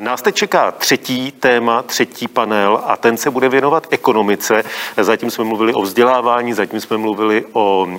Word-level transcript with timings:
Nás 0.00 0.22
teď 0.22 0.34
čeká 0.34 0.70
třetí 0.70 1.32
téma, 1.32 1.82
třetí 1.82 2.28
panel 2.28 2.80
a 2.84 2.96
ten 2.96 3.16
se 3.16 3.30
bude 3.30 3.48
věnovat 3.48 3.86
ekonomice. 3.90 4.64
Zatím 4.96 5.30
jsme 5.30 5.44
mluvili 5.44 5.74
o 5.74 5.82
vzdělávání, 5.82 6.52
zatím 6.52 6.80
jsme 6.80 6.96
mluvili 6.96 7.44
o 7.52 7.88
e, 7.88 7.96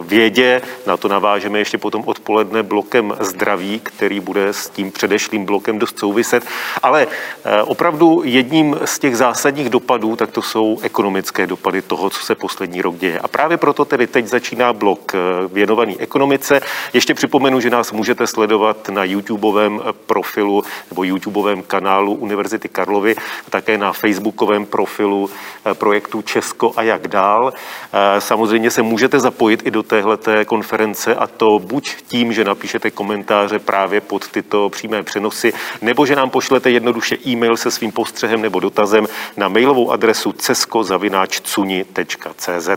vědě, 0.00 0.62
na 0.86 0.96
to 0.96 1.08
navážeme 1.08 1.58
ještě 1.58 1.78
potom 1.78 2.02
odpoledne 2.06 2.62
blokem 2.62 3.14
zdraví, 3.20 3.80
který 3.82 4.20
bude 4.20 4.48
s 4.48 4.68
tím 4.68 4.92
předešlým 4.92 5.44
blokem 5.44 5.78
dost 5.78 5.98
souviset. 5.98 6.44
Ale 6.82 7.06
e, 7.44 7.62
opravdu 7.62 8.22
jedním 8.24 8.76
z 8.84 8.98
těch 8.98 9.16
zásadních 9.16 9.70
dopadů, 9.70 10.16
tak 10.16 10.30
to 10.30 10.42
jsou 10.42 10.78
ekonomické 10.82 11.46
dopady 11.46 11.82
toho, 11.82 12.10
co 12.10 12.22
se 12.22 12.34
poslední 12.34 12.82
rok 12.82 12.96
děje. 12.96 13.18
A 13.18 13.28
právě 13.28 13.56
proto 13.56 13.84
tedy 13.84 14.06
teď 14.06 14.26
začíná 14.26 14.72
blok 14.72 15.14
e, 15.14 15.18
věnovaný 15.48 16.00
ekonomice. 16.00 16.60
Ještě 16.92 17.14
připomenu, 17.14 17.60
že 17.60 17.70
nás 17.70 17.92
můžete 17.92 18.26
sledovat 18.26 18.88
na 18.88 19.04
YouTubeovém 19.04 19.82
profilu 20.06 20.64
nebo 20.90 21.03
YouTubeovém 21.04 21.62
kanálu 21.62 22.14
Univerzity 22.14 22.68
Karlovy, 22.68 23.16
také 23.50 23.78
na 23.78 23.92
facebookovém 23.92 24.66
profilu 24.66 25.30
eh, 25.30 25.74
projektu 25.74 26.22
Česko 26.22 26.72
a 26.76 26.82
jak 26.82 27.08
dál. 27.08 27.52
Eh, 27.92 28.20
samozřejmě 28.20 28.70
se 28.70 28.82
můžete 28.82 29.20
zapojit 29.20 29.66
i 29.66 29.70
do 29.70 29.82
téhleté 29.82 30.44
konference 30.44 31.14
a 31.14 31.26
to 31.26 31.58
buď 31.58 31.94
tím, 32.06 32.32
že 32.32 32.44
napíšete 32.44 32.90
komentáře 32.90 33.58
právě 33.58 34.00
pod 34.00 34.28
tyto 34.28 34.70
přímé 34.70 35.02
přenosy, 35.02 35.52
nebo 35.82 36.06
že 36.06 36.16
nám 36.16 36.30
pošlete 36.30 36.70
jednoduše 36.70 37.16
e-mail 37.26 37.56
se 37.56 37.70
svým 37.70 37.92
postřehem 37.92 38.42
nebo 38.42 38.60
dotazem 38.60 39.06
na 39.36 39.48
mailovou 39.48 39.90
adresu 39.90 40.32
cesko.cuni.cz. 40.32 42.68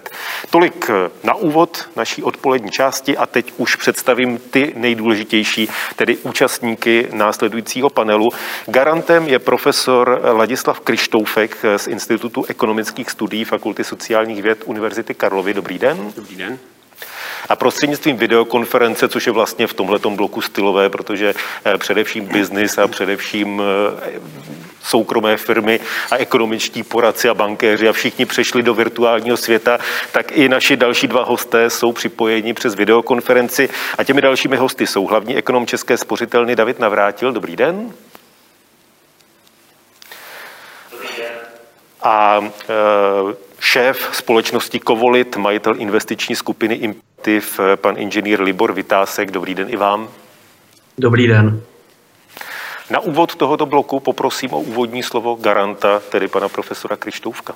Tolik 0.49 0.89
eh, 0.89 1.09
na 1.23 1.33
úvod 1.33 1.89
naší 1.95 2.23
odpolední 2.23 2.71
části 2.71 3.17
a 3.17 3.25
teď 3.25 3.53
už 3.57 3.75
představím 3.75 4.37
ty 4.37 4.73
nejdůležitější, 4.75 5.69
tedy 5.95 6.17
účastníky 6.17 7.07
následujícího 7.13 7.89
panelu 7.89 8.16
panelu. 8.17 8.29
Garantem 8.67 9.27
je 9.27 9.39
profesor 9.39 10.21
Ladislav 10.33 10.79
Krištoufek 10.79 11.57
z 11.77 11.87
Institutu 11.87 12.45
ekonomických 12.45 13.09
studií 13.09 13.43
Fakulty 13.43 13.83
sociálních 13.83 14.43
věd 14.43 14.63
Univerzity 14.65 15.13
Karlovy. 15.13 15.53
Dobrý 15.53 15.79
den. 15.79 16.11
Dobrý 16.15 16.35
den 16.35 16.59
a 17.49 17.55
prostřednictvím 17.55 18.17
videokonference, 18.17 19.07
což 19.07 19.27
je 19.27 19.33
vlastně 19.33 19.67
v 19.67 19.73
tomhletom 19.73 20.15
bloku 20.15 20.41
stylové, 20.41 20.89
protože 20.89 21.33
eh, 21.65 21.77
především 21.77 22.25
biznis 22.25 22.77
a 22.77 22.87
především 22.87 23.61
eh, 23.61 24.19
soukromé 24.83 25.37
firmy 25.37 25.79
a 26.11 26.17
ekonomičtí 26.17 26.83
poradci 26.83 27.29
a 27.29 27.33
bankéři 27.33 27.89
a 27.89 27.93
všichni 27.93 28.25
přešli 28.25 28.63
do 28.63 28.73
virtuálního 28.73 29.37
světa, 29.37 29.77
tak 30.11 30.31
i 30.31 30.49
naši 30.49 30.77
další 30.77 31.07
dva 31.07 31.23
hosté 31.23 31.69
jsou 31.69 31.91
připojeni 31.91 32.53
přes 32.53 32.75
videokonferenci 32.75 33.69
a 33.97 34.03
těmi 34.03 34.21
dalšími 34.21 34.57
hosty 34.57 34.87
jsou 34.87 35.05
hlavní 35.05 35.35
ekonom 35.35 35.67
České 35.67 35.97
spořitelny 35.97 36.55
David 36.55 36.79
Navrátil. 36.79 37.31
Dobrý 37.31 37.55
den. 37.55 37.93
A 42.03 42.41
e, 42.41 43.46
šéf 43.67 44.09
společnosti 44.11 44.79
Kovolit, 44.79 45.37
majitel 45.37 45.75
investiční 45.77 46.35
skupiny 46.35 46.75
Imptiv, 46.75 47.59
pan 47.75 47.95
inženýr 47.97 48.41
Libor 48.41 48.73
Vytásek. 48.73 49.31
Dobrý 49.31 49.55
den 49.55 49.67
i 49.69 49.75
vám. 49.75 50.09
Dobrý 50.97 51.27
den. 51.27 51.61
Na 52.89 52.99
úvod 52.99 53.35
tohoto 53.35 53.65
bloku 53.65 53.99
poprosím 53.99 54.53
o 54.53 54.59
úvodní 54.59 55.03
slovo 55.03 55.35
garanta, 55.35 55.99
tedy 55.99 56.27
pana 56.27 56.49
profesora 56.49 56.95
Krištoufka. 56.95 57.55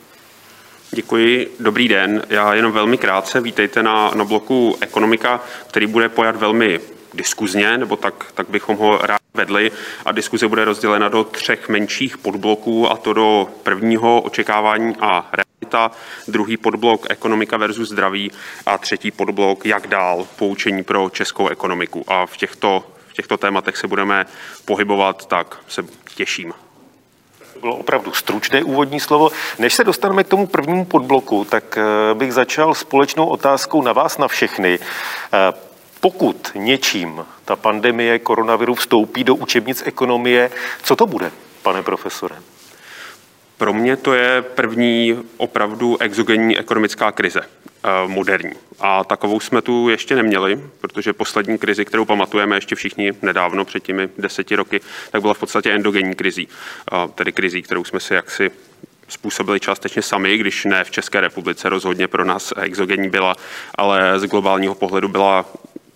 Děkuji, 0.92 1.56
dobrý 1.59 1.88
den. 1.88 2.23
Já 2.30 2.53
jenom 2.53 2.72
velmi 2.72 2.98
krátce, 2.98 3.42
vítejte 3.42 3.84
na, 3.84 4.12
na 4.16 4.25
bloku 4.25 4.78
ekonomika, 4.81 5.42
který 5.68 5.88
bude 5.88 6.09
pojat 6.09 6.36
velmi 6.36 6.80
diskuzně, 7.14 7.78
nebo 7.78 7.96
tak, 7.96 8.14
tak 8.34 8.50
bychom 8.50 8.78
ho 8.78 8.98
rád 8.98 9.22
vedli. 9.34 9.72
A 10.06 10.12
diskuze 10.12 10.48
bude 10.48 10.66
rozdělena 10.66 11.09
do 11.09 11.23
třech 11.23 11.70
menších 11.70 12.18
podbloků, 12.18 12.92
a 12.92 12.98
to 12.98 13.14
do 13.14 13.48
prvního 13.64 14.22
očekávání 14.22 14.96
a 15.00 15.31
realita, 15.72 15.92
druhý 16.28 16.58
podblok 16.58 17.06
ekonomika 17.09 17.58
versus 17.58 17.90
zdraví 17.90 18.32
a 18.66 18.78
třetí 18.78 19.12
podblok 19.12 19.66
jak 19.66 19.88
dál, 19.88 20.28
poučení 20.36 20.84
pro 20.84 21.09
českou 21.09 21.48
ekonomiku. 21.48 22.04
A 22.08 22.26
v 22.26 22.38
těchto, 22.38 22.84
v 23.08 23.14
těchto 23.14 23.38
tématech 23.38 23.78
se 23.78 23.88
budeme 23.88 24.26
pohybovat, 24.66 25.26
tak 25.26 25.58
se 25.68 25.84
těším 26.16 26.54
bylo 27.62 27.76
opravdu 27.76 28.14
stručné 28.14 28.64
úvodní 28.64 29.00
slovo. 29.00 29.30
Než 29.59 29.74
se 29.74 29.84
dostaneme 29.84 30.24
k 30.24 30.28
tomu 30.28 30.48
prvnímu 30.48 30.86
podbloku, 30.86 31.46
tak 31.46 31.78
eh, 31.78 32.14
bych 32.14 32.34
začal 32.34 32.74
společnou 32.74 33.28
otázkou 33.28 33.82
na 33.82 33.94
vás, 33.94 34.18
na 34.18 34.28
všechny. 34.28 34.80
Eh, 34.80 35.53
pokud 36.00 36.52
něčím 36.56 37.26
ta 37.46 37.56
pandemie 37.56 38.20
koronaviru 38.20 38.76
vstoupí 38.76 39.24
do 39.24 39.36
učebnic 39.36 39.84
ekonomie, 39.86 40.52
co 40.84 40.96
to 40.96 41.06
bude, 41.06 41.32
pane 41.62 41.84
profesore? 41.84 42.36
Pro 43.61 43.73
mě 43.73 43.97
to 43.97 44.13
je 44.13 44.41
první 44.41 45.17
opravdu 45.38 46.01
exogenní 46.01 46.57
ekonomická 46.57 47.11
krize 47.11 47.41
eh, 47.41 47.89
moderní. 48.07 48.53
A 48.79 49.03
takovou 49.03 49.39
jsme 49.39 49.61
tu 49.61 49.89
ještě 49.89 50.16
neměli, 50.16 50.59
protože 50.81 51.13
poslední 51.13 51.57
krizi, 51.57 51.85
kterou 51.85 52.05
pamatujeme 52.05 52.57
ještě 52.57 52.75
všichni 52.75 53.13
nedávno, 53.22 53.66
před 53.66 53.83
těmi 53.83 54.09
deseti 54.17 54.55
roky, 54.55 54.81
tak 55.11 55.22
byla 55.22 55.33
v 55.33 55.39
podstatě 55.39 55.72
endogenní 55.72 56.16
krizí. 56.16 56.47
Eh, 56.94 56.95
tedy 57.16 57.31
krizí, 57.31 57.61
kterou 57.61 57.83
jsme 57.83 57.99
si 57.99 58.13
jaksi 58.13 58.51
způsobili 59.07 59.59
částečně 59.59 60.01
sami, 60.01 60.38
když 60.38 60.66
ne 60.66 60.83
v 60.83 60.91
České 60.91 61.22
republice, 61.22 61.69
rozhodně 61.69 62.07
pro 62.07 62.25
nás 62.25 62.53
exogenní 62.57 63.09
byla, 63.09 63.35
ale 63.75 64.19
z 64.19 64.25
globálního 64.25 64.75
pohledu 64.75 65.07
byla 65.07 65.45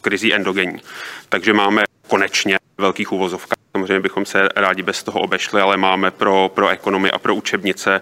krizí 0.02 0.34
endogenní. 0.34 0.82
Takže 1.30 1.54
máme 1.54 1.84
konečně 2.08 2.58
velkých 2.78 3.12
uvozovkách. 3.12 3.56
Samozřejmě 3.76 4.00
bychom 4.00 4.26
se 4.26 4.50
rádi 4.56 4.84
bez 4.84 5.04
toho 5.04 5.20
obešli, 5.20 5.62
ale 5.62 5.78
máme 5.78 6.12
pro, 6.12 6.52
pro 6.54 6.70
ekonomy 6.70 7.12
a 7.12 7.20
pro 7.20 7.36
učebnice 7.36 8.02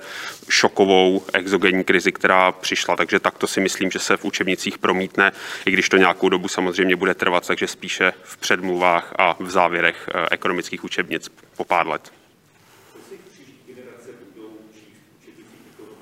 šokovou 0.49 1.23
exogenní 1.33 1.83
krizi, 1.83 2.11
která 2.11 2.51
přišla. 2.51 2.95
Takže 2.95 3.19
takto 3.19 3.47
si 3.47 3.61
myslím, 3.61 3.91
že 3.91 3.99
se 3.99 4.17
v 4.17 4.25
učebnicích 4.25 4.77
promítne, 4.77 5.31
i 5.65 5.71
když 5.71 5.89
to 5.89 5.97
nějakou 5.97 6.29
dobu 6.29 6.47
samozřejmě 6.47 6.95
bude 6.95 7.13
trvat, 7.13 7.47
takže 7.47 7.67
spíše 7.67 8.13
v 8.23 8.37
předmluvách 8.37 9.13
a 9.17 9.35
v 9.39 9.49
závěrech 9.49 10.09
eh, 10.13 10.27
ekonomických 10.31 10.83
učebnic 10.83 11.29
po 11.57 11.63
pár 11.63 11.87
let. 11.87 12.11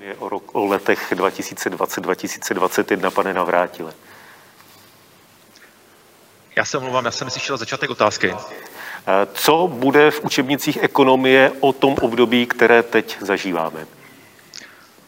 Je 0.00 0.14
o, 0.14 0.28
rok, 0.28 0.54
o 0.54 0.66
letech 0.66 1.12
2020-2021, 1.12 3.10
pane 3.10 3.34
Navrátile. 3.34 3.92
Já 6.56 6.64
se 6.64 6.78
omlouvám, 6.78 7.04
já 7.04 7.10
jsem 7.10 7.30
slyšel 7.30 7.56
začátek 7.56 7.90
otázky. 7.90 8.34
Eh, 8.34 9.26
co 9.34 9.68
bude 9.72 10.10
v 10.10 10.24
učebnicích 10.24 10.78
ekonomie 10.82 11.52
o 11.60 11.72
tom 11.72 11.96
období, 12.00 12.46
které 12.46 12.82
teď 12.82 13.16
zažíváme? 13.20 13.86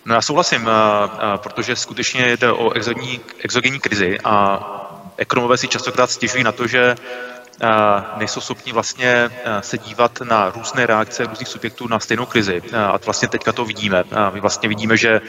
No 0.05 0.15
já 0.15 0.23
souhlasím, 0.23 0.69
eh, 0.69 0.71
eh, 1.35 1.39
protože 1.39 1.77
skutečně 1.77 2.37
jde 2.37 2.53
o 2.53 2.71
exogenní, 2.71 3.21
exogenní 3.39 3.81
krizi 3.81 4.19
a 4.25 4.61
ekonomové 5.17 5.57
si 5.57 5.69
častokrát 5.69 6.11
stěžují 6.11 6.45
na 6.45 6.53
to, 6.53 6.67
že 6.67 6.95
nejsou 8.17 8.41
schopni 8.41 8.73
vlastně 8.73 9.31
se 9.61 9.79
dívat 9.79 10.21
na 10.21 10.51
různé 10.51 10.87
reakce 10.87 11.25
různých 11.25 11.49
subjektů 11.49 11.89
na 11.89 12.01
stejnou 12.01 12.27
krizi. 12.27 12.63
A 12.77 12.99
vlastně 13.05 13.29
teďka 13.29 13.53
to 13.53 13.65
vidíme. 13.65 14.05
My 14.33 14.41
vlastně 14.41 14.69
vidíme, 14.69 14.97
že 14.97 15.21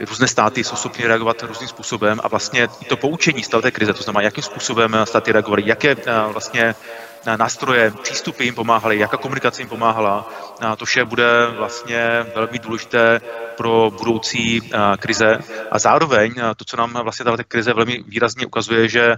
různé 0.00 0.28
státy 0.28 0.64
jsou 0.64 0.76
schopny 0.76 1.06
reagovat 1.06 1.42
různým 1.42 1.68
způsobem 1.68 2.20
a 2.24 2.28
vlastně 2.28 2.68
to 2.88 2.96
poučení 2.96 3.42
z 3.42 3.48
té 3.48 3.70
krize, 3.70 3.94
to 3.94 4.02
znamená, 4.02 4.22
jakým 4.22 4.44
způsobem 4.44 4.96
státy 5.04 5.32
reagovaly, 5.32 5.62
jaké 5.66 5.90
eh, 5.90 6.12
vlastně 6.32 6.74
eh, 7.26 7.36
nástroje, 7.36 7.92
přístupy 8.02 8.44
jim 8.44 8.54
pomáhaly, 8.54 8.98
jaká 8.98 9.16
komunikace 9.16 9.62
jim 9.62 9.68
pomáhala. 9.68 10.28
A 10.60 10.76
to 10.76 10.84
vše 10.84 11.04
bude 11.04 11.46
vlastně 11.56 12.26
velmi 12.34 12.58
důležité 12.58 13.20
pro 13.56 13.90
budoucí 13.98 14.60
eh, 14.64 14.78
krize. 14.96 15.38
A 15.70 15.78
zároveň 15.78 16.34
to, 16.56 16.64
co 16.64 16.76
nám 16.76 16.92
vlastně 16.92 17.24
tato 17.24 17.42
krize 17.48 17.72
velmi 17.72 18.04
výrazně 18.06 18.46
ukazuje, 18.46 18.88
že 18.88 19.16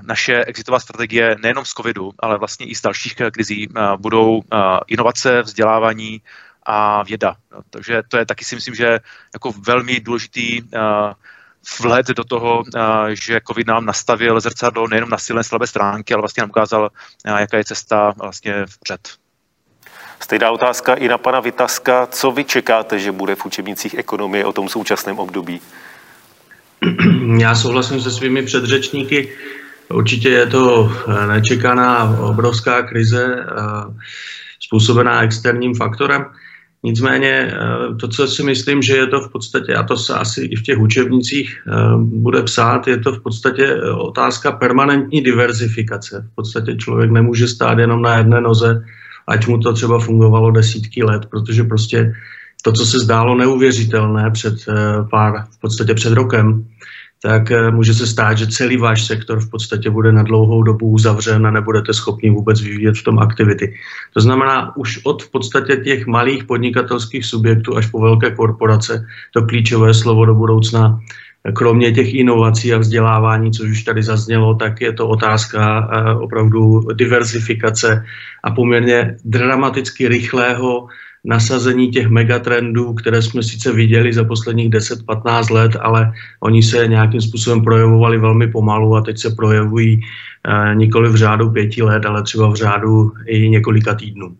naše 0.00 0.44
exitová 0.44 0.80
strategie 0.80 1.36
nejenom 1.42 1.64
z 1.64 1.72
covidu, 1.72 2.12
ale 2.18 2.38
vlastně 2.38 2.66
i 2.66 2.74
z 2.74 2.82
dalších 2.82 3.14
krizí 3.32 3.68
budou 3.96 4.42
inovace, 4.86 5.42
vzdělávání, 5.42 6.22
a 6.70 7.02
věda. 7.02 7.36
No, 7.52 7.60
takže 7.70 8.02
to 8.08 8.18
je 8.18 8.26
taky 8.26 8.44
si 8.44 8.54
myslím, 8.54 8.74
že 8.74 8.98
jako 9.34 9.52
velmi 9.66 10.00
důležitý 10.00 10.62
uh, 10.62 10.68
vhled 11.80 12.06
do 12.06 12.24
toho, 12.24 12.58
uh, 12.58 12.82
že 13.08 13.40
COVID 13.48 13.66
nám 13.66 13.84
nastavil 13.84 14.40
zrcadlo 14.40 14.88
nejenom 14.88 15.10
na 15.10 15.18
silné 15.18 15.44
slabé 15.44 15.66
stránky, 15.66 16.14
ale 16.14 16.20
vlastně 16.20 16.40
nám 16.40 16.50
ukázal, 16.50 16.90
uh, 17.28 17.38
jaká 17.38 17.56
je 17.56 17.64
cesta 17.64 18.14
vlastně 18.18 18.66
vpřed. 18.66 19.08
Stejná 20.20 20.50
otázka 20.50 20.94
i 20.94 21.08
na 21.08 21.18
pana 21.18 21.40
Vytaska. 21.40 22.06
Co 22.06 22.30
vy 22.30 22.44
čekáte, 22.44 22.98
že 22.98 23.12
bude 23.12 23.34
v 23.34 23.46
učebnicích 23.46 23.94
ekonomie 23.98 24.44
o 24.44 24.52
tom 24.52 24.68
současném 24.68 25.18
období? 25.18 25.60
Já 27.38 27.54
souhlasím 27.54 28.00
se 28.00 28.10
svými 28.10 28.42
předřečníky. 28.42 29.32
Určitě 29.88 30.28
je 30.28 30.46
to 30.46 30.92
nečekaná 31.26 32.18
obrovská 32.20 32.82
krize 32.82 33.46
způsobená 34.60 35.22
externím 35.22 35.74
faktorem. 35.74 36.26
Nicméně 36.82 37.30
eh, 37.30 37.94
to, 38.00 38.08
co 38.08 38.26
si 38.26 38.42
myslím, 38.42 38.82
že 38.82 38.96
je 38.96 39.06
to 39.06 39.20
v 39.20 39.32
podstatě, 39.32 39.74
a 39.74 39.82
to 39.82 39.96
se 39.96 40.14
asi 40.14 40.40
i 40.44 40.56
v 40.56 40.62
těch 40.62 40.78
učebnicích 40.78 41.62
eh, 41.66 41.72
bude 41.96 42.42
psát, 42.42 42.86
je 42.86 42.98
to 42.98 43.12
v 43.12 43.22
podstatě 43.22 43.64
eh, 43.66 43.90
otázka 43.90 44.52
permanentní 44.52 45.20
diverzifikace. 45.20 46.26
V 46.32 46.34
podstatě 46.34 46.76
člověk 46.76 47.10
nemůže 47.10 47.48
stát 47.48 47.78
jenom 47.78 48.02
na 48.02 48.18
jedné 48.18 48.40
noze, 48.40 48.84
ať 49.26 49.46
mu 49.46 49.58
to 49.58 49.72
třeba 49.72 49.98
fungovalo 49.98 50.50
desítky 50.50 51.04
let, 51.04 51.26
protože 51.26 51.64
prostě 51.64 52.14
to, 52.62 52.72
co 52.72 52.86
se 52.86 52.98
zdálo 52.98 53.34
neuvěřitelné 53.34 54.30
před 54.30 54.54
pár, 55.10 55.44
v 55.50 55.60
podstatě 55.60 55.94
před 55.94 56.12
rokem, 56.12 56.64
tak 57.22 57.50
eh, 57.50 57.70
může 57.70 57.94
se 57.94 58.06
stát, 58.06 58.38
že 58.38 58.46
celý 58.46 58.76
váš 58.76 59.06
sektor 59.06 59.40
v 59.40 59.50
podstatě 59.50 59.90
bude 59.90 60.12
na 60.12 60.22
dlouhou 60.22 60.62
dobu 60.62 60.88
uzavřen 60.88 61.46
a 61.46 61.50
nebudete 61.50 61.94
schopni 61.94 62.30
vůbec 62.30 62.60
vyvíjet 62.60 62.96
v 62.96 63.02
tom 63.02 63.18
aktivity. 63.18 63.74
To 64.14 64.20
znamená, 64.20 64.76
už 64.76 65.00
od 65.04 65.22
v 65.22 65.30
podstatě 65.30 65.76
těch 65.76 66.06
malých 66.06 66.44
podnikatelských 66.44 67.24
subjektů 67.24 67.76
až 67.76 67.86
po 67.86 68.00
velké 68.00 68.30
korporace, 68.30 69.06
to 69.34 69.42
klíčové 69.42 69.94
slovo 69.94 70.24
do 70.24 70.34
budoucna, 70.34 71.00
kromě 71.54 71.92
těch 71.92 72.14
inovací 72.14 72.74
a 72.74 72.78
vzdělávání, 72.78 73.52
což 73.52 73.70
už 73.70 73.82
tady 73.82 74.02
zaznělo, 74.02 74.54
tak 74.54 74.80
je 74.80 74.92
to 74.92 75.08
otázka 75.08 75.90
eh, 75.92 76.14
opravdu 76.14 76.80
diverzifikace 76.94 78.04
a 78.44 78.50
poměrně 78.50 79.16
dramaticky 79.24 80.08
rychlého 80.08 80.86
nasazení 81.28 81.90
těch 81.90 82.08
megatrendů, 82.08 82.94
které 82.94 83.22
jsme 83.22 83.42
sice 83.42 83.72
viděli 83.72 84.12
za 84.12 84.24
posledních 84.24 84.70
10-15 84.70 85.54
let, 85.54 85.72
ale 85.80 86.12
oni 86.40 86.62
se 86.62 86.88
nějakým 86.88 87.20
způsobem 87.20 87.60
projevovali 87.60 88.18
velmi 88.18 88.48
pomalu 88.48 88.96
a 88.96 89.00
teď 89.00 89.18
se 89.18 89.30
projevují 89.30 90.00
eh, 90.00 90.74
nikoli 90.74 91.08
v 91.08 91.16
řádu 91.16 91.50
pěti 91.50 91.82
let, 91.82 92.06
ale 92.06 92.22
třeba 92.22 92.48
v 92.48 92.54
řádu 92.54 93.12
i 93.26 93.48
několika 93.48 93.94
týdnů. 93.94 94.36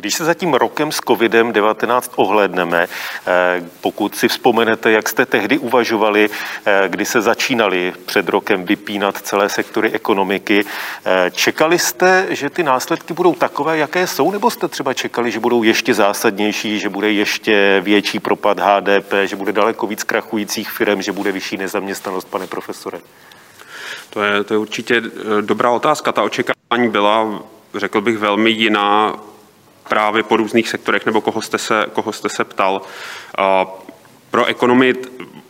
Když 0.00 0.14
se 0.14 0.24
za 0.24 0.34
tím 0.34 0.54
rokem 0.54 0.92
s 0.92 1.00
COVID-19 1.00 2.10
ohlédneme, 2.16 2.88
eh, 3.26 3.62
pokud 3.80 4.16
si 4.16 4.28
vzpomenete, 4.28 4.90
jak 4.90 5.08
jste 5.08 5.26
tehdy 5.26 5.58
uvažovali, 5.58 6.28
eh, 6.64 6.84
kdy 6.88 7.04
se 7.04 7.20
začínali 7.20 7.92
před 8.06 8.28
rokem 8.28 8.64
vypínat 8.64 9.16
celé 9.18 9.48
sektory 9.48 9.92
ekonomiky, 9.92 10.64
eh, 11.04 11.30
čekali 11.30 11.78
jste, 11.78 12.26
že 12.30 12.50
ty 12.50 12.62
následky 12.62 13.14
budou 13.14 13.34
takové, 13.34 13.78
jaké 13.78 14.06
jsou, 14.06 14.30
nebo 14.30 14.50
jste 14.50 14.68
třeba 14.68 14.94
čekali, 14.94 15.30
že 15.30 15.40
budou 15.40 15.62
ještě 15.62 15.94
zásadnější, 15.94 16.78
že 16.78 16.88
bude 16.88 17.12
ještě 17.12 17.80
větší 17.84 18.18
propad 18.18 18.60
HDP, 18.60 19.26
že 19.26 19.36
bude 19.36 19.52
daleko 19.52 19.86
víc 19.86 20.04
krachujících 20.04 20.70
firm, 20.70 21.02
že 21.02 21.12
bude 21.12 21.32
vyšší 21.32 21.56
nezaměstnanost, 21.56 22.24
pane 22.24 22.46
profesore? 22.46 22.98
To 24.10 24.22
je, 24.22 24.44
to 24.44 24.54
je 24.54 24.58
určitě 24.58 25.02
dobrá 25.40 25.70
otázka. 25.70 26.12
Ta 26.12 26.22
očekávání 26.22 26.88
byla, 26.88 27.42
řekl 27.74 28.00
bych, 28.00 28.18
velmi 28.18 28.50
jiná 28.50 29.14
právě 29.90 30.22
po 30.22 30.36
různých 30.36 30.68
sektorech, 30.68 31.06
nebo 31.06 31.20
koho 31.20 31.42
jste 31.42 31.58
se, 31.58 31.86
koho 31.92 32.12
jste 32.12 32.28
se 32.28 32.44
ptal. 32.44 32.82
Pro 34.30 34.44
ekonomii 34.46 34.94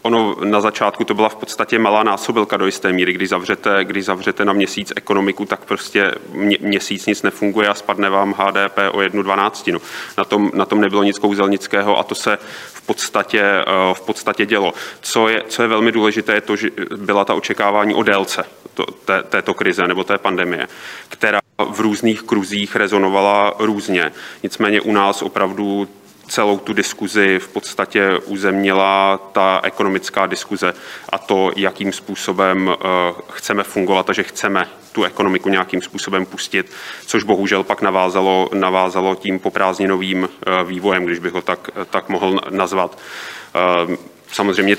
ono 0.02 0.36
na 0.44 0.60
začátku 0.60 1.04
to 1.04 1.14
byla 1.14 1.28
v 1.28 1.34
podstatě 1.34 1.78
malá 1.78 2.02
násobilka 2.02 2.56
do 2.56 2.66
jisté 2.66 2.92
míry. 2.92 3.12
Když 3.12 3.28
zavřete, 3.28 3.84
když 3.84 4.04
zavřete 4.04 4.44
na 4.44 4.52
měsíc 4.52 4.92
ekonomiku, 4.96 5.44
tak 5.44 5.64
prostě 5.64 6.14
mě, 6.32 6.56
měsíc 6.60 7.06
nic 7.06 7.22
nefunguje 7.22 7.68
a 7.68 7.74
spadne 7.74 8.10
vám 8.10 8.34
HDP 8.38 8.78
o 8.92 9.02
jednu 9.02 9.22
dvanáctinu. 9.22 9.80
Na 10.18 10.24
tom, 10.24 10.50
na 10.54 10.64
tom 10.64 10.80
nebylo 10.80 11.02
nic 11.02 11.18
kouzelnického 11.18 11.98
a 11.98 12.02
to 12.02 12.14
se 12.14 12.38
v 12.72 12.82
podstatě, 12.82 13.42
eh, 13.42 13.94
v 13.94 14.00
podstatě 14.00 14.46
dělo. 14.46 14.72
Co 15.00 15.28
je, 15.28 15.42
co 15.48 15.62
je 15.62 15.68
velmi 15.68 15.92
důležité, 15.92 16.32
je 16.34 16.40
to, 16.40 16.56
že 16.56 16.70
byla 16.96 17.24
ta 17.24 17.34
očekávání 17.34 17.94
o 17.94 18.02
délce 18.02 18.44
to, 18.74 18.86
té, 18.86 19.22
této 19.22 19.54
krize 19.54 19.88
nebo 19.88 20.04
té 20.04 20.18
pandemie, 20.18 20.68
která 21.08 21.40
v 21.64 21.80
různých 21.80 22.22
kruzích 22.22 22.76
rezonovala 22.76 23.54
různě. 23.58 24.12
Nicméně 24.42 24.80
u 24.80 24.92
nás 24.92 25.22
opravdu 25.22 25.88
celou 26.30 26.58
tu 26.58 26.72
diskuzi 26.72 27.38
v 27.38 27.48
podstatě 27.48 28.18
uzemnila 28.26 29.18
ta 29.32 29.60
ekonomická 29.64 30.26
diskuze 30.26 30.74
a 31.08 31.18
to, 31.18 31.50
jakým 31.56 31.92
způsobem 31.92 32.70
eh, 32.70 32.86
chceme 33.30 33.62
fungovat 33.62 34.10
a 34.10 34.12
že 34.12 34.22
chceme 34.22 34.68
tu 34.92 35.04
ekonomiku 35.04 35.48
nějakým 35.48 35.82
způsobem 35.82 36.26
pustit, 36.26 36.72
což 37.06 37.22
bohužel 37.22 37.62
pak 37.62 37.82
navázalo, 37.82 38.48
navázalo 38.54 39.14
tím 39.14 39.38
poprázdninovým 39.38 40.28
eh, 40.28 40.64
vývojem, 40.64 41.04
když 41.04 41.18
bych 41.18 41.32
ho 41.32 41.42
tak, 41.42 41.70
tak 41.90 42.08
mohl 42.08 42.40
nazvat. 42.50 42.98
Eh, 43.54 43.96
samozřejmě 44.32 44.76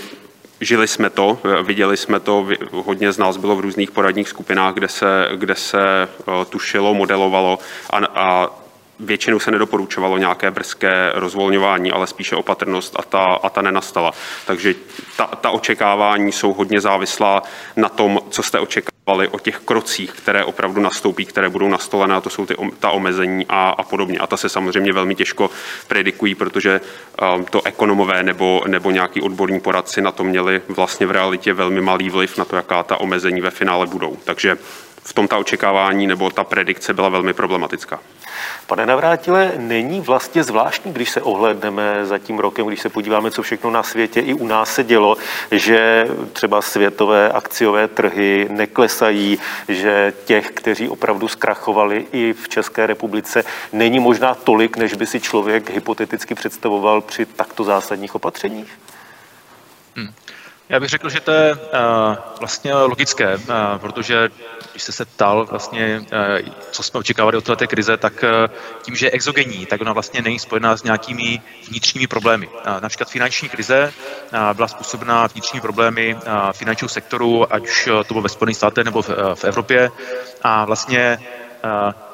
Žili 0.61 0.87
jsme 0.87 1.09
to, 1.09 1.39
viděli 1.63 1.97
jsme 1.97 2.19
to, 2.19 2.47
hodně 2.71 3.11
z 3.11 3.17
nás 3.17 3.37
bylo 3.37 3.55
v 3.55 3.59
různých 3.59 3.91
poradních 3.91 4.29
skupinách, 4.29 4.73
kde 4.73 4.87
se, 4.87 5.27
kde 5.35 5.55
se 5.55 6.07
tušilo, 6.49 6.93
modelovalo 6.93 7.59
a, 7.89 7.97
a 7.97 8.49
většinou 9.01 9.39
se 9.39 9.51
nedoporučovalo 9.51 10.17
nějaké 10.17 10.51
brzké 10.51 11.11
rozvolňování, 11.13 11.91
ale 11.91 12.07
spíše 12.07 12.35
opatrnost 12.35 12.95
a 12.99 13.01
ta, 13.01 13.23
a 13.23 13.49
ta 13.49 13.61
nenastala. 13.61 14.11
Takže 14.47 14.75
ta, 15.17 15.25
ta 15.25 15.49
očekávání 15.49 16.31
jsou 16.31 16.53
hodně 16.53 16.81
závislá 16.81 17.43
na 17.75 17.89
tom, 17.89 18.19
co 18.29 18.43
jste 18.43 18.59
očekávali 18.59 19.27
o 19.27 19.39
těch 19.39 19.59
krocích, 19.59 20.11
které 20.11 20.43
opravdu 20.43 20.81
nastoupí, 20.81 21.25
které 21.25 21.49
budou 21.49 21.67
nastolené, 21.67 22.15
a 22.15 22.21
to 22.21 22.29
jsou 22.29 22.45
ty, 22.45 22.55
ta 22.79 22.91
omezení 22.91 23.45
a, 23.49 23.69
a 23.69 23.83
podobně. 23.83 24.19
A 24.19 24.27
ta 24.27 24.37
se 24.37 24.49
samozřejmě 24.49 24.93
velmi 24.93 25.15
těžko 25.15 25.49
predikují, 25.87 26.35
protože 26.35 26.81
um, 27.35 27.45
to 27.45 27.61
ekonomové 27.65 28.23
nebo, 28.23 28.63
nebo 28.67 28.91
nějaký 28.91 29.21
odborní 29.21 29.59
poradci 29.59 30.01
na 30.01 30.11
to 30.11 30.23
měli 30.23 30.61
vlastně 30.67 31.07
v 31.07 31.11
realitě 31.11 31.53
velmi 31.53 31.81
malý 31.81 32.09
vliv 32.09 32.37
na 32.37 32.45
to, 32.45 32.55
jaká 32.55 32.83
ta 32.83 32.97
omezení 32.97 33.41
ve 33.41 33.51
finále 33.51 33.87
budou. 33.87 34.17
Takže 34.23 34.57
v 35.03 35.13
tom 35.13 35.27
ta 35.27 35.37
očekávání 35.37 36.07
nebo 36.07 36.29
ta 36.29 36.43
predikce 36.43 36.93
byla 36.93 37.09
velmi 37.09 37.33
problematická. 37.33 37.99
Pane 38.67 38.85
Navrátile, 38.85 39.51
není 39.57 40.01
vlastně 40.01 40.43
zvláštní, 40.43 40.93
když 40.93 41.09
se 41.09 41.21
ohledneme 41.21 42.05
za 42.05 42.17
tím 42.17 42.39
rokem, 42.39 42.67
když 42.67 42.81
se 42.81 42.89
podíváme, 42.89 43.31
co 43.31 43.41
všechno 43.41 43.71
na 43.71 43.83
světě 43.83 44.19
i 44.19 44.33
u 44.33 44.47
nás 44.47 44.73
se 44.73 44.83
dělo, 44.83 45.17
že 45.51 46.07
třeba 46.33 46.61
světové 46.61 47.29
akciové 47.31 47.87
trhy 47.87 48.47
neklesají, 48.49 49.39
že 49.67 50.13
těch, 50.25 50.51
kteří 50.51 50.89
opravdu 50.89 51.27
zkrachovali 51.27 52.05
i 52.11 52.33
v 52.33 52.49
České 52.49 52.87
republice, 52.87 53.43
není 53.73 53.99
možná 53.99 54.35
tolik, 54.35 54.77
než 54.77 54.93
by 54.93 55.07
si 55.07 55.19
člověk 55.19 55.69
hypoteticky 55.69 56.35
představoval 56.35 57.01
při 57.01 57.25
takto 57.25 57.63
zásadních 57.63 58.15
opatřeních? 58.15 58.79
Hmm. 59.95 60.13
Já 60.71 60.79
bych 60.79 60.89
řekl, 60.89 61.09
že 61.09 61.19
to 61.19 61.31
je 61.31 61.53
uh, 61.53 61.59
vlastně 62.39 62.73
logické, 62.73 63.35
uh, 63.35 63.43
protože 63.77 64.29
když 64.71 64.83
jste 64.83 64.91
se 64.91 65.05
ptal 65.05 65.45
vlastně, 65.45 65.99
uh, 65.99 66.49
co 66.71 66.83
jsme 66.83 66.99
očekávali 66.99 67.37
od 67.37 67.43
této 67.43 67.67
krize, 67.67 67.97
tak 67.97 68.23
tím, 68.81 68.95
že 68.95 69.05
je 69.05 69.11
exogenní, 69.11 69.65
tak 69.65 69.81
ona 69.81 69.93
vlastně 69.93 70.21
není 70.21 70.39
spojená 70.39 70.77
s 70.77 70.83
nějakými 70.83 71.41
vnitřními 71.69 72.07
problémy. 72.07 72.49
Například 72.79 73.09
finanční 73.09 73.49
krize 73.49 73.93
byla 74.53 74.67
způsobena 74.67 75.27
vnitřními 75.27 75.61
problémy 75.61 76.17
finančního 76.51 76.89
sektoru, 76.89 77.53
ať 77.53 77.63
už 77.63 77.89
to 78.07 78.13
bylo 78.13 78.21
ve 78.21 78.29
Spojených 78.29 78.57
státech 78.57 78.85
nebo 78.85 79.01
v, 79.01 79.09
v 79.35 79.43
Evropě. 79.43 79.91
A 80.41 80.65
vlastně 80.65 81.19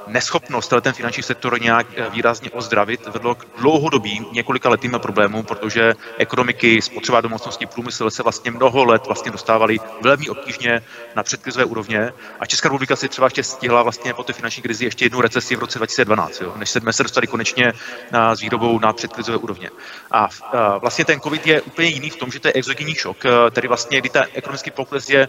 neschopnost 0.08 0.74
ten 0.82 0.94
finanční 0.94 1.24
sektor 1.24 1.62
nějak 1.62 1.88
eh, 1.96 2.10
výrazně 2.10 2.52
ozdravit 2.52 3.08
vedlo 3.08 3.36
k 3.36 3.46
dlouhodobým 3.60 4.26
několika 4.32 4.70
letým 4.70 4.92
problémům, 4.98 5.46
protože 5.46 5.94
ekonomiky, 6.18 6.82
spotřeba 6.82 7.22
domácností, 7.22 7.66
průmysl 7.66 8.10
se 8.10 8.24
vlastně 8.24 8.52
mnoho 8.52 8.86
let 8.86 9.06
vlastně 9.06 9.32
dostávali 9.32 9.78
velmi 10.02 10.30
obtížně 10.30 10.82
na 11.16 11.24
předkrizové 11.24 11.66
úrovně 11.66 12.14
a 12.40 12.46
Česká 12.46 12.70
republika 12.70 12.96
si 12.96 13.10
třeba 13.10 13.28
ještě 13.28 13.44
stihla 13.44 13.84
vlastně 13.84 14.14
po 14.14 14.24
té 14.24 14.34
finanční 14.34 14.64
krizi 14.64 14.86
ještě 14.86 15.06
jednu 15.06 15.22
recesi 15.22 15.56
v 15.56 15.60
roce 15.60 15.80
2012, 15.80 16.42
jo, 16.42 16.54
než 16.56 16.70
jsme 16.70 16.94
se 16.94 17.04
dostali 17.04 17.28
konečně 17.28 17.74
na, 18.12 18.36
s 18.36 18.42
výrobou 18.42 18.80
na 18.80 18.94
předkrizové 18.94 19.38
úrovně. 19.38 19.70
A, 20.12 20.20
a 20.20 20.30
eh, 20.76 20.80
vlastně 20.80 21.06
ten 21.06 21.20
COVID 21.20 21.48
je 21.48 21.62
úplně 21.62 21.88
jiný 21.88 22.10
v 22.10 22.16
tom, 22.16 22.32
že 22.32 22.40
to 22.40 22.48
je 22.48 22.54
exogenní 22.54 22.96
šok, 22.96 23.26
eh, 23.26 23.52
tedy 23.52 23.68
vlastně, 23.68 24.02
kdy 24.02 24.10
ten 24.10 24.26
ekonomický 24.34 24.72
pokles 24.72 25.10
je 25.10 25.28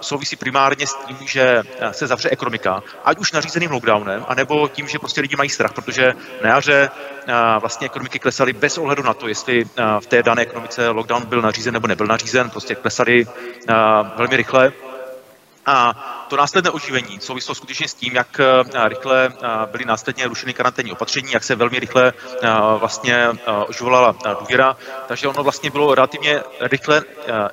souvisí 0.00 0.36
primárně 0.36 0.86
s 0.86 0.94
tím, 0.94 1.16
že 1.20 1.62
se 1.92 2.06
zavře 2.06 2.30
ekonomika, 2.30 2.82
ať 3.04 3.18
už 3.18 3.32
nařízeným 3.32 3.70
lockdownem, 3.70 4.24
anebo 4.28 4.68
tím, 4.68 4.88
že 4.88 4.98
prostě 4.98 5.20
lidi 5.20 5.36
mají 5.36 5.50
strach, 5.50 5.72
protože 5.72 6.12
na 6.42 6.50
jaře 6.50 6.90
vlastně 7.60 7.86
ekonomiky 7.86 8.18
klesaly 8.18 8.52
bez 8.52 8.78
ohledu 8.78 9.02
na 9.02 9.14
to, 9.14 9.28
jestli 9.28 9.64
v 10.00 10.06
té 10.06 10.22
dané 10.22 10.42
ekonomice 10.42 10.88
lockdown 10.88 11.26
byl 11.26 11.42
nařízen 11.42 11.74
nebo 11.74 11.86
nebyl 11.86 12.06
nařízen, 12.06 12.50
prostě 12.50 12.74
klesaly 12.74 13.26
velmi 14.16 14.36
rychle. 14.36 14.72
A 15.66 15.92
to 16.28 16.36
následné 16.36 16.70
oživení 16.70 17.20
souvislo 17.20 17.54
skutečně 17.54 17.88
s 17.88 17.94
tím, 17.94 18.14
jak 18.14 18.40
rychle 18.84 19.32
byly 19.66 19.84
následně 19.84 20.28
rušeny 20.28 20.54
karanténní 20.54 20.92
opatření, 20.92 21.32
jak 21.32 21.44
se 21.44 21.54
velmi 21.54 21.78
rychle 21.78 22.12
vlastně 22.78 23.28
oživovala 23.66 24.14
důvěra. 24.40 24.76
Takže 25.06 25.28
ono 25.28 25.42
vlastně 25.42 25.70
bylo 25.70 25.94
relativně 25.94 26.42
rychle 26.60 27.02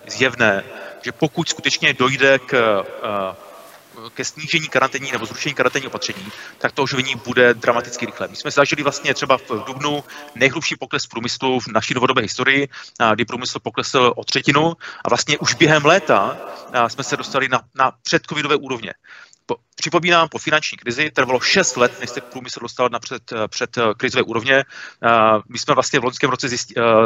zjevné, 0.08 0.64
že 1.02 1.12
pokud 1.12 1.50
skutečně 1.50 1.94
dojde 1.94 2.40
k 2.40 2.84
ke 4.14 4.26
snížení 4.26 4.68
karanténní 4.68 5.12
nebo 5.12 5.26
zrušení 5.26 5.56
karanténní 5.56 5.88
opatření, 5.88 6.32
tak 6.58 6.72
to 6.72 6.84
oživení 6.84 7.16
bude 7.16 7.54
dramaticky 7.54 8.06
rychle. 8.06 8.28
My 8.28 8.36
jsme 8.36 8.52
zažili 8.52 8.84
vlastně 8.84 9.14
třeba 9.14 9.38
v 9.38 9.50
Dubnu 9.66 10.04
nejhlubší 10.36 10.76
pokles 10.76 11.08
průmyslu 11.08 11.60
v 11.60 11.68
naší 11.68 11.94
novodobé 11.94 12.22
historii, 12.22 12.70
kdy 13.14 13.26
průmysl 13.26 13.60
poklesl 13.60 14.14
o 14.16 14.24
třetinu 14.24 14.74
a 15.06 15.10
vlastně 15.10 15.38
už 15.38 15.54
během 15.54 15.86
léta 15.86 16.38
jsme 16.88 17.04
se 17.04 17.18
dostali 17.18 17.48
na, 17.48 17.62
na 17.76 17.92
předcovidové 18.04 18.56
úrovně. 18.56 18.94
Po, 19.46 19.56
připomínám, 19.76 20.30
po 20.30 20.38
finanční 20.38 20.78
krizi 20.78 21.12
trvalo 21.12 21.40
6 21.40 21.78
let, 21.78 22.00
než 22.00 22.10
se 22.10 22.22
průmysl 22.22 22.60
dostal 22.60 22.90
na 22.92 23.00
před, 23.00 23.34
před 23.48 23.78
krizové 23.98 24.24
úrovně. 24.24 24.64
My 25.50 25.60
jsme 25.60 25.74
vlastně 25.74 26.00
v 26.00 26.04
loňském 26.04 26.30
roce 26.30 26.48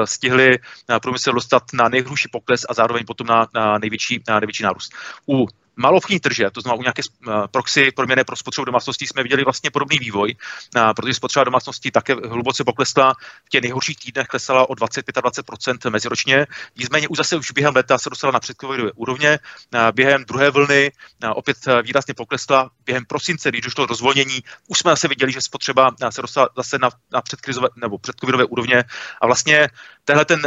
stihli 0.06 0.58
průmysl 1.02 1.32
dostat 1.32 1.64
na 1.74 1.90
nejhruší 1.90 2.30
pokles 2.32 2.66
a 2.70 2.74
zároveň 2.74 3.06
potom 3.06 3.28
na, 3.28 3.48
na, 3.54 3.78
největší, 3.78 4.24
na 4.28 4.40
největší 4.40 4.64
nárůst. 4.64 4.94
U 5.30 5.48
malovní 5.76 6.20
tržeb, 6.20 6.54
to 6.54 6.62
znamená 6.62 6.80
u 6.80 6.82
nějaké 6.82 7.02
eh, 7.06 7.32
proxy 7.52 7.92
proměny 7.92 8.24
pro 8.24 8.36
spotřebu 8.36 8.66
domácností 8.66 9.08
jsme 9.08 9.24
viděli 9.24 9.44
vlastně 9.44 9.72
podobný 9.72 9.98
vývoj, 10.00 10.36
eh, 10.76 10.82
protože 10.96 11.14
spotřeba 11.14 11.44
domácností 11.44 11.92
také 11.92 12.14
hluboce 12.14 12.64
poklesla, 12.64 13.14
v 13.46 13.50
těch 13.50 13.62
nejhorších 13.62 13.98
týdnech 13.98 14.28
klesala 14.28 14.70
o 14.70 14.74
20-25% 14.74 15.90
meziročně, 15.90 16.48
nicméně 16.78 17.08
už 17.08 17.18
zase 17.18 17.36
už 17.36 17.52
během 17.52 17.76
léta 17.76 17.98
se 17.98 18.10
dostala 18.10 18.32
na 18.32 18.40
předcovidové 18.40 18.92
úrovně, 18.96 19.40
eh, 19.74 19.92
během 19.92 20.26
druhé 20.26 20.50
vlny 20.50 20.92
opět 21.36 21.58
výrazně 21.84 22.14
poklesla, 22.14 22.70
během 22.86 23.06
prosince, 23.06 23.50
když 23.50 23.62
došlo 23.62 23.86
rozvolnění, 23.86 24.40
už 24.68 24.80
jsme 24.80 24.92
zase 24.92 25.08
viděli, 25.08 25.32
že 25.32 25.42
spotřeba 25.42 25.92
se 26.10 26.22
dostala 26.22 26.50
zase 26.58 26.78
na, 26.78 26.90
na 27.14 27.22
předkrizové 27.22 27.68
nebo 27.76 27.98
předcovidové 27.98 28.46
úrovně. 28.46 28.84
A 29.22 29.26
vlastně 29.26 29.70
tenhle 30.06 30.26
ten, 30.26 30.42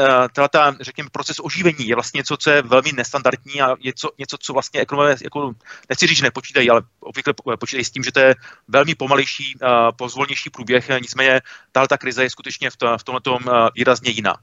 ta, 0.50 0.74
řekněme, 0.80 1.10
proces 1.12 1.36
oživení 1.42 1.88
je 1.88 1.94
vlastně 1.94 2.18
něco, 2.18 2.36
co 2.36 2.50
je 2.50 2.62
velmi 2.62 2.92
nestandardní 2.92 3.60
a 3.62 3.74
je 3.80 3.92
co, 3.96 4.10
něco, 4.18 4.36
co 4.40 4.52
vlastně 4.52 4.80
ekonomové 4.80 5.16
jako, 5.24 5.52
nechci 5.88 6.06
říct, 6.06 6.16
že 6.16 6.24
nepočítají, 6.24 6.70
ale 6.70 6.82
obvykle 7.00 7.34
počítají 7.60 7.84
s 7.84 7.90
tím, 7.90 8.02
že 8.02 8.12
to 8.12 8.20
je 8.20 8.34
velmi 8.68 8.94
pomalejší, 8.94 9.58
pozvolnější 9.96 10.50
průběh, 10.50 10.88
nicméně 11.00 11.40
tahle 11.72 11.88
ta 11.88 11.98
krize 11.98 12.22
je 12.22 12.30
skutečně 12.30 12.70
v, 12.70 12.76
to, 12.76 12.98
v 12.98 13.04
tomhle 13.04 13.70
výrazně 13.74 14.10
jiná. 14.10 14.34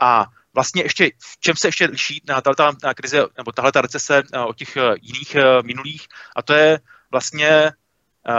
A 0.00 0.26
vlastně 0.54 0.82
ještě, 0.82 1.10
v 1.18 1.40
čem 1.40 1.56
se 1.56 1.68
ještě 1.68 1.86
liší 1.86 2.22
tahle 2.26 2.74
ta 2.80 2.94
krize, 2.94 3.26
nebo 3.36 3.52
tahle 3.52 3.72
ta 3.72 3.80
recese 3.80 4.22
od 4.46 4.56
těch 4.56 4.76
jiných 5.02 5.36
minulých, 5.64 6.06
a 6.36 6.42
to 6.42 6.52
je 6.52 6.80
vlastně 7.10 7.72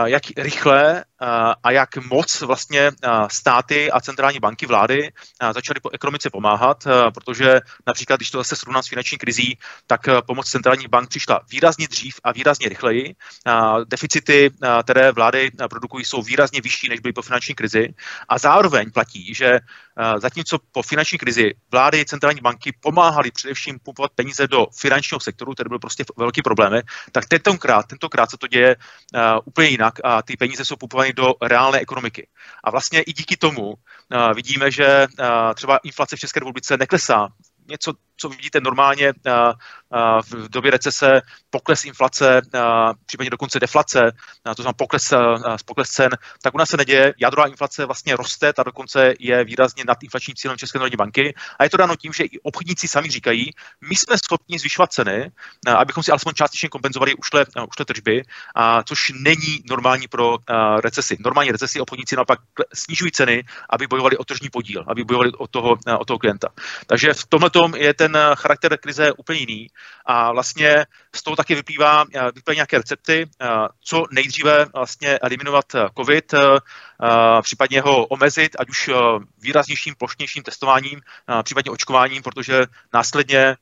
jak 0.06 0.24
rychle 0.38 1.04
a 1.64 1.72
jak 1.72 1.98
moc 1.98 2.42
vlastně 2.42 2.92
státy 3.28 3.92
a 3.92 4.02
centrální 4.02 4.40
banky 4.40 4.66
vlády 4.66 5.12
začaly 5.54 5.80
po 5.80 5.90
ekonomice 5.90 6.30
pomáhat, 6.30 6.88
protože 7.14 7.60
například, 7.88 8.16
když 8.16 8.32
to 8.32 8.38
zase 8.38 8.56
srovnám 8.56 8.84
s 8.84 8.88
finanční 8.88 9.18
krizí, 9.18 9.58
tak 9.88 10.02
pomoc 10.26 10.50
centrálních 10.50 10.88
bank 10.88 11.10
přišla 11.10 11.40
výrazně 11.50 11.88
dřív 11.88 12.20
a 12.24 12.32
výrazně 12.32 12.70
rychleji. 12.70 13.16
Deficity, 13.86 14.52
které 14.84 15.12
vlády 15.12 15.52
produkují, 15.70 16.06
jsou 16.06 16.22
výrazně 16.22 16.62
vyšší, 16.62 16.90
než 16.90 17.00
byly 17.00 17.14
po 17.14 17.22
finanční 17.22 17.56
krizi. 17.56 17.94
A 18.30 18.38
zároveň 18.38 18.92
platí, 18.92 19.34
že 19.34 19.60
zatímco 20.18 20.60
po 20.72 20.84
finanční 20.84 21.18
krizi 21.18 21.54
vlády 21.72 22.06
centrální 22.06 22.42
banky 22.42 22.74
pomáhaly 22.80 23.32
především 23.32 23.80
pumpovat 23.80 24.12
peníze 24.16 24.48
do 24.48 24.68
finančního 24.78 25.20
sektoru, 25.20 25.54
který 25.54 25.70
byl 25.70 25.80
prostě 25.80 26.06
velký 26.18 26.42
problém, 26.42 26.82
tak 27.12 27.26
tentokrát, 27.26 27.88
tentokrát 27.88 28.30
se 28.30 28.38
to 28.38 28.48
děje 28.48 28.76
úplně 29.46 29.68
jinak 29.68 29.94
a 30.04 30.22
ty 30.22 30.38
peníze 30.38 30.66
jsou 30.66 30.76
pumpovány 30.76 31.11
do 31.14 31.34
reálné 31.42 31.80
ekonomiky. 31.80 32.28
A 32.64 32.72
vlastně 32.72 33.02
i 33.02 33.14
díky 33.14 33.38
tomu 33.38 33.74
vidíme, 34.36 34.72
že 34.72 35.08
třeba 35.56 35.78
inflace 35.78 36.16
v 36.16 36.20
České 36.20 36.40
republice 36.40 36.78
neklesá 36.78 37.28
něco, 37.68 37.94
co 38.22 38.30
vidíte 38.30 38.62
normálně 38.62 39.14
v 40.32 40.50
době 40.50 40.72
recese, 40.72 41.22
pokles 41.50 41.86
inflace, 41.86 42.42
případně 43.06 43.30
dokonce 43.30 43.60
deflace, 43.60 44.12
to 44.56 44.62
znamená 44.62 44.74
pokles, 44.74 45.14
pokles 45.66 45.90
cen, 45.90 46.10
tak 46.42 46.54
u 46.56 46.58
nás 46.58 46.70
se 46.70 46.78
neděje. 46.78 47.14
Jádrová 47.18 47.48
inflace 47.48 47.86
vlastně 47.86 48.16
roste, 48.16 48.54
ta 48.54 48.64
dokonce 48.64 49.14
je 49.20 49.44
výrazně 49.44 49.84
nad 49.88 50.04
inflačním 50.04 50.36
cílem 50.36 50.58
České 50.58 50.80
národní 50.80 50.98
banky. 50.98 51.34
A 51.60 51.64
je 51.64 51.70
to 51.70 51.78
dáno 51.78 51.96
tím, 51.96 52.14
že 52.14 52.24
i 52.24 52.40
obchodníci 52.40 52.88
sami 52.88 53.10
říkají, 53.10 53.52
my 53.90 53.96
jsme 53.96 54.16
schopni 54.26 54.60
zvyšovat 54.60 54.94
ceny, 54.94 55.32
abychom 55.78 56.04
si 56.04 56.12
alespoň 56.12 56.34
částečně 56.34 56.70
kompenzovali 56.70 57.16
ušlé, 57.16 57.46
ušlé 57.70 57.86
tržby, 57.86 58.24
a 58.56 58.84
což 58.84 59.12
není 59.16 59.64
normální 59.70 60.08
pro 60.08 60.38
recesi. 60.84 61.18
Normální 61.20 61.52
recesi 61.52 61.80
obchodníci 61.80 62.16
naopak 62.16 62.40
snižují 62.74 63.12
ceny, 63.12 63.44
aby 63.70 63.88
bojovali 63.88 64.18
o 64.18 64.24
tržní 64.24 64.50
podíl, 64.50 64.86
aby 64.88 65.04
bojovali 65.04 65.32
o 65.32 65.48
toho, 65.48 65.76
o 66.00 66.06
toho 66.06 66.20
klienta. 66.20 66.48
Takže 66.88 67.14
v 67.14 67.26
tomhle 67.26 67.50
je 67.78 67.94
ten 67.94 68.11
charakter 68.36 68.78
krize 68.78 69.12
úplně 69.12 69.40
jiný. 69.40 69.68
A 70.06 70.32
vlastně 70.32 70.86
z 71.16 71.24
toho 71.24 71.36
taky 71.36 71.56
vyplývá, 71.56 72.06
eh, 72.16 72.32
vyplývá 72.36 72.56
nějaké 72.56 72.78
recepty, 72.78 73.30
eh, 73.42 73.48
co 73.84 74.06
nejdříve 74.12 74.66
vlastně 74.74 75.20
eliminovat 75.20 75.76
eh, 75.76 75.88
COVID, 75.98 76.34
případně 77.42 77.82
ho 77.82 78.06
omezit, 78.06 78.56
ať 78.60 78.70
už 78.70 78.90
výraznějším, 79.42 79.96
plošnějším 79.98 80.44
testováním, 80.44 81.02
případně 81.44 81.72
očkováním, 81.72 82.24
protože 82.24 82.66
následně 82.94 83.56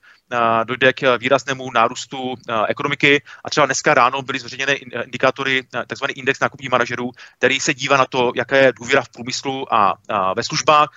dojde 0.64 0.94
k 0.94 1.18
výraznému 1.18 1.72
nárůstu 1.72 2.36
ekonomiky 2.68 3.24
a 3.44 3.50
třeba 3.50 3.66
dneska 3.66 3.94
ráno 3.94 4.22
byly 4.22 4.40
zveřejněny 4.40 4.74
indikátory, 5.04 5.64
takzvaný 5.88 6.14
index 6.14 6.40
nákupních 6.40 6.72
manažerů, 6.72 7.12
který 7.38 7.60
se 7.60 7.74
dívá 7.74 7.98
na 7.98 8.06
to, 8.06 8.32
jaká 8.36 8.58
je 8.58 8.74
důvěra 8.74 9.02
v 9.02 9.10
průmyslu 9.10 9.74
a 9.74 9.94
ve 10.36 10.44
službách. 10.44 10.90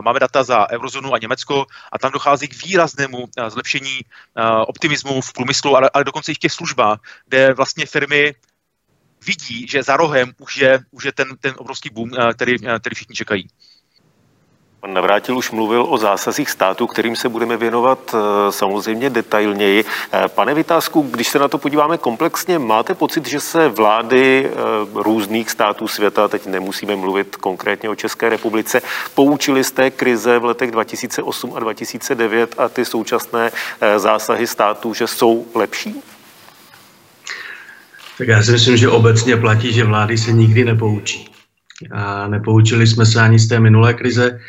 Máme 0.00 0.20
data 0.20 0.42
za 0.42 0.70
eurozónu 0.70 1.14
a 1.14 1.18
Německo 1.18 1.66
a 1.92 1.98
tam 1.98 2.12
dochází 2.12 2.48
k 2.48 2.64
výraznému 2.64 3.28
zlepšení 3.48 4.00
optimismu 4.66 5.20
v 5.20 5.32
průmyslu, 5.32 5.76
ale, 5.76 5.90
ale 5.94 6.04
dokonce 6.04 6.32
i 6.32 6.34
v 6.34 6.38
těch 6.38 6.52
službách, 6.52 6.98
kde 7.26 7.54
vlastně 7.54 7.86
firmy 7.86 8.34
vidí, 9.26 9.66
že 9.68 9.82
za 9.82 9.96
rohem 9.96 10.32
už 10.38 10.56
je, 10.56 10.78
už 10.90 11.04
je 11.04 11.12
ten, 11.12 11.28
ten 11.40 11.54
obrovský 11.58 11.90
boom, 11.90 12.10
který, 12.34 12.54
který 12.80 12.94
všichni 12.94 13.14
čekají. 13.14 13.48
Pan 14.80 14.94
Navrátil 14.94 15.36
už 15.36 15.50
mluvil 15.50 15.86
o 15.88 15.98
zásazích 15.98 16.50
státu, 16.50 16.86
kterým 16.86 17.16
se 17.16 17.28
budeme 17.28 17.56
věnovat 17.56 18.14
eh, 18.14 18.52
samozřejmě 18.52 19.10
detailněji. 19.10 19.84
Eh, 20.12 20.28
pane 20.28 20.54
Vytázku, 20.54 21.02
když 21.02 21.28
se 21.28 21.38
na 21.38 21.48
to 21.48 21.58
podíváme 21.58 21.98
komplexně, 21.98 22.58
máte 22.58 22.94
pocit, 22.94 23.28
že 23.28 23.40
se 23.40 23.68
vlády 23.68 24.50
eh, 24.50 24.56
různých 24.94 25.50
států 25.50 25.88
světa, 25.88 26.28
teď 26.28 26.46
nemusíme 26.46 26.96
mluvit 26.96 27.36
konkrétně 27.36 27.88
o 27.88 27.94
České 27.94 28.28
republice, 28.28 28.82
poučili 29.14 29.64
z 29.64 29.70
té 29.70 29.90
krize 29.90 30.38
v 30.38 30.44
letech 30.44 30.70
2008 30.70 31.52
a 31.56 31.60
2009 31.60 32.54
a 32.58 32.68
ty 32.68 32.84
současné 32.84 33.50
zásahy 33.96 34.46
států, 34.46 34.94
že 34.94 35.06
jsou 35.06 35.46
lepší? 35.54 36.02
Tak 38.18 38.28
já 38.28 38.42
si 38.42 38.52
myslím, 38.52 38.76
že 38.76 38.88
obecně 38.88 39.36
platí, 39.36 39.72
že 39.72 39.84
vlády 39.84 40.18
se 40.18 40.32
nikdy 40.32 40.64
nepoučí. 40.64 41.30
A 41.92 42.28
nepoučili 42.28 42.86
jsme 42.86 43.06
se 43.06 43.20
ani 43.20 43.38
z 43.38 43.48
té 43.48 43.60
minulé 43.60 43.94
krize. 43.94 44.40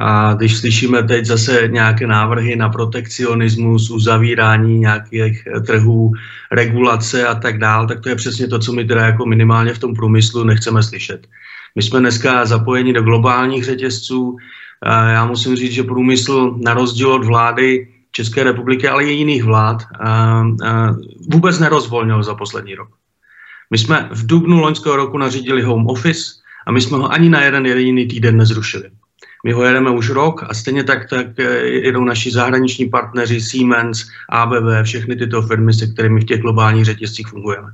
A 0.00 0.34
když 0.34 0.56
slyšíme 0.56 1.02
teď 1.02 1.24
zase 1.24 1.68
nějaké 1.68 2.06
návrhy 2.06 2.56
na 2.56 2.68
protekcionismus, 2.68 3.90
uzavírání 3.90 4.78
nějakých 4.78 5.44
trhů, 5.66 6.12
regulace 6.52 7.26
a 7.26 7.34
tak 7.34 7.58
dál, 7.58 7.86
tak 7.86 8.00
to 8.00 8.08
je 8.08 8.14
přesně 8.14 8.48
to, 8.48 8.58
co 8.58 8.72
my 8.72 8.84
teda 8.84 9.06
jako 9.06 9.26
minimálně 9.26 9.74
v 9.74 9.78
tom 9.78 9.94
průmyslu 9.94 10.44
nechceme 10.44 10.82
slyšet. 10.82 11.26
My 11.74 11.82
jsme 11.82 12.00
dneska 12.00 12.44
zapojeni 12.44 12.92
do 12.92 13.02
globálních 13.02 13.64
řetězců. 13.64 14.36
Já 14.86 15.26
musím 15.26 15.56
říct, 15.56 15.72
že 15.72 15.82
průmysl 15.82 16.54
na 16.64 16.74
rozdíl 16.74 17.12
od 17.12 17.24
vlády 17.24 17.88
České 18.12 18.44
republiky, 18.44 18.88
ale 18.88 19.04
i 19.04 19.12
jiných 19.12 19.44
vlád, 19.44 19.82
vůbec 21.32 21.58
nerozvolnil 21.58 22.22
za 22.22 22.34
poslední 22.34 22.74
rok. 22.74 22.88
My 23.70 23.78
jsme 23.78 24.08
v 24.12 24.26
dubnu 24.26 24.60
loňského 24.60 24.96
roku 24.96 25.18
nařídili 25.18 25.62
home 25.62 25.86
office 25.86 26.22
a 26.66 26.72
my 26.72 26.80
jsme 26.80 26.96
ho 26.96 27.12
ani 27.12 27.28
na 27.28 27.42
jeden 27.42 27.66
jediný 27.66 28.06
týden 28.06 28.36
nezrušili. 28.36 28.90
My 29.44 29.52
ho 29.52 29.62
jedeme 29.64 29.90
už 29.90 30.10
rok 30.10 30.44
a 30.48 30.54
stejně 30.54 30.84
tak, 30.84 31.10
tak 31.10 31.26
eh, 31.38 31.42
jedou 31.66 32.04
naši 32.04 32.30
zahraniční 32.30 32.88
partneři 32.88 33.40
Siemens, 33.40 34.04
ABB, 34.28 34.82
všechny 34.82 35.16
tyto 35.16 35.42
firmy, 35.42 35.72
se 35.72 35.86
kterými 35.86 36.20
v 36.20 36.24
těch 36.24 36.40
globálních 36.40 36.84
řetězcích 36.84 37.26
fungujeme. 37.26 37.68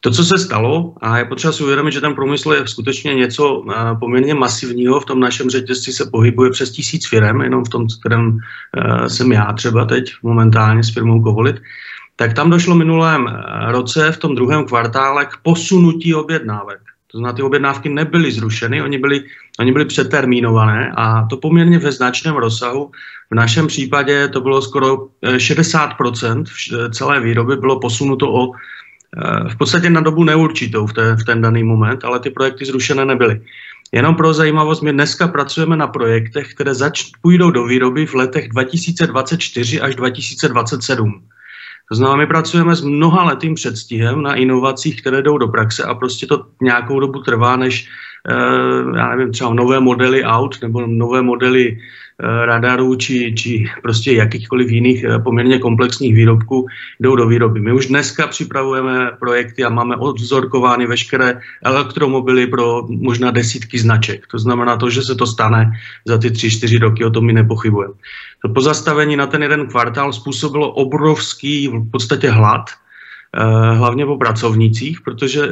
To, 0.00 0.10
co 0.10 0.24
se 0.24 0.38
stalo, 0.38 0.94
a 1.00 1.18
je 1.18 1.24
potřeba 1.24 1.52
si 1.52 1.62
uvědomit, 1.62 1.92
že 1.92 2.00
ten 2.00 2.14
průmysl 2.14 2.52
je 2.52 2.68
skutečně 2.68 3.14
něco 3.14 3.64
eh, 3.70 3.74
poměrně 4.00 4.34
masivního, 4.34 5.00
v 5.00 5.04
tom 5.04 5.20
našem 5.20 5.50
řetězci 5.50 5.92
se 5.92 6.10
pohybuje 6.10 6.50
přes 6.50 6.70
tisíc 6.70 7.08
firm, 7.08 7.40
jenom 7.40 7.64
v 7.64 7.68
tom, 7.68 7.86
kterém 8.00 8.38
eh, 8.76 9.10
jsem 9.10 9.32
já 9.32 9.52
třeba 9.52 9.84
teď 9.84 10.12
momentálně 10.22 10.84
s 10.84 10.94
firmou 10.94 11.22
Kovolit, 11.22 11.56
tak 12.16 12.32
tam 12.32 12.50
došlo 12.50 12.74
minulém 12.74 13.42
roce 13.70 14.12
v 14.12 14.18
tom 14.18 14.34
druhém 14.34 14.64
kvartále 14.64 15.24
k 15.24 15.36
posunutí 15.42 16.14
objednávek. 16.14 16.80
To 17.14 17.18
znamená, 17.18 17.32
ty 17.32 17.42
objednávky 17.42 17.88
nebyly 17.88 18.32
zrušeny, 18.32 18.82
oni 18.82 18.98
byly, 18.98 19.24
oni 19.58 19.72
byly 19.72 19.84
přetermínované 19.84 20.92
a 20.96 21.26
to 21.30 21.36
poměrně 21.36 21.78
ve 21.78 21.92
značném 21.92 22.34
rozsahu. 22.34 22.90
V 23.30 23.34
našem 23.34 23.66
případě 23.66 24.28
to 24.28 24.40
bylo 24.40 24.62
skoro 24.62 24.96
60% 25.22 26.44
eh, 26.44 26.90
celé 26.90 27.20
výroby 27.20 27.56
bylo 27.56 27.80
posunuto 27.80 28.32
o 28.32 28.52
eh, 28.52 29.48
v 29.48 29.56
podstatě 29.56 29.90
na 29.90 30.00
dobu 30.00 30.24
neurčitou 30.24 30.86
v, 30.86 30.92
té, 30.92 31.16
v 31.16 31.24
ten 31.24 31.40
daný 31.40 31.62
moment, 31.62 32.04
ale 32.04 32.20
ty 32.20 32.30
projekty 32.30 32.64
zrušené 32.64 33.04
nebyly. 33.04 33.40
Jenom 33.92 34.14
pro 34.14 34.34
zajímavost, 34.34 34.82
my 34.82 34.92
dneska 34.92 35.28
pracujeme 35.28 35.76
na 35.76 35.86
projektech, 35.86 36.54
které 36.54 36.74
zač- 36.74 37.10
půjdou 37.22 37.50
do 37.50 37.64
výroby 37.64 38.06
v 38.06 38.14
letech 38.14 38.48
2024 38.48 39.80
až 39.80 39.96
2027. 39.96 41.22
To 41.88 41.94
znamená, 41.94 42.16
my 42.16 42.26
pracujeme 42.26 42.74
s 42.74 42.80
mnoha 42.80 43.24
letým 43.24 43.54
předstihem 43.54 44.22
na 44.22 44.34
inovacích, 44.34 45.00
které 45.00 45.22
jdou 45.22 45.38
do 45.38 45.48
praxe 45.48 45.84
a 45.84 45.94
prostě 45.94 46.26
to 46.26 46.46
nějakou 46.62 47.00
dobu 47.00 47.18
trvá, 47.22 47.56
než 47.56 47.88
já 48.96 49.08
nevím, 49.08 49.32
třeba 49.32 49.54
nové 49.54 49.80
modely 49.80 50.24
aut 50.24 50.62
nebo 50.62 50.86
nové 50.86 51.22
modely 51.22 51.76
Eh, 51.76 52.03
radarů 52.20 52.94
či, 52.94 53.34
či 53.34 53.66
prostě 53.82 54.12
jakýchkoliv 54.12 54.70
jiných 54.70 55.04
eh, 55.04 55.18
poměrně 55.18 55.58
komplexních 55.58 56.14
výrobků 56.14 56.66
jdou 57.00 57.16
do 57.16 57.26
výroby. 57.26 57.60
My 57.60 57.72
už 57.72 57.86
dneska 57.86 58.26
připravujeme 58.26 59.10
projekty 59.18 59.64
a 59.64 59.68
máme 59.68 59.96
odzorkovány 59.96 60.86
veškeré 60.86 61.40
elektromobily 61.62 62.46
pro 62.46 62.86
možná 62.88 63.30
desítky 63.30 63.78
značek. 63.78 64.26
To 64.26 64.38
znamená 64.38 64.76
to, 64.76 64.90
že 64.90 65.02
se 65.02 65.14
to 65.14 65.26
stane 65.26 65.70
za 66.04 66.18
ty 66.18 66.30
tři, 66.30 66.50
čtyři 66.50 66.78
roky, 66.78 67.04
o 67.04 67.10
tom 67.10 67.26
my 67.26 67.32
nepochybujeme. 67.32 67.94
To 68.42 68.48
pozastavení 68.48 69.16
na 69.16 69.26
ten 69.26 69.42
jeden 69.42 69.66
kvartál 69.66 70.12
způsobilo 70.12 70.72
obrovský 70.72 71.68
v 71.68 71.90
podstatě 71.90 72.30
hlad, 72.30 72.64
Eh, 72.70 72.83
hlavně 73.74 74.06
po 74.06 74.16
pracovnících, 74.16 75.00
protože 75.00 75.48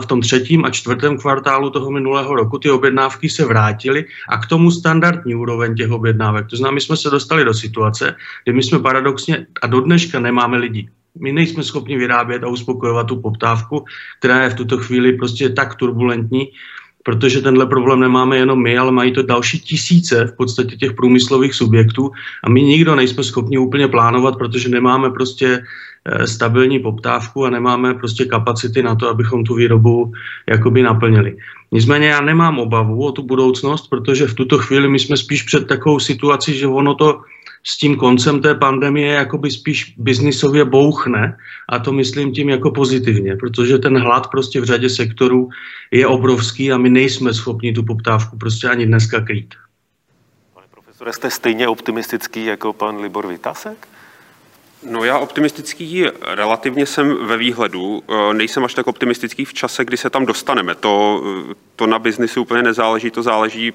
v 0.00 0.06
tom 0.06 0.20
třetím 0.20 0.64
a 0.64 0.70
čtvrtém 0.70 1.18
kvartálu 1.18 1.70
toho 1.70 1.90
minulého 1.90 2.34
roku 2.34 2.58
ty 2.58 2.70
objednávky 2.70 3.28
se 3.28 3.44
vrátily 3.44 4.04
a 4.28 4.38
k 4.38 4.46
tomu 4.46 4.70
standardní 4.70 5.34
úroveň 5.34 5.74
těch 5.74 5.90
objednávek. 5.90 6.46
To 6.46 6.56
znamená, 6.56 6.74
my 6.74 6.80
jsme 6.80 6.96
se 6.96 7.10
dostali 7.10 7.44
do 7.44 7.54
situace, 7.54 8.16
kdy 8.44 8.52
my 8.52 8.62
jsme 8.62 8.78
paradoxně 8.78 9.46
a 9.62 9.66
do 9.66 9.80
dneška 9.80 10.20
nemáme 10.20 10.56
lidi. 10.56 10.88
My 11.20 11.32
nejsme 11.32 11.62
schopni 11.62 11.96
vyrábět 11.96 12.44
a 12.44 12.48
uspokojovat 12.48 13.06
tu 13.06 13.20
poptávku, 13.20 13.84
která 14.18 14.42
je 14.42 14.50
v 14.50 14.54
tuto 14.54 14.78
chvíli 14.78 15.12
prostě 15.12 15.48
tak 15.48 15.74
turbulentní, 15.74 16.48
protože 17.02 17.40
tenhle 17.40 17.66
problém 17.66 18.00
nemáme 18.00 18.36
jenom 18.36 18.62
my, 18.62 18.78
ale 18.78 18.92
mají 18.92 19.12
to 19.12 19.22
další 19.22 19.60
tisíce 19.60 20.26
v 20.26 20.36
podstatě 20.36 20.76
těch 20.76 20.92
průmyslových 20.92 21.54
subjektů 21.54 22.10
a 22.44 22.48
my 22.50 22.62
nikdo 22.62 22.94
nejsme 22.94 23.24
schopni 23.24 23.58
úplně 23.58 23.88
plánovat, 23.88 24.36
protože 24.36 24.68
nemáme 24.68 25.10
prostě 25.10 25.62
Eh, 25.62 25.62
stabilní 26.24 26.78
poptávku 26.78 27.44
a 27.44 27.50
nemáme 27.50 27.94
prostě 27.94 28.24
kapacity 28.24 28.82
na 28.82 28.94
to, 28.94 29.08
abychom 29.08 29.44
tu 29.44 29.54
výrobu 29.54 30.12
jakoby 30.48 30.82
naplnili. 30.82 31.36
Nicméně 31.72 32.06
já 32.06 32.20
nemám 32.20 32.58
obavu 32.58 33.04
o 33.06 33.12
tu 33.12 33.22
budoucnost, 33.22 33.88
protože 33.88 34.26
v 34.26 34.34
tuto 34.34 34.58
chvíli 34.58 34.88
my 34.88 34.98
jsme 34.98 35.16
spíš 35.16 35.42
před 35.42 35.66
takovou 35.66 35.98
situací, 35.98 36.54
že 36.58 36.66
ono 36.66 36.94
to 36.94 37.20
s 37.64 37.76
tím 37.76 37.96
koncem 37.96 38.40
té 38.40 38.54
pandemie 38.54 39.12
jakoby 39.12 39.50
spíš 39.50 39.94
biznisově 39.98 40.64
bouchne 40.64 41.36
a 41.68 41.78
to 41.78 41.92
myslím 41.92 42.32
tím 42.32 42.48
jako 42.48 42.70
pozitivně, 42.70 43.36
protože 43.36 43.78
ten 43.78 43.98
hlad 43.98 44.30
prostě 44.30 44.60
v 44.60 44.64
řadě 44.64 44.90
sektorů 44.90 45.48
je 45.90 46.06
obrovský 46.06 46.72
a 46.72 46.78
my 46.78 46.90
nejsme 46.90 47.34
schopni 47.34 47.72
tu 47.72 47.82
poptávku 47.82 48.36
prostě 48.36 48.68
ani 48.68 48.86
dneska 48.86 49.20
krýt. 49.20 49.54
Pane 50.54 50.66
profesore, 50.70 51.12
jste 51.12 51.30
stejně 51.30 51.68
optimistický 51.68 52.44
jako 52.44 52.72
pan 52.72 52.96
Libor 52.96 53.26
Vytasek? 53.26 53.95
No 54.82 55.04
já 55.04 55.18
optimistický 55.18 56.06
relativně 56.22 56.86
jsem 56.86 57.26
ve 57.26 57.36
výhledu, 57.36 58.02
e, 58.08 58.34
nejsem 58.34 58.64
až 58.64 58.74
tak 58.74 58.86
optimistický 58.86 59.44
v 59.44 59.54
čase, 59.54 59.84
kdy 59.84 59.96
se 59.96 60.10
tam 60.10 60.26
dostaneme. 60.26 60.74
To, 60.74 61.22
e, 61.50 61.54
to 61.76 61.86
na 61.86 61.98
biznisu 61.98 62.42
úplně 62.42 62.62
nezáleží, 62.62 63.10
to 63.10 63.22
záleží 63.22 63.72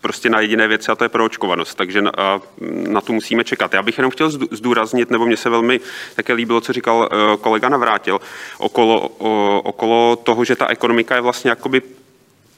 prostě 0.00 0.30
na 0.30 0.40
jediné 0.40 0.68
věci 0.68 0.92
a 0.92 0.94
to 0.94 1.04
je 1.04 1.08
proočkovanost, 1.08 1.74
takže 1.74 2.02
na, 2.02 2.12
na 2.88 3.00
tu 3.00 3.12
musíme 3.12 3.44
čekat. 3.44 3.74
Já 3.74 3.82
bych 3.82 3.98
jenom 3.98 4.10
chtěl 4.10 4.30
zdůraznit, 4.30 5.10
nebo 5.10 5.26
mně 5.26 5.36
se 5.36 5.50
velmi 5.50 5.80
také 6.14 6.32
líbilo, 6.32 6.60
co 6.60 6.72
říkal 6.72 7.08
e, 7.12 7.36
kolega 7.36 7.68
Navrátil, 7.68 8.20
okolo, 8.58 9.08
okolo 9.58 10.16
toho, 10.16 10.44
že 10.44 10.56
ta 10.56 10.66
ekonomika 10.66 11.14
je 11.14 11.20
vlastně 11.20 11.50
jakoby 11.50 11.82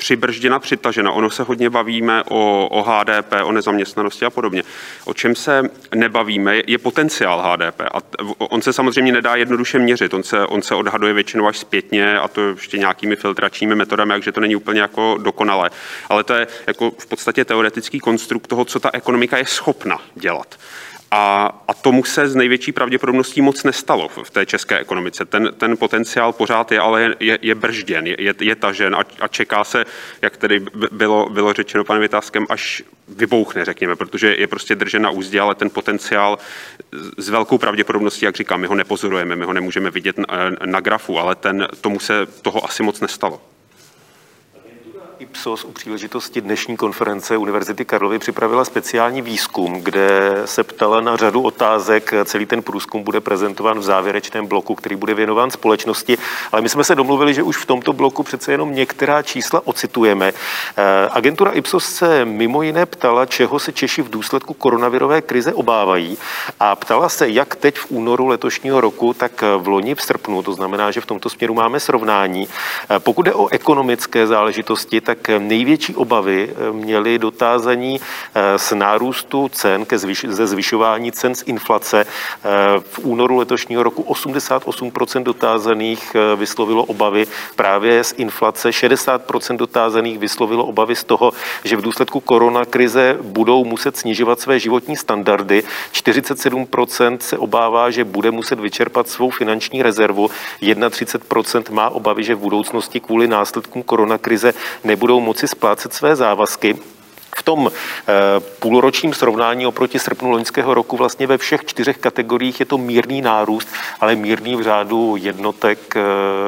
přibržděna, 0.05 0.59
přitažena. 0.59 1.13
Ono 1.13 1.31
se 1.31 1.43
hodně 1.43 1.71
bavíme 1.71 2.23
o, 2.29 2.69
o 2.69 2.83
HDP, 2.83 3.33
o 3.45 3.53
nezaměstnanosti 3.53 4.25
a 4.25 4.31
podobně. 4.31 4.63
O 5.05 5.15
čem 5.15 5.35
se 5.35 5.63
nebavíme, 5.95 6.63
je 6.67 6.79
potenciál 6.79 7.43
HDP. 7.43 7.81
A 7.81 7.99
on 8.39 8.63
se 8.63 8.73
samozřejmě 8.73 9.13
nedá 9.13 9.37
jednoduše 9.37 9.79
měřit. 9.79 10.15
On 10.15 10.23
se, 10.23 10.47
on 10.47 10.63
se 10.63 10.75
odhaduje 10.75 11.13
většinou 11.13 11.47
až 11.47 11.59
zpětně 11.59 12.19
a 12.19 12.29
to 12.29 12.41
ještě 12.49 12.79
nějakými 12.79 13.17
filtračními 13.17 13.75
metodami, 13.75 14.13
takže 14.13 14.33
to 14.33 14.41
není 14.41 14.57
úplně 14.57 14.81
jako 14.81 15.19
dokonalé. 15.23 15.71
Ale 16.09 16.25
to 16.25 16.35
je 16.35 16.47
jako 16.67 16.91
v 16.99 17.07
podstatě 17.07 17.45
teoretický 17.45 18.01
konstrukt 18.01 18.47
toho, 18.47 18.65
co 18.65 18.81
ta 18.81 18.91
ekonomika 18.93 19.39
je 19.39 19.47
schopna 19.47 19.99
dělat. 20.15 20.59
A, 21.17 21.47
a 21.69 21.75
tomu 21.75 22.05
se 22.05 22.29
z 22.29 22.35
největší 22.35 22.73
pravděpodobností 22.73 23.43
moc 23.43 23.65
nestalo 23.65 24.09
v 24.09 24.31
té 24.31 24.47
české 24.47 24.79
ekonomice. 24.79 25.25
Ten, 25.25 25.53
ten 25.59 25.77
potenciál 25.77 26.33
pořád 26.33 26.73
je, 26.73 26.81
ale 26.81 27.15
je, 27.21 27.39
je 27.43 27.55
bržděn, 27.55 28.07
je, 28.07 28.17
je, 28.19 28.35
je 28.41 28.57
tažen 28.57 28.95
a, 28.95 29.05
a 29.21 29.29
čeká 29.29 29.65
se, 29.65 29.87
jak 30.23 30.37
tedy 30.37 30.61
bylo, 30.91 31.31
bylo 31.31 31.53
řečeno 31.53 31.85
panem 31.85 32.03
Vytázkem, 32.03 32.47
až 32.49 32.83
vybouchne, 33.09 33.65
řekněme, 33.65 33.97
protože 33.97 34.35
je 34.35 34.47
prostě 34.47 34.75
držen 34.75 35.03
na 35.03 35.11
úzdě, 35.11 35.41
ale 35.41 35.55
ten 35.55 35.71
potenciál 35.71 36.39
s 37.17 37.29
velkou 37.29 37.59
pravděpodobností, 37.59 38.25
jak 38.25 38.37
říkám, 38.37 38.61
my 38.61 38.67
ho 38.67 38.75
nepozorujeme, 38.75 39.37
my 39.37 39.45
ho 39.45 39.53
nemůžeme 39.53 39.91
vidět 39.91 40.19
na, 40.19 40.27
na 40.65 40.81
grafu, 40.81 41.19
ale 41.19 41.35
ten, 41.35 41.69
tomu 41.81 42.01
se 42.01 42.27
toho 42.27 42.65
asi 42.65 42.83
moc 42.83 43.01
nestalo. 43.01 43.41
Ipsos 45.25 45.65
u 45.65 45.73
příležitosti 45.73 46.41
dnešní 46.41 46.77
konference 46.77 47.37
Univerzity 47.37 47.85
Karlovy 47.85 48.19
připravila 48.19 48.65
speciální 48.65 49.23
výzkum, 49.23 49.81
kde 49.81 50.43
se 50.45 50.65
ptala 50.65 51.01
na 51.01 51.17
řadu 51.17 51.43
otázek. 51.43 52.13
Celý 52.25 52.47
ten 52.47 52.63
průzkum 52.63 53.03
bude 53.03 53.21
prezentován 53.21 53.79
v 53.79 53.83
závěrečném 53.83 54.47
bloku, 54.47 54.75
který 54.75 54.97
bude 54.97 55.15
věnován 55.15 55.51
společnosti. 55.51 56.19
Ale 56.53 56.63
my 56.63 56.69
jsme 56.69 56.85
se 56.85 56.95
domluvili, 56.95 57.35
že 57.35 57.43
už 57.43 57.57
v 57.57 57.67
tomto 57.67 57.93
bloku 57.93 58.23
přece 58.23 58.53
jenom 58.53 58.75
některá 58.75 59.23
čísla 59.23 59.63
ocitujeme. 59.65 60.33
Eh, 60.33 61.09
agentura 61.11 61.51
Ipsos 61.51 61.85
se 61.85 62.25
mimo 62.25 62.63
jiné 62.63 62.87
ptala, 62.87 63.27
čeho 63.27 63.59
se 63.59 63.73
Češi 63.73 64.03
v 64.03 64.11
důsledku 64.11 64.55
koronavirové 64.55 65.23
krize 65.23 65.55
obávají 65.55 66.19
a 66.61 66.77
ptala 66.77 67.09
se, 67.09 67.29
jak 67.29 67.57
teď 67.57 67.79
v 67.79 67.91
únoru 67.91 68.27
letošního 68.27 68.81
roku, 68.81 69.15
tak 69.15 69.45
v 69.59 69.69
loni 69.69 69.95
v 69.95 70.03
srpnu, 70.03 70.43
to 70.43 70.53
znamená, 70.53 70.91
že 70.91 71.01
v 71.01 71.07
tomto 71.07 71.29
směru 71.29 71.55
máme 71.55 71.81
srovnání. 71.81 72.49
Eh, 72.91 72.99
pokud 72.99 73.23
jde 73.23 73.35
o 73.35 73.49
ekonomické 73.49 74.27
záležitosti, 74.27 75.01
tak 75.01 75.14
tak 75.15 75.31
největší 75.39 75.95
obavy 75.95 76.51
eh, 76.51 76.73
měli 76.73 77.19
dotázaní 77.19 78.01
eh, 78.35 78.59
z 78.59 78.73
nárůstu 78.73 79.49
cen 79.49 79.85
ke 79.85 79.99
zvyš, 79.99 80.27
ze 80.29 80.47
zvyšování 80.47 81.13
cen 81.13 81.35
z 81.35 81.43
inflace. 81.47 82.07
Eh, 82.07 82.49
v 82.81 82.99
únoru 82.99 83.37
letošního 83.37 83.83
roku 83.83 84.03
88% 84.03 85.23
dotázaných 85.23 86.17
vyslovilo 86.37 86.85
obavy 86.85 87.27
právě 87.57 88.05
z 88.05 88.15
inflace, 88.17 88.71
60% 88.71 89.57
dotázaných 89.57 90.19
vyslovilo 90.19 90.65
obavy 90.65 90.97
z 90.97 91.05
toho, 91.05 91.33
že 91.65 91.77
v 91.77 91.83
důsledku 91.83 92.21
koronakrize 92.21 93.19
budou 93.23 93.65
muset 93.65 93.97
snižovat 93.97 94.41
své 94.41 94.59
životní 94.59 94.97
standardy. 94.97 95.63
47% 95.93 97.19
se 97.21 97.39
obává, 97.39 97.91
že 97.91 98.05
bude 98.05 98.31
muset 98.31 98.61
vyčerpat 98.61 99.09
svou 99.09 99.31
finanční 99.31 99.83
rezervu. 99.83 100.31
31% 100.63 101.73
má 101.73 101.91
obavy, 101.91 102.25
že 102.25 102.35
v 102.35 102.39
budoucnosti 102.39 103.01
kvůli 103.01 103.29
následkům 103.29 103.83
koronakrize 103.83 104.55
nebudou 104.85 105.04
nebudou 105.05 105.21
moci 105.21 105.49
splácet 105.49 105.93
své 105.93 106.17
závazky. 106.17 106.77
V 107.37 107.43
tom 107.43 107.71
eh, 107.71 108.13
půlročním 108.59 109.15
srovnání 109.15 109.67
oproti 109.67 109.99
srpnu 109.99 110.31
loňského 110.31 110.75
roku 110.75 110.97
vlastně 110.97 111.27
ve 111.27 111.39
všech 111.39 111.65
čtyřech 111.65 111.99
kategoriích 111.99 112.61
je 112.61 112.67
to 112.67 112.79
mírný 112.79 113.23
nárůst, 113.23 113.69
ale 114.01 114.17
mírný 114.17 114.57
v 114.57 114.63
řádu 114.63 115.17
jednotek 115.21 115.97
eh, 115.97 116.01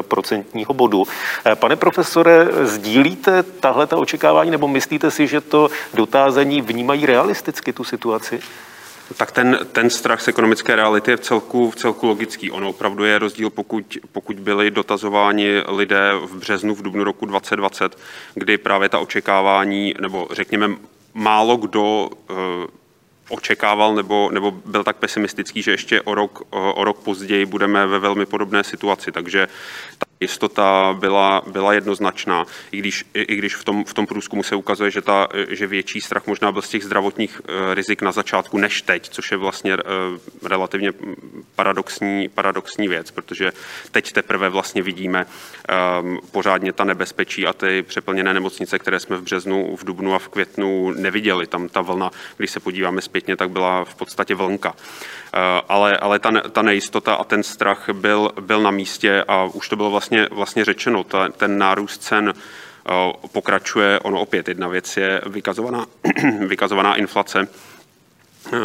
procentního 0.02 0.74
bodu. 0.74 1.04
Eh, 1.44 1.54
pane 1.54 1.76
profesore, 1.76 2.48
sdílíte 2.62 3.42
tahle 3.42 3.86
očekávání 3.86 4.50
nebo 4.50 4.68
myslíte 4.68 5.10
si, 5.10 5.26
že 5.26 5.40
to 5.40 5.68
dotázení 5.94 6.62
vnímají 6.62 7.06
realisticky 7.06 7.72
tu 7.72 7.84
situaci? 7.84 8.40
Tak 9.16 9.32
ten, 9.32 9.58
ten 9.72 9.90
strach 9.90 10.22
z 10.22 10.28
ekonomické 10.28 10.76
reality 10.76 11.10
je 11.10 11.16
v 11.16 11.20
celku, 11.20 11.70
v 11.70 11.76
celku 11.76 12.06
logický. 12.06 12.50
Ono 12.50 12.68
opravdu 12.68 13.04
je 13.04 13.18
rozdíl, 13.18 13.50
pokud, 13.50 13.98
pokud 14.12 14.40
byli 14.40 14.70
dotazováni 14.70 15.62
lidé 15.68 16.12
v 16.24 16.36
březnu, 16.36 16.74
v 16.74 16.82
dubnu 16.82 17.04
roku 17.04 17.26
2020, 17.26 17.98
kdy 18.34 18.58
právě 18.58 18.88
ta 18.88 18.98
očekávání, 18.98 19.94
nebo 20.00 20.28
řekněme, 20.30 20.70
málo 21.14 21.56
kdo 21.56 22.10
e, 22.10 22.34
očekával 23.28 23.94
nebo, 23.94 24.30
nebo 24.32 24.50
byl 24.50 24.84
tak 24.84 24.96
pesimistický, 24.96 25.62
že 25.62 25.70
ještě 25.70 26.02
o 26.02 26.14
rok, 26.14 26.42
o, 26.50 26.84
rok 26.84 26.98
později 26.98 27.46
budeme 27.46 27.86
ve 27.86 27.98
velmi 27.98 28.26
podobné 28.26 28.64
situaci. 28.64 29.12
Takže 29.12 29.48
ta 29.98 30.06
jistota 30.20 30.96
byla, 31.00 31.42
byla 31.46 31.72
jednoznačná, 31.72 32.44
i 32.72 32.78
když, 32.78 33.04
i 33.14 33.36
když 33.36 33.54
v, 33.54 33.64
tom, 33.64 33.84
v 33.84 33.94
tom 33.94 34.06
průzkumu 34.06 34.42
se 34.42 34.56
ukazuje, 34.56 34.90
že, 34.90 35.02
ta, 35.02 35.28
že 35.48 35.66
větší 35.66 36.00
strach 36.00 36.26
možná 36.26 36.52
byl 36.52 36.62
z 36.62 36.68
těch 36.68 36.84
zdravotních 36.84 37.40
eh, 37.44 37.74
rizik 37.74 38.02
na 38.02 38.12
začátku 38.12 38.58
než 38.58 38.82
teď, 38.82 39.08
což 39.08 39.30
je 39.30 39.36
vlastně 39.36 39.72
eh, 39.74 39.78
relativně 40.48 40.92
paradoxní, 41.56 42.28
paradoxní 42.28 42.88
věc, 42.88 43.10
protože 43.10 43.52
teď 43.90 44.12
teprve 44.12 44.48
vlastně 44.48 44.82
vidíme 44.82 45.26
um, 46.00 46.20
pořádně 46.30 46.72
ta 46.72 46.84
nebezpečí 46.84 47.46
a 47.46 47.52
ty 47.52 47.82
přeplněné 47.82 48.34
nemocnice, 48.34 48.78
které 48.78 49.00
jsme 49.00 49.16
v 49.16 49.22
březnu, 49.22 49.76
v 49.76 49.84
dubnu 49.84 50.14
a 50.14 50.18
v 50.18 50.28
květnu 50.28 50.90
neviděli. 50.90 51.46
Tam 51.46 51.68
ta 51.68 51.80
vlna, 51.80 52.10
když 52.36 52.50
se 52.50 52.60
podíváme 52.60 53.00
zpětně, 53.16 53.36
tak 53.36 53.50
byla 53.50 53.84
v 53.84 53.94
podstatě 53.94 54.34
vlnka. 54.34 54.70
Uh, 54.70 55.40
ale, 55.68 55.96
ale 55.96 56.18
ta, 56.18 56.30
ta 56.52 56.62
nejistota 56.62 57.14
a 57.14 57.24
ten 57.24 57.42
strach 57.42 57.90
byl, 57.92 58.32
byl 58.40 58.62
na 58.62 58.70
místě 58.70 59.24
a 59.28 59.44
už 59.44 59.68
to 59.68 59.76
bylo 59.76 59.90
vlastně 59.90 60.16
vlastně, 60.16 60.36
vlastně 60.36 60.64
řečeno, 60.64 61.04
ta, 61.04 61.28
ten 61.28 61.58
nárůst 61.58 62.02
cen 62.02 62.34
eh, 62.34 62.92
pokračuje. 63.32 64.00
Ono 64.00 64.20
opět 64.20 64.48
jedna 64.48 64.68
věc 64.68 64.96
je 64.96 65.20
vykazovaná, 65.26 65.86
vykazovaná 66.46 66.94
inflace, 66.94 67.48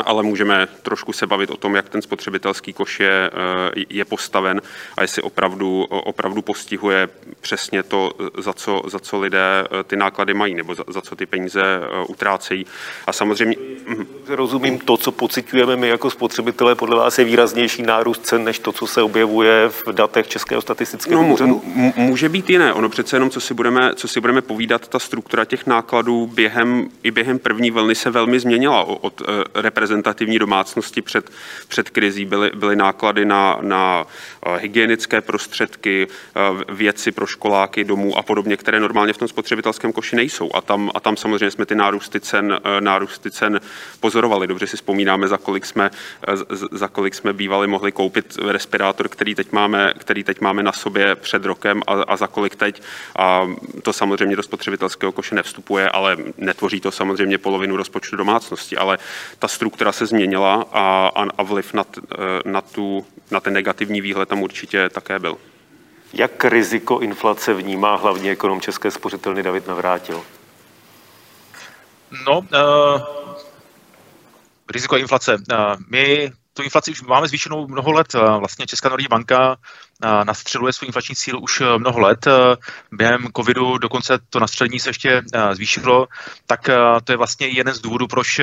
ale 0.06 0.24
můžeme 0.24 0.68
trošku 0.82 1.14
se 1.14 1.28
bavit 1.28 1.50
o 1.50 1.58
tom, 1.58 1.76
jak 1.76 1.90
ten 1.90 2.02
spotřebitelský 2.02 2.74
koš 2.74 3.00
je, 3.00 3.32
eh, 3.34 3.84
je 3.90 4.06
postaven 4.06 4.62
a 4.98 5.02
jestli 5.02 5.22
opravdu, 5.22 5.84
opravdu 5.84 6.42
postihuje 6.42 7.10
přesně 7.42 7.84
to, 7.84 8.12
za 8.38 8.54
co, 8.54 8.82
za 8.88 9.00
co 9.00 9.20
lidé 9.20 9.64
eh, 9.64 9.84
ty 9.84 9.96
náklady 9.96 10.34
mají 10.34 10.56
nebo 10.56 10.76
za, 10.76 10.84
za 10.88 11.02
co 11.02 11.16
ty 11.16 11.26
peníze 11.26 11.62
eh, 11.64 12.06
utrácejí. 12.08 12.66
A 13.08 13.14
samozřejmě... 13.14 13.56
Mhm. 13.86 14.08
Rozumím, 14.28 14.80
to, 14.80 14.98
co 14.98 15.12
pocitujeme 15.12 15.76
my 15.76 15.88
jako 15.88 16.10
spotřebitelé, 16.10 16.76
podle 16.76 16.96
vás 16.96 17.20
je 17.20 17.26
výraznější 17.26 17.82
nárůst 17.82 18.26
cen, 18.26 18.44
než 18.44 18.60
to, 18.60 18.72
co 18.72 18.88
se 18.88 19.02
objevuje 19.02 19.70
v 19.70 19.88
datech 19.92 20.28
Českého 20.28 20.62
statistického 20.62 21.24
no, 21.24 21.34
úřadu? 21.34 21.62
Může 21.96 22.30
být 22.30 22.50
jiné. 22.50 22.74
Ono 22.74 22.90
přece 22.90 23.16
jenom, 23.16 23.30
co 23.30 23.42
si, 23.42 23.54
budeme, 23.54 23.96
co 23.96 24.08
si 24.08 24.22
budeme 24.22 24.42
povídat, 24.42 24.88
ta 24.88 25.00
struktura 25.00 25.46
těch 25.46 25.68
nákladů 25.68 26.28
během, 26.28 26.90
i 27.04 27.12
během 27.12 27.40
první 27.40 27.72
vlny 27.72 27.96
se 27.96 28.10
velmi 28.10 28.40
změnila 28.40 28.84
od, 28.84 29.02
od 29.02 29.22
reprezentativní 29.72 30.40
domácnosti 30.40 31.02
před, 31.02 31.30
před 31.68 31.90
krizí 31.90 32.26
byly, 32.26 32.52
byly 32.56 32.76
náklady 32.76 33.26
na, 33.26 33.58
na 33.62 34.06
eh, 34.06 34.58
hygienické 34.58 35.22
prostředky, 35.22 36.08
eh, 36.08 36.74
věci 36.74 37.12
pro 37.12 37.26
školáky 37.26 37.84
domů 37.84 38.18
a 38.18 38.22
podobně, 38.22 38.58
které 38.58 38.80
normálně 38.80 39.14
v 39.14 39.18
tom 39.18 39.28
spotřebitelském 39.28 39.94
koši 39.94 40.16
nejsou. 40.16 40.50
A 40.54 40.62
tam, 40.62 40.92
a 40.96 41.00
tam 41.00 41.18
samozřejmě 41.18 41.52
jsme 41.52 41.66
ty 41.66 41.76
nárůsty 41.76 42.20
cen, 42.20 42.60
eh, 42.64 42.82
nárůsty 42.82 43.32
cen 43.32 43.60
pozorovali. 44.00 44.48
Dobře 44.48 44.68
si 44.68 44.78
vzpomínáme, 44.78 45.28
za 45.28 45.38
kolik 45.38 45.66
jsme, 45.66 45.90
za 46.72 46.88
kolik 46.88 47.16
jsme 47.16 47.34
bývali 47.34 47.68
mohli 47.68 47.92
koupit 47.92 48.38
respirátor, 48.48 49.10
který 49.10 49.36
teď 49.36 49.52
máme, 49.52 49.94
který 49.98 50.24
teď 50.24 50.42
máme 50.42 50.64
na 50.64 50.72
sobě 50.72 51.16
před 51.16 51.46
rokem 51.46 51.82
a, 51.88 51.94
a 51.94 52.18
za 52.18 52.28
kolik 52.28 52.56
teď. 52.56 52.82
A 53.16 53.48
to 53.84 53.94
samozřejmě 53.94 54.36
do 54.36 54.44
spotřebitelského 54.44 55.12
koše 55.12 55.36
nevstupuje, 55.36 55.90
ale 55.90 56.18
netvoří 56.38 56.82
to 56.82 56.92
samozřejmě 56.92 57.38
polovinu 57.38 57.78
rozpočtu 57.78 58.16
domácnosti. 58.16 58.78
Ale 58.78 58.98
ta 59.40 59.48
struktura 59.62 59.92
se 59.92 60.06
změnila 60.06 60.66
a, 60.72 61.12
a 61.38 61.44
vliv 61.44 61.74
na, 61.74 61.86
na, 62.46 62.62
tu, 62.62 63.06
na 63.32 63.40
ten 63.40 63.54
negativní 63.54 64.02
výhled 64.02 64.30
tam 64.30 64.42
určitě 64.42 64.90
také 64.90 65.20
byl. 65.20 65.38
Jak 66.14 66.46
riziko 66.46 67.00
inflace 67.00 67.54
vnímá 67.54 67.96
hlavní 67.96 68.30
ekonom 68.30 68.62
České 68.62 68.92
spořitelny 68.92 69.44
David 69.44 69.68
Navrátil? 69.68 70.24
No, 72.28 72.40
uh, 72.40 73.02
riziko 74.74 74.98
inflace. 74.98 75.36
Uh, 75.36 75.76
my 75.90 76.32
tu 76.54 76.64
inflaci 76.64 76.92
už 76.92 77.02
máme 77.02 77.28
zvýšenou 77.28 77.68
mnoho 77.68 77.92
let. 77.92 78.14
Vlastně 78.14 78.68
Česká 78.68 78.90
národní 78.90 79.08
banka 79.08 79.58
nastřeluje 80.24 80.74
svůj 80.74 80.88
inflační 80.88 81.16
cíl 81.16 81.40
už 81.44 81.62
mnoho 81.78 82.00
let. 82.00 82.28
Během 82.92 83.28
covidu 83.36 83.78
dokonce 83.78 84.20
to 84.30 84.40
nastřelení 84.40 84.80
se 84.80 84.90
ještě 84.90 85.22
zvýšilo, 85.52 86.08
tak 86.46 86.70
to 87.04 87.14
je 87.14 87.18
vlastně 87.18 87.48
jeden 87.48 87.74
z 87.74 87.82
důvodů, 87.82 88.08
proč 88.08 88.42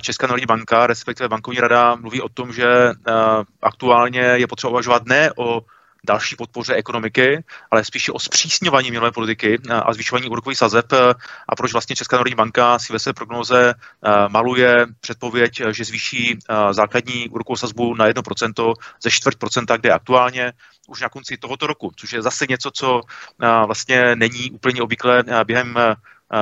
Česká 0.00 0.26
národní 0.26 0.46
banka, 0.46 0.86
respektive 0.86 1.28
bankovní 1.28 1.60
rada, 1.60 1.94
mluví 1.94 2.20
o 2.20 2.28
tom, 2.28 2.52
že 2.52 2.66
aktuálně 3.62 4.20
je 4.20 4.46
potřeba 4.46 4.70
uvažovat 4.70 5.02
ne 5.06 5.30
o 5.36 5.60
další 6.06 6.36
podpoře 6.36 6.74
ekonomiky, 6.74 7.44
ale 7.70 7.84
spíše 7.84 8.12
o 8.12 8.18
zpřísňování 8.18 8.90
měnové 8.90 9.12
politiky 9.12 9.58
a 9.70 9.92
zvyšování 9.92 10.28
úrokových 10.28 10.58
sazeb 10.58 10.92
a 11.48 11.56
proč 11.56 11.72
vlastně 11.72 11.96
Česká 11.96 12.16
národní 12.16 12.34
banka 12.34 12.78
si 12.78 12.92
ve 12.92 12.98
své 12.98 13.12
prognoze 13.12 13.74
maluje 14.28 14.86
předpověď, 15.00 15.62
že 15.70 15.84
zvýší 15.84 16.38
základní 16.70 17.28
úrokovou 17.28 17.56
sazbu 17.56 17.94
na 17.94 18.08
1% 18.08 18.74
ze 19.02 19.10
čtvrt 19.10 19.38
procenta, 19.38 19.76
kde 19.76 19.90
aktuálně 19.90 20.52
už 20.88 21.00
na 21.00 21.08
konci 21.08 21.36
tohoto 21.36 21.66
roku, 21.66 21.92
což 21.96 22.12
je 22.12 22.22
zase 22.22 22.46
něco, 22.48 22.70
co 22.70 23.00
vlastně 23.66 24.16
není 24.16 24.50
úplně 24.50 24.82
obvyklé 24.82 25.24
během 25.44 25.78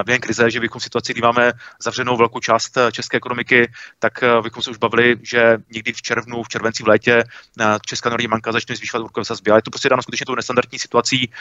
během 0.04 0.20
krize, 0.20 0.50
že 0.50 0.60
bychom 0.60 0.80
situaci, 0.80 1.12
kdy 1.12 1.22
máme 1.22 1.52
zavřenou 1.82 2.16
velkou 2.16 2.40
část 2.40 2.76
eh, 2.76 2.92
české 2.92 3.16
ekonomiky, 3.16 3.72
tak 3.98 4.22
eh, 4.22 4.42
bychom 4.42 4.62
se 4.62 4.70
už 4.70 4.76
bavili, 4.76 5.16
že 5.22 5.56
někdy 5.72 5.92
v 5.92 6.02
červnu, 6.02 6.42
v 6.42 6.48
červenci, 6.48 6.82
v 6.82 6.88
létě 6.88 7.24
eh, 7.60 7.64
Česká 7.86 8.10
národní 8.10 8.28
banka 8.28 8.52
začne 8.52 8.76
zvyšovat 8.76 9.02
úrokové 9.02 9.24
sazby. 9.24 9.50
Ale 9.50 9.58
je 9.58 9.62
to 9.62 9.70
prostě 9.70 9.88
dáno 9.88 10.02
skutečně 10.02 10.26
tou 10.26 10.34
nestandardní 10.34 10.78
situací, 10.78 11.32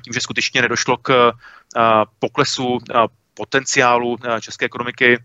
tím, 0.00 0.12
že 0.12 0.20
skutečně 0.20 0.62
nedošlo 0.62 0.96
k 0.96 1.32
poklesu 2.18 2.78
potenciálu 3.34 4.16
české 4.40 4.66
ekonomiky 4.66 5.18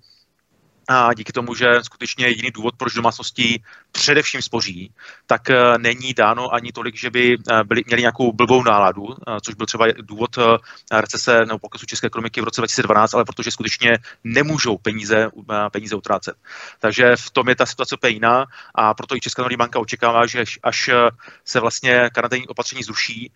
a 0.88 1.13
díky 1.13 1.32
tomu, 1.32 1.56
že 1.56 1.84
skutečně 1.84 2.28
jediný 2.28 2.52
důvod, 2.52 2.76
proč 2.78 2.93
domácnosti 2.93 3.63
především 3.91 4.41
spoří, 4.41 4.93
tak 5.28 5.50
eh, 5.50 5.78
není 5.78 6.13
dáno 6.13 6.54
ani 6.54 6.72
tolik, 6.72 6.96
že 6.96 7.10
by 7.10 7.38
eh, 7.50 7.63
byli, 7.63 7.84
měli 7.86 8.02
nějakou 8.02 8.32
blbou 8.32 8.63
náladu, 8.63 9.04
eh, 9.13 9.38
což 9.41 9.56
byl 9.56 9.65
třeba 9.65 9.86
důvod 10.02 10.38
recese 10.91 11.46
nebo 11.46 11.60
poklesu 11.60 11.86
české 11.86 12.08
ekonomiky 12.08 12.41
v 12.41 12.43
roce 12.43 12.62
2012, 12.62 13.13
ale 13.13 13.26
protože 13.26 13.52
skutečně 13.52 13.98
nemůžou 14.24 14.78
peníze, 14.78 15.30
peníze 15.72 15.96
utrácet. 15.96 16.36
Takže 16.80 17.15
v 17.15 17.32
tom 17.32 17.50
je 17.50 17.56
ta 17.56 17.65
situace 17.65 17.96
úplně 17.96 18.13
jiná 18.13 18.46
a 18.76 18.93
proto 18.93 19.15
i 19.15 19.19
Česká 19.19 19.41
národní 19.41 19.58
banka 19.58 19.80
očekává, 19.80 20.26
že 20.26 20.43
až 20.63 20.89
se 21.46 21.60
vlastně 21.60 22.10
karanténní 22.13 22.48
opatření 22.48 22.84
zruší, 22.84 23.32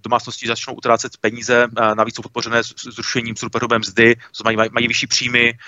domácnosti 0.00 0.46
začnou 0.46 0.74
utrácet 0.74 1.16
peníze, 1.16 1.66
navíc 1.94 2.16
jsou 2.16 2.22
podpořené 2.22 2.62
zrušením 2.92 3.36
superhrubé 3.36 3.78
mzdy, 3.78 4.16
mají, 4.44 4.56
mají 4.56 4.88
vyšší 4.88 5.06
příjmy, 5.06 5.58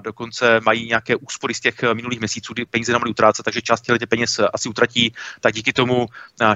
dokonce 0.00 0.60
mají 0.60 0.86
nějaké 0.86 1.16
úspory 1.16 1.54
z 1.54 1.60
těch 1.60 1.82
minulých 1.94 2.18
měsíců, 2.18 2.52
kdy 2.52 2.64
peníze 2.64 2.92
nemohli 2.92 3.10
utrácet, 3.10 3.44
takže 3.44 3.62
část 3.62 3.80
těch 3.80 4.08
peněz 4.08 4.40
asi 4.52 4.68
utratí, 4.68 5.14
tak 5.40 5.54
díky 5.54 5.72
tomu 5.72 6.06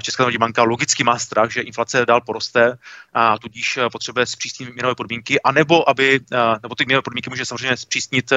Česká 0.01 0.23
národní 0.23 0.37
banka 0.37 0.63
logicky 0.63 1.03
má 1.03 1.19
strach, 1.19 1.51
že 1.51 1.61
inflace 1.61 2.05
dál 2.05 2.21
poroste 2.21 2.77
a 3.13 3.39
tudíž 3.39 3.79
potřebuje 3.91 4.25
zpřísnit 4.25 4.73
měnové 4.73 4.95
podmínky, 4.95 5.41
anebo 5.41 5.89
aby, 5.89 6.19
nebo 6.63 6.75
ty 6.75 6.85
měnové 6.85 7.01
podmínky 7.01 7.29
může 7.29 7.45
samozřejmě 7.45 7.77
zpřísnit 7.77 8.33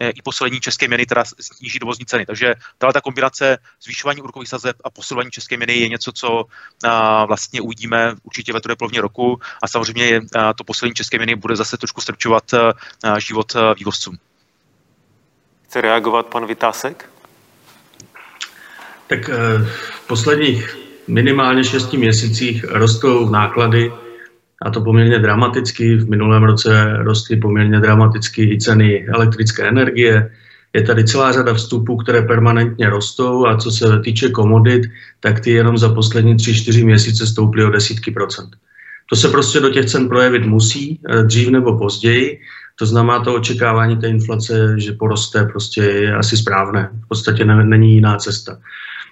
i 0.00 0.22
poslední 0.22 0.60
české 0.60 0.88
měny, 0.88 1.06
teda 1.06 1.24
sníží 1.40 1.78
dovozní 1.78 2.06
ceny. 2.06 2.26
Takže 2.26 2.54
tahle 2.78 2.92
ta 2.92 3.00
kombinace 3.00 3.58
zvyšování 3.82 4.22
úrokových 4.22 4.48
sazeb 4.48 4.76
a 4.84 4.90
posilování 4.90 5.30
české 5.30 5.56
měny 5.56 5.72
je 5.72 5.88
něco, 5.88 6.12
co 6.12 6.44
vlastně 7.26 7.60
uvidíme 7.60 8.14
určitě 8.22 8.52
ve 8.52 8.60
druhé 8.60 8.76
polovině 8.76 9.00
roku 9.00 9.40
a 9.62 9.68
samozřejmě 9.68 10.20
to 10.56 10.64
poslední 10.64 10.94
české 10.94 11.16
měny 11.16 11.34
bude 11.34 11.56
zase 11.56 11.76
trošku 11.76 12.00
strčovat 12.00 12.44
život 13.18 13.56
vývozcům. 13.76 14.29
Chce 15.70 15.80
reagovat 15.80 16.26
pan 16.26 16.46
Vytásek? 16.46 17.08
Tak 19.06 19.28
eh, 19.28 19.34
v 20.02 20.06
posledních 20.06 20.76
minimálně 21.08 21.64
šesti 21.64 21.96
měsících 21.96 22.64
rostou 22.64 23.30
náklady 23.30 23.92
a 24.62 24.70
to 24.70 24.80
poměrně 24.80 25.18
dramaticky. 25.18 25.96
V 25.96 26.10
minulém 26.10 26.42
roce 26.42 26.96
rostly 26.96 27.36
poměrně 27.36 27.80
dramaticky 27.80 28.54
i 28.54 28.58
ceny 28.58 29.06
elektrické 29.08 29.68
energie. 29.68 30.30
Je 30.72 30.82
tady 30.82 31.04
celá 31.04 31.32
řada 31.32 31.54
vstupů, 31.54 31.96
které 31.96 32.22
permanentně 32.22 32.90
rostou 32.90 33.46
a 33.46 33.56
co 33.56 33.70
se 33.70 34.00
týče 34.00 34.28
komodit, 34.28 34.82
tak 35.20 35.40
ty 35.40 35.50
jenom 35.50 35.78
za 35.78 35.94
poslední 35.94 36.36
tři, 36.36 36.54
čtyři 36.54 36.84
měsíce 36.84 37.26
stouply 37.26 37.64
o 37.64 37.70
desítky 37.70 38.10
procent. 38.10 38.50
To 39.10 39.16
se 39.16 39.28
prostě 39.28 39.60
do 39.60 39.70
těch 39.70 39.86
cen 39.86 40.08
projevit 40.08 40.46
musí, 40.46 41.00
eh, 41.08 41.22
dřív 41.22 41.48
nebo 41.48 41.78
později. 41.78 42.40
To 42.80 42.86
znamená, 42.86 43.20
to 43.20 43.34
očekávání 43.34 43.96
té 43.96 44.08
inflace, 44.08 44.74
že 44.80 44.92
poroste, 44.92 45.44
prostě 45.44 45.82
je 45.82 46.14
asi 46.14 46.36
správné. 46.36 46.90
V 47.04 47.08
podstatě 47.08 47.44
ne, 47.44 47.64
není 47.64 47.94
jiná 47.94 48.16
cesta. 48.16 48.58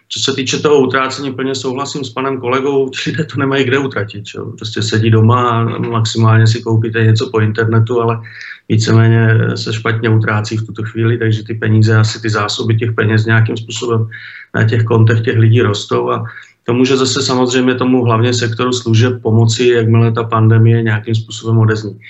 Co 0.09 0.21
se 0.21 0.33
týče 0.33 0.59
toho 0.59 0.81
utrácení, 0.81 1.33
plně 1.33 1.55
souhlasím 1.55 2.05
s 2.05 2.11
panem 2.11 2.41
kolegou, 2.41 2.91
lidé 3.07 3.25
to 3.25 3.39
nemají 3.39 3.65
kde 3.65 3.79
utratit. 3.79 4.25
Čo? 4.25 4.45
Prostě 4.45 4.83
sedí 4.83 5.11
doma 5.11 5.51
a 5.51 5.65
maximálně 5.79 6.47
si 6.47 6.63
koupíte 6.63 7.05
něco 7.05 7.31
po 7.31 7.41
internetu, 7.41 8.01
ale 8.01 8.21
víceméně 8.69 9.39
se 9.55 9.73
špatně 9.73 10.09
utrácí 10.09 10.57
v 10.57 10.67
tuto 10.67 10.83
chvíli, 10.83 11.19
takže 11.19 11.45
ty 11.45 11.55
peníze, 11.55 11.97
asi 11.97 12.23
ty 12.23 12.31
zásoby 12.31 12.77
těch 12.77 12.93
peněz 12.93 13.27
nějakým 13.27 13.57
způsobem 13.57 14.09
na 14.55 14.65
těch 14.65 14.85
kontech 14.85 15.21
těch 15.21 15.39
lidí 15.39 15.63
rostou 15.63 16.11
a 16.11 16.25
to 16.65 16.75
může 16.75 16.97
zase 16.97 17.23
samozřejmě 17.23 17.75
tomu 17.75 18.05
hlavně 18.05 18.35
sektoru 18.35 18.73
služeb 18.73 19.23
pomoci, 19.23 19.69
jakmile 19.69 20.13
ta 20.13 20.25
pandemie 20.25 20.83
nějakým 20.83 21.15
způsobem 21.15 21.59
odezní. 21.59 22.01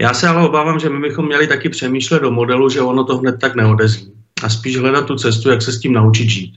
Já 0.00 0.14
se 0.14 0.28
ale 0.28 0.48
obávám, 0.48 0.78
že 0.78 0.88
my 0.88 1.00
bychom 1.00 1.26
měli 1.26 1.46
taky 1.46 1.68
přemýšlet 1.68 2.22
do 2.22 2.30
modelu, 2.30 2.68
že 2.68 2.80
ono 2.80 3.04
to 3.04 3.18
hned 3.18 3.40
tak 3.40 3.54
neodezní. 3.54 4.12
A 4.42 4.48
spíš 4.48 4.76
hledat 4.76 5.06
tu 5.06 5.16
cestu, 5.16 5.50
jak 5.50 5.62
se 5.62 5.72
s 5.72 5.80
tím 5.80 5.92
naučit 5.92 6.30
žít. 6.30 6.54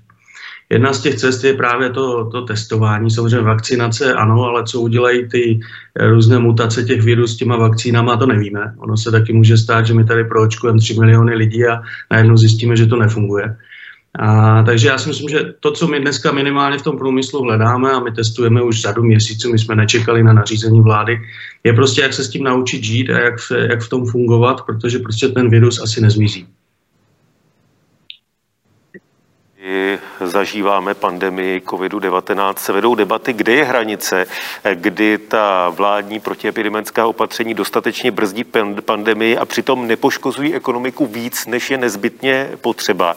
Jedna 0.70 0.94
z 0.94 1.02
těch 1.02 1.16
cest 1.16 1.44
je 1.44 1.54
právě 1.54 1.90
to, 1.90 2.30
to 2.30 2.42
testování, 2.42 3.12
samozřejmě 3.12 3.42
vakcinace, 3.42 4.14
ano, 4.14 4.44
ale 4.44 4.64
co 4.64 4.82
udělají 4.82 5.30
ty 5.30 5.60
různé 6.00 6.40
mutace 6.40 6.84
těch 6.84 7.02
virů 7.02 7.28
s 7.28 7.38
těma 7.38 7.58
vakcínama, 7.58 8.18
to 8.18 8.26
nevíme. 8.26 8.74
Ono 8.78 8.98
se 8.98 9.12
taky 9.12 9.34
může 9.34 9.58
stát, 9.58 9.88
že 9.88 9.94
my 9.94 10.06
tady 10.06 10.24
proočkujeme 10.24 10.80
3 10.80 11.00
miliony 11.00 11.36
lidí 11.36 11.66
a 11.66 11.82
najednou 12.12 12.38
zjistíme, 12.38 12.76
že 12.76 12.86
to 12.86 12.96
nefunguje. 12.96 13.58
A, 14.20 14.64
takže 14.64 14.88
já 14.88 14.98
si 14.98 15.10
myslím, 15.10 15.30
že 15.30 15.54
to, 15.60 15.72
co 15.72 15.88
my 15.88 16.00
dneska 16.00 16.32
minimálně 16.32 16.78
v 16.78 16.82
tom 16.82 16.98
průmyslu 16.98 17.42
hledáme 17.42 17.92
a 17.92 18.00
my 18.00 18.12
testujeme 18.12 18.62
už 18.62 18.82
řadu 18.82 19.04
měsíců, 19.04 19.52
my 19.52 19.60
jsme 19.60 19.76
nečekali 19.76 20.24
na 20.24 20.34
nařízení 20.34 20.82
vlády, 20.82 21.20
je 21.64 21.74
prostě, 21.74 22.02
jak 22.02 22.14
se 22.14 22.24
s 22.24 22.30
tím 22.30 22.44
naučit 22.44 22.84
žít 22.84 23.10
a 23.10 23.20
jak 23.20 23.40
v, 23.40 23.52
jak 23.52 23.82
v 23.82 23.90
tom 23.90 24.06
fungovat, 24.06 24.62
protože 24.66 25.00
prostě 25.00 25.28
ten 25.28 25.50
virus 25.50 25.82
asi 25.82 26.02
nezmizí. 26.02 26.48
Zažíváme 30.22 30.94
pandemii 30.94 31.62
COVID-19, 31.66 32.54
se 32.58 32.74
vedou 32.74 32.96
debaty, 32.96 33.34
kde 33.34 33.54
je 33.54 33.64
hranice, 33.64 34.26
kdy 34.74 35.18
ta 35.18 35.70
vládní 35.70 36.20
protiepidemická 36.20 37.08
opatření 37.08 37.54
dostatečně 37.54 38.12
brzdí 38.12 38.46
pandemii 38.86 39.38
a 39.38 39.46
přitom 39.46 39.88
nepoškozují 39.88 40.56
ekonomiku 40.56 41.06
víc, 41.06 41.46
než 41.46 41.72
je 41.72 41.78
nezbytně 41.78 42.50
potřeba. 42.62 43.16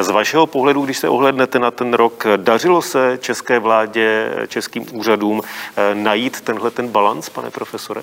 Z 0.00 0.08
vašeho 0.10 0.46
pohledu, 0.46 0.84
když 0.84 0.98
se 0.98 1.08
ohlednete 1.08 1.58
na 1.58 1.70
ten 1.70 1.94
rok, 1.94 2.24
dařilo 2.36 2.82
se 2.82 3.18
české 3.20 3.58
vládě, 3.58 4.32
českým 4.48 4.86
úřadům 4.92 5.40
eh, 5.76 5.94
najít 5.94 6.40
tenhle 6.40 6.70
ten 6.70 6.88
balans, 6.88 7.28
pane 7.28 7.50
profesore? 7.50 8.02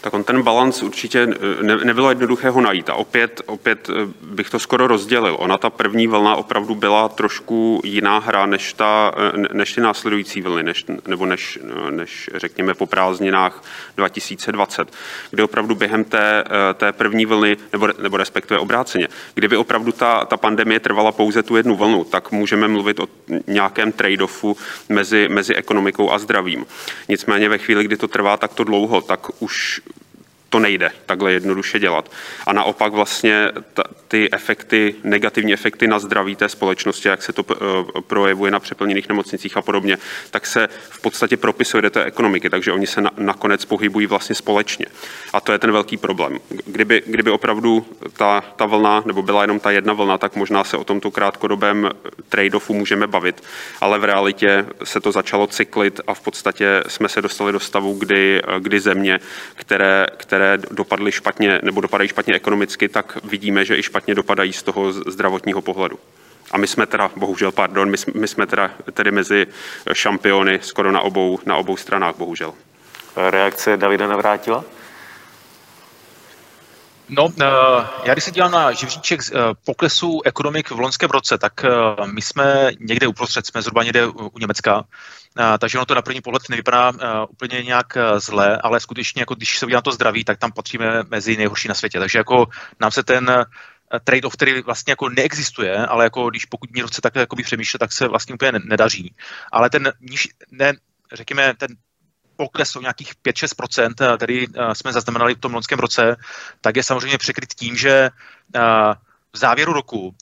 Tak 0.00 0.14
on 0.14 0.24
ten 0.24 0.42
balans 0.42 0.82
určitě 0.82 1.26
ne, 1.62 1.76
nebylo 1.76 2.08
jednoduché 2.08 2.50
ho 2.50 2.60
najít. 2.60 2.90
A 2.90 2.94
opět, 2.94 3.42
opět 3.46 3.90
eh, 3.90 3.92
bych 4.22 4.50
to 4.50 4.58
skoro 4.58 4.86
rozdělil. 4.86 5.36
Ona 5.38 5.58
ta 5.58 5.70
první 5.70 6.06
vlna 6.06 6.36
opravdu 6.36 6.74
byla 6.74 7.08
trošku 7.08 7.80
jiná 7.84 8.18
hra 8.18 8.46
než, 8.46 8.72
ta, 8.72 9.14
eh, 9.16 9.54
než 9.54 9.74
ty 9.74 9.80
následující 9.80 10.40
vlny, 10.42 10.62
než, 10.62 10.84
nebo 11.06 11.26
než, 11.26 11.58
než 11.90 12.30
řekněme 12.34 12.74
po 12.74 12.86
prázdninách 12.86 13.64
2020, 13.96 14.92
kde 15.30 15.44
opravdu 15.44 15.74
během 15.74 16.04
té, 16.04 16.44
eh, 16.46 16.74
té 16.74 16.92
první 16.92 17.26
vlny, 17.26 17.56
nebo, 17.72 17.88
nebo 18.02 18.16
respektive 18.16 18.60
obráceně, 18.60 19.08
kdyby 19.34 19.56
opravdu 19.56 19.92
ta, 19.92 20.24
ta 20.24 20.36
pandemie 20.36 20.80
trvala 20.80 21.12
pouze 21.12 21.42
tu 21.42 21.56
jednu 21.56 21.76
vlnu, 21.76 22.04
tak 22.04 22.32
můžeme 22.32 22.68
mluvit 22.68 23.00
o 23.00 23.06
nějakém 23.46 23.92
trade-offu 23.92 24.56
mezi, 24.88 25.28
mezi 25.28 25.54
ekonomikou 25.54 26.10
a 26.10 26.18
zdravím. 26.18 26.66
Nicméně 27.08 27.48
ve 27.48 27.58
chvíli, 27.58 27.84
kdy 27.84 27.96
to 27.96 28.08
trvá 28.08 28.36
takto 28.36 28.64
dlouho, 28.64 29.00
tak 29.00 29.42
už 29.42 29.80
to 30.50 30.58
nejde 30.58 30.90
takhle 31.06 31.32
jednoduše 31.32 31.78
dělat. 31.78 32.10
A 32.46 32.52
naopak 32.52 32.92
vlastně 32.92 33.50
ta, 33.74 33.82
ty 34.08 34.28
efekty, 34.32 34.94
negativní 35.04 35.52
efekty 35.52 35.86
na 35.86 35.98
zdraví 35.98 36.36
té 36.36 36.48
společnosti, 36.48 37.08
jak 37.08 37.22
se 37.22 37.32
to 37.32 37.44
eh, 37.52 37.56
projevuje 38.00 38.50
na 38.50 38.60
přeplněných 38.60 39.08
nemocnicích 39.08 39.56
a 39.56 39.62
podobně, 39.62 39.98
tak 40.30 40.46
se 40.46 40.68
v 40.90 41.00
podstatě 41.00 41.36
propisuje 41.36 41.82
do 41.82 41.90
té 41.90 42.04
ekonomiky, 42.04 42.50
takže 42.50 42.72
oni 42.72 42.86
se 42.86 43.00
na, 43.00 43.10
nakonec 43.18 43.64
pohybují 43.64 44.06
vlastně 44.06 44.34
společně. 44.34 44.86
A 45.32 45.40
to 45.40 45.52
je 45.52 45.58
ten 45.58 45.72
velký 45.72 45.96
problém. 45.96 46.38
Kdyby, 46.66 47.02
kdyby 47.06 47.30
opravdu 47.30 47.86
ta, 48.12 48.40
ta 48.40 48.66
vlna, 48.66 49.02
nebo 49.06 49.22
byla 49.22 49.42
jenom 49.42 49.60
ta 49.60 49.70
jedna 49.70 49.92
vlna, 49.92 50.18
tak 50.18 50.36
možná 50.36 50.64
se 50.64 50.76
o 50.76 50.84
tomto 50.84 51.10
krátkodobém 51.10 51.90
trade-offu 52.28 52.74
můžeme 52.74 53.06
bavit, 53.06 53.42
ale 53.80 53.98
v 53.98 54.04
realitě 54.04 54.66
se 54.84 55.00
to 55.00 55.12
začalo 55.12 55.46
cyklit 55.46 56.00
a 56.06 56.14
v 56.14 56.20
podstatě 56.20 56.82
jsme 56.88 57.08
se 57.08 57.22
dostali 57.22 57.52
do 57.52 57.60
stavu, 57.60 57.94
kdy, 57.94 58.42
kdy 58.58 58.80
země, 58.80 59.20
které, 59.54 60.06
které 60.16 60.37
dopadly 60.70 61.12
špatně 61.12 61.60
nebo 61.62 61.80
dopadají 61.80 62.08
špatně 62.08 62.34
ekonomicky, 62.34 62.88
tak 62.88 63.18
vidíme, 63.24 63.64
že 63.64 63.78
i 63.78 63.82
špatně 63.82 64.14
dopadají 64.14 64.52
z 64.52 64.62
toho 64.62 64.92
zdravotního 64.92 65.62
pohledu. 65.62 65.98
A 66.50 66.58
my 66.58 66.66
jsme 66.66 66.86
teda, 66.86 67.10
bohužel, 67.16 67.52
pardon, 67.52 67.90
my, 67.90 67.96
jsme, 67.96 68.12
my 68.16 68.28
jsme 68.28 68.46
teda 68.46 68.70
tedy 68.92 69.10
mezi 69.10 69.46
šampiony 69.92 70.58
skoro 70.62 70.92
na 70.92 71.00
obou, 71.00 71.38
na 71.46 71.56
obou 71.56 71.76
stranách, 71.76 72.16
bohužel. 72.16 72.54
Reakce 73.16 73.76
Davida 73.76 74.06
Navrátila? 74.06 74.64
No, 77.08 77.32
eh, 77.40 77.46
já 78.04 78.14
když 78.14 78.24
se 78.24 78.30
dívám 78.30 78.50
na 78.50 78.72
živříček 78.72 79.20
eh, 79.20 79.38
poklesu 79.64 80.20
ekonomik 80.24 80.70
v 80.70 80.80
loňském 80.80 81.10
roce, 81.10 81.38
tak 81.38 81.64
eh, 81.64 81.68
my 82.06 82.22
jsme 82.22 82.70
někde 82.80 83.06
uprostřed, 83.06 83.46
jsme 83.46 83.62
zhruba 83.62 83.82
někde 83.82 84.06
u 84.06 84.38
Německa, 84.38 84.84
takže 85.58 85.78
ono 85.78 85.84
to 85.84 85.94
na 85.94 86.02
první 86.02 86.20
pohled 86.20 86.42
nevypadá 86.50 86.92
úplně 87.30 87.62
nějak 87.62 87.98
zle, 88.16 88.58
ale 88.58 88.80
skutečně, 88.80 89.22
jako 89.22 89.34
když 89.34 89.58
se 89.58 89.66
udělá 89.66 89.82
to 89.82 89.92
zdraví, 89.92 90.24
tak 90.24 90.38
tam 90.38 90.52
patříme 90.52 91.02
mezi 91.08 91.36
nejhorší 91.36 91.68
na 91.68 91.74
světě. 91.74 91.98
Takže 91.98 92.18
jako 92.18 92.46
nám 92.80 92.90
se 92.90 93.02
ten 93.02 93.44
trade-off, 94.04 94.32
který 94.32 94.62
vlastně 94.62 94.92
jako 94.92 95.08
neexistuje, 95.08 95.86
ale 95.86 96.04
jako 96.04 96.30
když 96.30 96.44
pokud 96.44 96.74
někdo 96.74 96.88
chce 96.88 97.00
takhle 97.00 97.26
přemýšlet, 97.44 97.78
tak 97.78 97.92
se 97.92 98.08
vlastně 98.08 98.34
úplně 98.34 98.52
nedaří. 98.64 99.14
Ale 99.52 99.70
ten 99.70 99.92
ne, 100.50 100.72
řekněme, 101.12 101.54
ten 101.58 101.68
pokles 102.38 102.76
o 102.76 102.80
nějakých 102.80 103.12
5-6%, 103.24 104.16
který 104.16 104.46
jsme 104.72 104.92
zaznamenali 104.92 105.34
v 105.34 105.38
tom 105.38 105.54
loňském 105.54 105.78
roce, 105.78 106.16
tak 106.60 106.76
je 106.76 106.82
samozřejmě 106.82 107.18
překryt 107.18 107.54
tím, 107.54 107.76
že 107.76 108.10
v 109.32 109.38
závěru 109.38 109.72
roku 109.72 110.14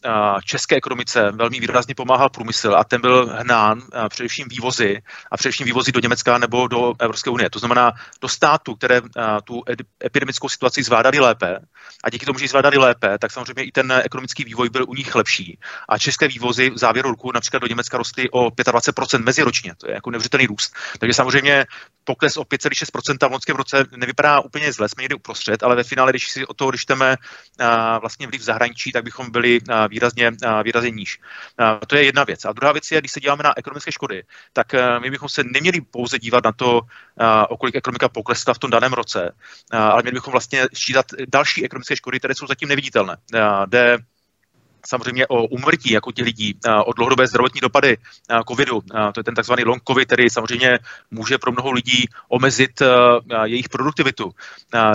české 0.44 0.76
ekonomice 0.76 1.30
velmi 1.30 1.60
výrazně 1.60 1.94
pomáhal 1.94 2.30
průmysl 2.30 2.74
a 2.78 2.84
ten 2.84 3.00
byl 3.00 3.26
hnán 3.26 3.82
především 4.08 4.46
vývozy 4.48 5.02
a 5.30 5.36
především 5.36 5.66
vývozy 5.66 5.92
do 5.92 6.00
Německa 6.00 6.38
nebo 6.38 6.68
do 6.68 6.92
Evropské 6.98 7.30
unie. 7.30 7.50
To 7.50 7.58
znamená 7.58 7.92
do 8.20 8.28
států, 8.28 8.74
které 8.74 9.00
tu 9.44 9.62
epidemickou 10.04 10.48
situaci 10.48 10.82
zvládali 10.82 11.18
lépe 11.18 11.58
a 12.04 12.10
díky 12.10 12.26
tomu, 12.26 12.38
že 12.38 12.44
ji 12.44 12.48
zvládali 12.48 12.78
lépe, 12.78 13.18
tak 13.18 13.32
samozřejmě 13.32 13.62
i 13.64 13.72
ten 13.72 13.92
ekonomický 14.04 14.44
vývoj 14.44 14.68
byl 14.68 14.84
u 14.88 14.94
nich 14.94 15.14
lepší. 15.14 15.58
A 15.88 15.98
české 15.98 16.28
vývozy 16.28 16.70
v 16.70 16.78
závěru 16.78 17.10
roku 17.10 17.32
například 17.32 17.60
do 17.60 17.66
Německa 17.66 17.98
rostly 17.98 18.30
o 18.30 18.48
25% 18.48 19.24
meziročně. 19.24 19.74
To 19.78 19.88
je 19.88 19.94
jako 19.94 20.10
neuvěřitelný 20.10 20.46
růst. 20.46 20.74
Takže 20.98 21.14
samozřejmě 21.14 21.66
pokles 22.04 22.36
o 22.36 22.42
5,6% 22.42 23.28
v 23.28 23.32
loňském 23.32 23.56
roce 23.56 23.84
nevypadá 23.96 24.40
úplně 24.40 24.72
zle, 24.72 24.88
jsme 24.88 25.02
někde 25.02 25.14
uprostřed, 25.14 25.62
ale 25.62 25.76
ve 25.76 25.84
finále, 25.84 26.12
když 26.12 26.30
si 26.30 26.46
o 26.46 26.54
to 26.54 26.70
jdeme 26.88 27.16
vlastně 28.00 28.26
vliv 28.26 28.42
zahraničí, 28.42 28.92
tak 28.96 29.04
bychom 29.04 29.30
byli 29.30 29.60
výrazně, 29.88 30.32
výrazně 30.62 30.90
níž. 30.90 31.20
To 31.86 31.96
je 31.96 32.04
jedna 32.04 32.24
věc. 32.24 32.44
A 32.44 32.52
druhá 32.52 32.72
věc 32.72 32.90
je, 32.90 32.98
když 32.98 33.12
se 33.12 33.20
díváme 33.20 33.42
na 33.42 33.52
ekonomické 33.56 33.92
škody, 33.92 34.22
tak 34.52 34.66
my 35.00 35.10
bychom 35.10 35.28
se 35.28 35.44
neměli 35.44 35.80
pouze 35.80 36.18
dívat 36.18 36.44
na 36.44 36.52
to, 36.52 36.80
o 37.48 37.56
kolik 37.56 37.76
ekonomika 37.76 38.08
poklesla 38.08 38.54
v 38.54 38.58
tom 38.58 38.70
daném 38.70 38.92
roce, 38.92 39.32
ale 39.70 40.02
měli 40.02 40.14
bychom 40.14 40.32
vlastně 40.32 40.66
sčítat 40.74 41.06
další 41.28 41.64
ekonomické 41.64 41.96
škody, 41.96 42.18
které 42.18 42.34
jsou 42.34 42.46
zatím 42.46 42.68
neviditelné. 42.68 43.16
Jde 43.66 43.98
samozřejmě 44.86 45.26
o 45.26 45.44
umrtí 45.44 45.92
jako 45.92 46.12
těch 46.12 46.24
lidí, 46.24 46.58
o 46.84 46.92
dlouhodobé 46.92 47.26
zdravotní 47.26 47.60
dopady 47.60 47.98
covidu. 48.48 48.80
To 49.14 49.20
je 49.20 49.24
ten 49.24 49.34
takzvaný 49.34 49.64
long 49.64 49.82
covid, 49.88 50.06
který 50.06 50.30
samozřejmě 50.30 50.78
může 51.10 51.38
pro 51.38 51.52
mnoho 51.52 51.70
lidí 51.70 52.08
omezit 52.28 52.82
jejich 53.44 53.68
produktivitu. 53.68 54.32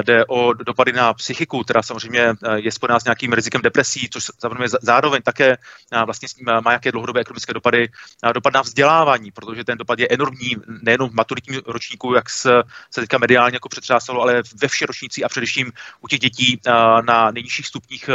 Jde 0.04 0.26
o 0.26 0.54
dopady 0.54 0.94
na 0.94 1.14
psychiku, 1.14 1.64
která 1.64 1.82
samozřejmě 1.82 2.34
je 2.56 2.72
spojená 2.72 3.00
s 3.00 3.04
nějakým 3.04 3.34
rizikem 3.34 3.62
depresí, 3.62 4.10
což 4.12 4.24
samozřejmě 4.40 4.68
zároveň 4.82 5.22
také 5.22 5.58
vlastně 6.06 6.28
má 6.46 6.72
nějaké 6.72 6.92
dlouhodobé 6.92 7.22
ekonomické 7.22 7.54
dopady. 7.54 7.90
Dopad 8.34 8.54
na 8.54 8.62
vzdělávání, 8.62 9.32
protože 9.32 9.64
ten 9.64 9.78
dopad 9.78 10.00
je 10.00 10.08
enormní, 10.12 10.56
nejenom 10.82 11.10
v 11.10 11.14
maturitním 11.14 11.62
ročníku, 11.66 12.14
jak 12.14 12.30
se, 12.30 12.64
teďka 12.96 13.18
mediálně 13.18 13.56
jako 13.56 13.70
přetřásalo, 13.70 14.22
ale 14.22 14.44
ve 14.62 14.68
všech 14.68 14.88
ročnících 14.88 15.26
a 15.26 15.30
především 15.30 15.72
u 16.02 16.08
těch 16.08 16.20
dětí 16.20 16.62
na 17.06 17.32
nejnižších 17.32 17.68
stupních 17.68 18.10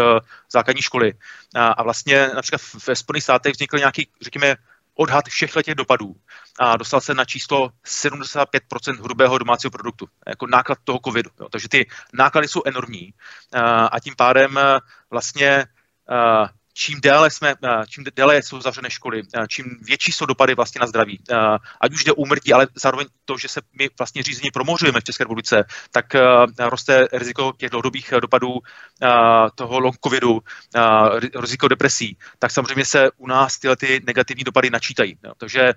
základní 0.52 0.82
školy. 0.82 1.12
A 1.72 1.82
vlastně 1.82 2.30
například 2.34 2.60
ve 2.86 2.96
Spojených 2.96 3.22
státech 3.22 3.52
vznikl 3.52 3.78
nějaký, 3.78 4.08
řekněme, 4.22 4.56
odhad 4.94 5.24
všech 5.28 5.52
těch 5.64 5.74
dopadů 5.74 6.14
a 6.58 6.76
dostal 6.76 7.00
se 7.00 7.14
na 7.14 7.24
číslo 7.24 7.70
75% 7.86 9.02
hrubého 9.02 9.38
domácího 9.38 9.70
produktu, 9.70 10.06
jako 10.26 10.46
náklad 10.46 10.78
toho 10.84 10.98
covidu. 11.04 11.30
Jo. 11.40 11.48
Takže 11.48 11.68
ty 11.68 11.86
náklady 12.12 12.48
jsou 12.48 12.62
enormní 12.66 13.14
a 13.90 14.00
tím 14.00 14.14
pádem 14.16 14.58
vlastně 15.10 15.64
čím 16.76 17.00
déle, 17.00 17.30
jsme, 17.30 17.54
eh, 17.64 17.82
čím 17.88 18.04
déle 18.16 18.42
jsou 18.42 18.60
zavřené 18.60 18.90
školy, 18.90 19.22
eh, 19.34 19.46
čím 19.48 19.64
větší 19.82 20.12
jsou 20.12 20.26
dopady 20.26 20.54
vlastně 20.54 20.78
na 20.78 20.86
zdraví, 20.86 21.20
eh, 21.30 21.36
ať 21.80 21.92
už 21.92 22.04
jde 22.04 22.12
úmrtí, 22.12 22.52
ale 22.52 22.66
zároveň 22.74 23.06
to, 23.24 23.38
že 23.38 23.48
se 23.48 23.60
my 23.78 23.88
vlastně 23.98 24.22
řízeně 24.22 24.50
promořujeme 24.52 25.00
v 25.00 25.04
České 25.04 25.24
republice, 25.24 25.64
tak 25.90 26.06
roste 26.58 27.08
riziko 27.12 27.52
těch 27.56 27.70
dlouhodobých 27.70 28.12
dopadů 28.20 28.58
toho 29.54 29.80
long 29.80 29.96
covidu, 30.04 30.40
riziko 31.34 31.68
depresí, 31.68 32.18
tak 32.38 32.50
samozřejmě 32.50 32.84
se 32.84 33.10
u 33.16 33.26
nás 33.26 33.58
tyhle 33.58 33.76
ty 33.76 34.00
negativní 34.06 34.44
dopady 34.44 34.70
načítají. 34.70 35.18
Takže 35.36 35.72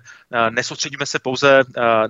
nesoustředíme 0.50 1.06
se 1.06 1.18
pouze 1.18 1.60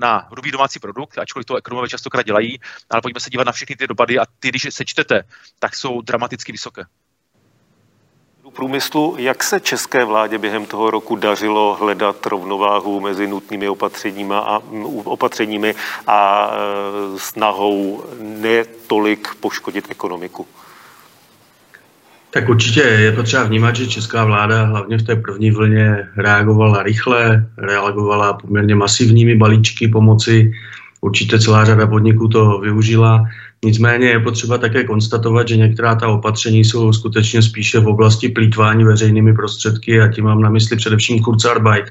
na 0.00 0.28
hrubý 0.30 0.50
domácí 0.50 0.78
produkt, 0.78 1.18
ačkoliv 1.18 1.46
to 1.46 1.56
ekonomové 1.56 1.88
častokrát 1.88 2.26
dělají, 2.26 2.58
ale 2.90 3.02
pojďme 3.02 3.20
se 3.20 3.30
dívat 3.30 3.46
na 3.46 3.52
všechny 3.52 3.76
ty 3.76 3.86
dopady 3.86 4.18
a 4.18 4.26
ty, 4.40 4.48
když 4.48 4.66
se 4.70 4.84
čtete, 4.84 5.22
tak 5.58 5.76
jsou 5.76 6.00
dramaticky 6.00 6.52
vysoké 6.52 6.84
průmyslu, 8.52 9.14
jak 9.18 9.42
se 9.42 9.60
české 9.60 10.04
vládě 10.04 10.38
během 10.38 10.66
toho 10.66 10.90
roku 10.90 11.16
dařilo 11.16 11.76
hledat 11.80 12.26
rovnováhu 12.26 13.00
mezi 13.00 13.26
nutnými 13.26 13.68
opatřeními 13.68 14.34
a, 14.34 14.60
opatřeními 15.04 15.74
a 16.06 16.50
snahou 17.16 18.04
netolik 18.20 19.28
poškodit 19.40 19.86
ekonomiku? 19.90 20.46
Tak 22.32 22.48
určitě 22.48 22.80
je 22.80 23.12
potřeba 23.12 23.44
vnímat, 23.44 23.76
že 23.76 23.86
česká 23.86 24.24
vláda 24.24 24.64
hlavně 24.64 24.98
v 24.98 25.02
té 25.02 25.16
první 25.16 25.50
vlně 25.50 26.08
reagovala 26.16 26.82
rychle, 26.82 27.46
reagovala 27.58 28.32
poměrně 28.32 28.74
masivními 28.74 29.36
balíčky 29.36 29.88
pomoci. 29.88 30.52
Určitě 31.00 31.38
celá 31.38 31.64
řada 31.64 31.86
podniků 31.86 32.28
to 32.28 32.58
využila. 32.58 33.24
Nicméně 33.64 34.08
je 34.08 34.20
potřeba 34.20 34.58
také 34.58 34.84
konstatovat, 34.84 35.48
že 35.48 35.56
některá 35.56 35.94
ta 35.94 36.08
opatření 36.08 36.64
jsou 36.64 36.92
skutečně 36.92 37.42
spíše 37.42 37.80
v 37.80 37.88
oblasti 37.88 38.28
plítvání 38.28 38.84
veřejnými 38.84 39.34
prostředky 39.34 40.00
a 40.00 40.08
tím 40.08 40.24
mám 40.24 40.42
na 40.42 40.50
mysli 40.50 40.76
především 40.76 41.22
Kurzarbeit, 41.22 41.84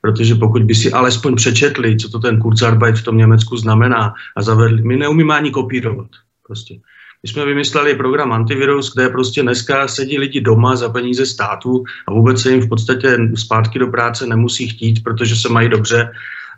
protože 0.00 0.34
pokud 0.34 0.62
by 0.62 0.74
si 0.74 0.92
alespoň 0.92 1.36
přečetli, 1.36 1.96
co 1.96 2.08
to 2.08 2.18
ten 2.18 2.38
Kurzarbeit 2.38 2.96
v 2.96 3.02
tom 3.02 3.16
Německu 3.16 3.56
znamená 3.56 4.14
a 4.36 4.42
zavedli, 4.42 4.82
my 4.82 4.96
neumíme 4.96 5.34
ani 5.34 5.50
kopírovat. 5.50 6.08
Prostě. 6.46 6.74
My 7.22 7.28
jsme 7.28 7.46
vymysleli 7.46 7.94
program 7.94 8.32
Antivirus, 8.32 8.94
kde 8.94 9.08
prostě 9.08 9.42
dneska 9.42 9.88
sedí 9.88 10.18
lidi 10.18 10.40
doma 10.40 10.76
za 10.76 10.88
peníze 10.88 11.26
státu 11.26 11.84
a 12.08 12.12
vůbec 12.12 12.42
se 12.42 12.50
jim 12.50 12.60
v 12.60 12.68
podstatě 12.68 13.18
zpátky 13.34 13.78
do 13.78 13.86
práce 13.86 14.26
nemusí 14.26 14.68
chtít, 14.68 15.02
protože 15.04 15.36
se 15.36 15.48
mají 15.48 15.68
dobře 15.68 16.10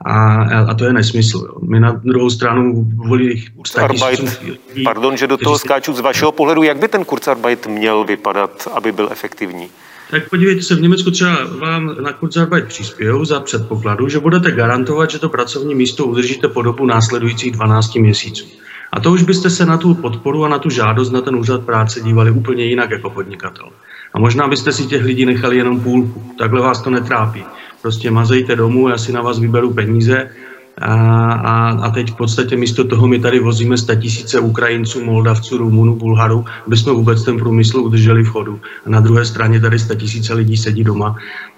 a, 0.05 0.43
a 0.61 0.75
to 0.75 0.85
je 0.85 0.93
nesmysl. 0.93 1.47
Jo. 1.49 1.61
My 1.69 1.81
na 1.81 1.93
druhou 1.93 2.31
stranu 2.31 2.87
volí 2.97 3.45
Kurzarbeit, 3.57 4.41
pardon, 4.85 5.17
že 5.17 5.27
do 5.27 5.37
toho 5.37 5.59
skáču 5.59 5.93
z 5.93 6.01
vašeho 6.01 6.33
pohledu, 6.33 6.63
jak 6.63 6.79
by 6.79 6.89
ten 6.89 7.05
Kurzarbeit 7.05 7.67
měl 7.67 8.05
vypadat, 8.05 8.69
aby 8.75 8.93
byl 8.93 9.09
efektivní? 9.13 9.69
Tak 10.11 10.31
podívejte 10.31 10.63
se, 10.63 10.75
v 10.75 10.81
Německu 10.81 11.11
třeba 11.11 11.37
vám 11.61 11.97
na 12.03 12.13
Kurzarbeit 12.13 12.65
přispějou 12.65 13.25
za 13.25 13.41
předpokladu, 13.41 14.09
že 14.09 14.21
budete 14.21 14.51
garantovat, 14.51 15.11
že 15.11 15.19
to 15.19 15.29
pracovní 15.29 15.75
místo 15.75 16.07
udržíte 16.07 16.49
po 16.49 16.63
dobu 16.63 16.87
následujících 16.87 17.53
12 17.53 17.95
měsíců. 17.95 18.47
A 18.93 19.01
to 19.01 19.13
už 19.13 19.23
byste 19.23 19.51
se 19.51 19.67
na 19.67 19.77
tu 19.77 19.95
podporu 19.95 20.45
a 20.45 20.49
na 20.49 20.59
tu 20.59 20.71
žádost 20.71 21.11
na 21.11 21.21
ten 21.21 21.37
úřad 21.37 21.63
práce 21.63 22.01
dívali 22.01 22.31
úplně 22.31 22.65
jinak 22.65 22.91
jako 22.91 23.11
podnikatel. 23.11 23.69
A 24.15 24.19
možná 24.19 24.49
byste 24.49 24.73
si 24.73 24.87
těch 24.87 25.05
lidí 25.05 25.27
nechali 25.27 25.57
jenom 25.57 25.81
půlku. 25.81 26.35
Takhle 26.39 26.61
vás 26.61 26.83
to 26.83 26.91
netrápí. 26.91 27.45
Prostě 27.87 28.11
mazejte 28.11 28.57
domů, 28.57 28.89
já 28.89 28.99
si 28.99 29.13
na 29.13 29.23
vás 29.23 29.39
vyberu 29.39 29.73
peníze 29.73 30.31
a, 30.79 30.95
a, 31.33 31.71
a 31.71 31.91
teď 31.91 32.11
v 32.11 32.15
podstatě 32.15 32.57
místo 32.57 32.85
toho 32.85 33.09
my 33.09 33.19
tady 33.19 33.41
vozíme 33.41 33.77
tisíce 34.01 34.41
Ukrajinců, 34.41 35.05
Moldavců, 35.05 35.59
Rumunů, 35.59 35.97
Bulharů, 35.97 36.45
aby 36.67 36.77
jsme 36.77 36.93
vůbec 36.93 37.25
ten 37.25 37.39
průmysl 37.39 37.81
udrželi 37.81 38.23
v 38.23 38.29
chodu. 38.29 38.61
A 38.87 38.91
na 38.91 39.01
druhé 39.01 39.25
straně 39.25 39.61
tady 39.61 39.77
tisíce 39.97 40.35
lidí 40.35 40.57
sedí 40.57 40.85
doma. 40.85 41.17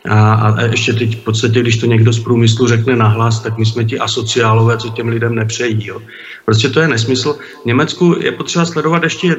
A, 0.08 0.34
a 0.34 0.62
ještě 0.62 0.92
teď 0.92 1.20
v 1.20 1.24
podstatě, 1.24 1.60
když 1.60 1.76
to 1.76 1.86
někdo 1.86 2.12
z 2.12 2.20
průmyslu 2.20 2.66
řekne 2.66 2.96
nahlas, 2.96 3.40
tak 3.40 3.58
my 3.58 3.66
jsme 3.66 3.84
ti 3.84 3.98
asociálové, 3.98 4.78
co 4.78 4.88
těm 4.88 5.08
lidem 5.08 5.34
nepřejí. 5.34 5.86
Jo. 5.86 6.02
Prostě 6.44 6.68
to 6.68 6.80
je 6.80 6.88
nesmysl. 6.88 7.38
V 7.62 7.66
Německu 7.66 8.16
je 8.20 8.32
potřeba 8.32 8.66
sledovat 8.66 9.02
ještě 9.02 9.36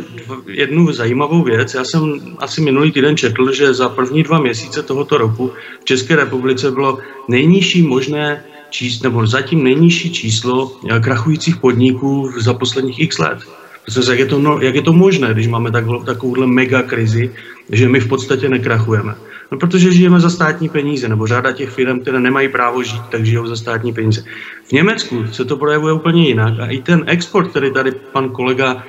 jednu 0.48 0.92
zajímavou 0.92 1.44
věc. 1.44 1.74
Já 1.74 1.84
jsem 1.84 2.20
asi 2.38 2.62
minulý 2.62 2.92
týden 2.92 3.18
četl, 3.18 3.52
že 3.52 3.74
za 3.74 3.90
první 3.90 4.24
dva 4.24 4.40
měsíce 4.40 4.84
tohoto 4.84 5.18
roku 5.18 5.52
v 5.82 5.86
České 5.86 6.16
republice 6.16 6.72
bylo 6.72 6.98
nejnižší 7.28 7.82
možné 7.82 8.44
číslo, 8.70 9.10
nebo 9.10 9.28
zatím 9.28 9.64
nejnižší 9.64 10.14
číslo 10.14 10.72
eh, 10.90 11.00
krachujících 11.00 11.58
podniků 11.58 12.32
za 12.38 12.54
posledních 12.54 13.00
x 13.00 13.18
let. 13.18 13.40
Protože 13.86 14.12
jak 14.12 14.20
je 14.20 14.26
to, 14.26 14.40
no, 14.40 14.62
jak 14.62 14.76
je 14.76 14.82
to 14.82 14.94
možné, 14.94 15.34
když 15.34 15.48
máme 15.48 15.72
tak, 15.72 15.86
takovouhle 16.06 16.48
mega 16.48 16.82
krizi, 16.82 17.34
že 17.72 17.90
my 17.90 18.00
v 18.00 18.08
podstatě 18.08 18.50
nekrachujeme? 18.50 19.16
No, 19.52 19.58
protože 19.58 19.92
žijeme 19.92 20.20
za 20.20 20.30
státní 20.30 20.70
peníze, 20.70 21.10
nebo 21.10 21.28
řada 21.28 21.52
těch 21.52 21.70
firm, 21.70 22.00
které 22.00 22.20
nemají 22.20 22.50
právo 22.50 22.84
žít, 22.84 23.02
tak 23.10 23.26
žijou 23.26 23.48
za 23.48 23.56
státní 23.56 23.94
peníze. 23.94 24.24
V 24.64 24.72
Německu 24.72 25.26
se 25.32 25.46
to 25.46 25.58
projevuje 25.58 25.94
úplně 25.94 26.28
jinak 26.28 26.60
a 26.60 26.66
i 26.66 26.82
ten 26.82 27.04
export, 27.08 27.50
který 27.50 27.74
tady 27.74 27.92
pan 27.92 28.30
kolega 28.30 28.84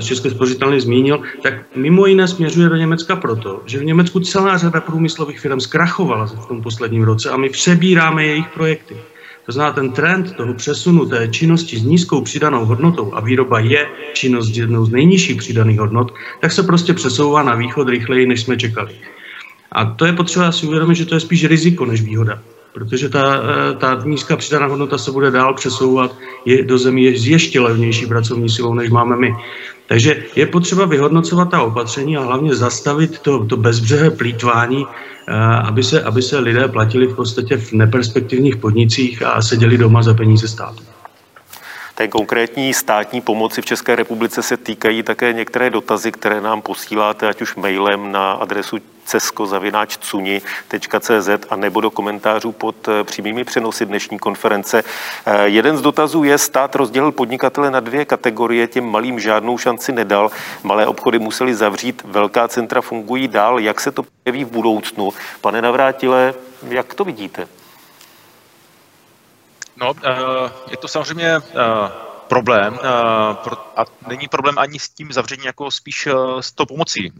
České 0.00 0.30
spořitelny 0.30 0.80
zmínil, 0.80 1.22
tak 1.42 1.54
mimo 1.76 2.06
jiné 2.06 2.28
směřuje 2.28 2.68
do 2.68 2.76
Německa 2.76 3.16
proto, 3.16 3.62
že 3.66 3.78
v 3.78 3.84
Německu 3.84 4.20
celá 4.20 4.58
řada 4.58 4.80
průmyslových 4.80 5.40
firm 5.40 5.60
zkrachovala 5.60 6.26
v 6.26 6.46
tom 6.46 6.62
posledním 6.62 7.02
roce 7.02 7.30
a 7.30 7.36
my 7.36 7.48
přebíráme 7.48 8.26
jejich 8.26 8.48
projekty. 8.48 8.96
To 9.46 9.52
znamená, 9.52 9.74
ten 9.74 9.92
trend 9.92 10.36
toho 10.36 10.54
přesunu 10.54 11.06
té 11.06 11.28
činnosti 11.28 11.78
s 11.78 11.82
nízkou 11.82 12.20
přidanou 12.20 12.64
hodnotou 12.64 13.14
a 13.14 13.20
výroba 13.20 13.60
je 13.60 13.86
činnost 14.12 14.56
jednou 14.56 14.84
z 14.84 14.90
nejnižších 14.90 15.36
přidaných 15.36 15.78
hodnot, 15.78 16.14
tak 16.40 16.52
se 16.52 16.62
prostě 16.62 16.92
přesouvá 16.92 17.42
na 17.42 17.54
východ 17.54 17.88
rychleji, 17.88 18.26
než 18.26 18.42
jsme 18.42 18.56
čekali. 18.56 18.94
A 19.72 19.84
to 19.84 20.06
je 20.06 20.12
potřeba 20.12 20.52
si 20.52 20.66
uvědomit, 20.66 20.94
že 20.94 21.06
to 21.06 21.14
je 21.14 21.20
spíš 21.20 21.44
riziko 21.44 21.84
než 21.84 22.02
výhoda 22.02 22.42
protože 22.74 23.08
ta, 23.08 23.36
eh, 23.36 23.74
ta 23.74 24.02
nízká 24.04 24.36
přidaná 24.36 24.66
hodnota 24.66 24.98
se 24.98 25.12
bude 25.12 25.30
dál 25.30 25.54
přesouvat 25.54 26.16
je, 26.44 26.64
do 26.64 26.78
zemí 26.78 27.16
s 27.16 27.28
ještě 27.28 27.60
levnější 27.60 28.06
pracovní 28.06 28.48
silou, 28.48 28.74
než 28.74 28.90
máme 28.90 29.16
my. 29.16 29.34
Takže 29.86 30.24
je 30.36 30.46
potřeba 30.46 30.84
vyhodnocovat 30.84 31.50
ta 31.50 31.62
opatření 31.62 32.16
a 32.16 32.20
hlavně 32.20 32.54
zastavit 32.54 33.18
to, 33.18 33.46
to 33.46 33.56
bezbřehé 33.56 34.10
plítvání, 34.10 34.86
eh, 34.86 35.32
aby 35.70 35.82
se, 35.82 36.02
aby 36.02 36.22
se 36.22 36.38
lidé 36.38 36.68
platili 36.68 37.06
v 37.06 37.16
podstatě 37.16 37.56
v 37.56 37.72
neperspektivních 37.72 38.56
podnicích 38.56 39.22
a 39.22 39.42
seděli 39.42 39.78
doma 39.78 40.02
za 40.02 40.14
peníze 40.14 40.48
státu. 40.48 40.82
Té 41.94 42.08
konkrétní 42.08 42.74
státní 42.74 43.20
pomoci 43.20 43.62
v 43.62 43.64
České 43.64 43.96
republice 43.96 44.42
se 44.42 44.56
týkají 44.56 45.02
také 45.02 45.32
některé 45.32 45.70
dotazy, 45.70 46.12
které 46.12 46.40
nám 46.40 46.62
posíláte, 46.62 47.28
ať 47.28 47.42
už 47.42 47.54
mailem 47.54 48.12
na 48.12 48.32
adresu 48.32 48.78
cesko.cuni.cz 49.04 51.28
a 51.50 51.56
nebo 51.56 51.80
do 51.80 51.90
komentářů 51.90 52.52
pod 52.52 52.88
eh, 52.88 53.04
přímými 53.04 53.44
přenosy 53.44 53.86
dnešní 53.86 54.18
konference. 54.18 54.84
Eh, 55.26 55.48
jeden 55.48 55.76
z 55.76 55.82
dotazů 55.82 56.24
je, 56.24 56.38
stát 56.38 56.74
rozdělil 56.74 57.12
podnikatele 57.12 57.70
na 57.70 57.80
dvě 57.80 58.04
kategorie, 58.04 58.66
těm 58.66 58.84
malým 58.84 59.20
žádnou 59.20 59.58
šanci 59.58 59.92
nedal. 59.92 60.30
Malé 60.62 60.86
obchody 60.86 61.18
museli 61.18 61.54
zavřít, 61.54 62.02
velká 62.04 62.48
centra 62.48 62.80
fungují 62.80 63.28
dál. 63.28 63.58
Jak 63.58 63.80
se 63.80 63.92
to 63.92 64.04
jeví 64.24 64.44
v 64.44 64.50
budoucnu? 64.50 65.10
Pane 65.40 65.62
Navrátile, 65.62 66.34
jak 66.68 66.94
to 66.94 67.04
vidíte? 67.04 67.48
No, 69.76 69.92
eh, 70.04 70.50
je 70.70 70.76
to 70.76 70.88
samozřejmě 70.88 71.40
problém 72.28 72.78
a 73.76 73.84
není 74.08 74.28
problém 74.28 74.58
ani 74.58 74.78
s 74.78 74.88
tím 74.88 75.12
zavřením, 75.12 75.46
jako 75.46 75.70
spíš 75.70 76.08
s 76.40 76.52
tou 76.52 76.66
pomocí 76.66 77.12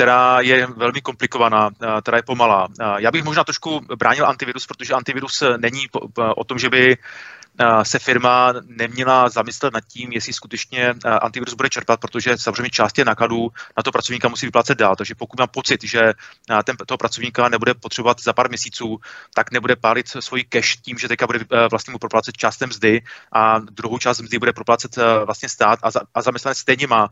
která 0.00 0.40
je 0.40 0.66
velmi 0.66 1.00
komplikovaná, 1.00 1.70
eh, 1.82 2.00
která 2.00 2.16
je 2.16 2.22
pomalá. 2.22 2.68
Eh, 2.80 2.84
já 2.98 3.10
bych 3.10 3.24
možná 3.24 3.44
trošku 3.44 3.80
bránil 3.98 4.26
antivirus, 4.26 4.66
protože 4.66 4.94
antivirus 4.94 5.42
není 5.56 5.86
o 6.36 6.44
tom, 6.44 6.58
že 6.58 6.70
by 6.70 6.96
se 7.82 7.98
firma 7.98 8.52
neměla 8.66 9.28
zamyslet 9.28 9.74
nad 9.74 9.84
tím, 9.84 10.12
jestli 10.12 10.32
skutečně 10.32 10.94
antivirus 11.04 11.54
bude 11.54 11.68
čerpat, 11.68 12.00
protože 12.00 12.38
samozřejmě 12.38 12.70
část 12.70 12.92
těch 12.92 13.04
nákladů 13.04 13.50
na 13.76 13.82
to 13.82 13.92
pracovníka 13.92 14.28
musí 14.28 14.46
vyplácet 14.46 14.78
dál. 14.78 14.96
Takže 14.96 15.14
pokud 15.14 15.38
mám 15.38 15.48
pocit, 15.48 15.84
že 15.84 16.12
ten, 16.64 16.76
toho 16.86 16.98
pracovníka 16.98 17.48
nebude 17.48 17.74
potřebovat 17.74 18.20
za 18.20 18.32
pár 18.32 18.48
měsíců, 18.48 18.98
tak 19.34 19.50
nebude 19.52 19.76
pálit 19.76 20.08
svůj 20.08 20.44
cash 20.44 20.76
tím, 20.76 20.98
že 20.98 21.08
teďka 21.08 21.26
bude 21.26 21.38
vlastně 21.70 21.92
mu 21.92 21.98
proplácet 21.98 22.36
částem 22.36 22.68
mzdy 22.68 23.00
a 23.32 23.58
druhou 23.58 23.98
část 23.98 24.20
mzdy 24.20 24.38
bude 24.38 24.52
proplácet 24.52 24.96
vlastně 25.24 25.48
stát 25.48 25.78
a, 25.82 25.90
za, 25.90 26.00
a 26.14 26.22
zaměstnanec 26.22 26.58
stejně 26.58 26.86
má 26.86 27.08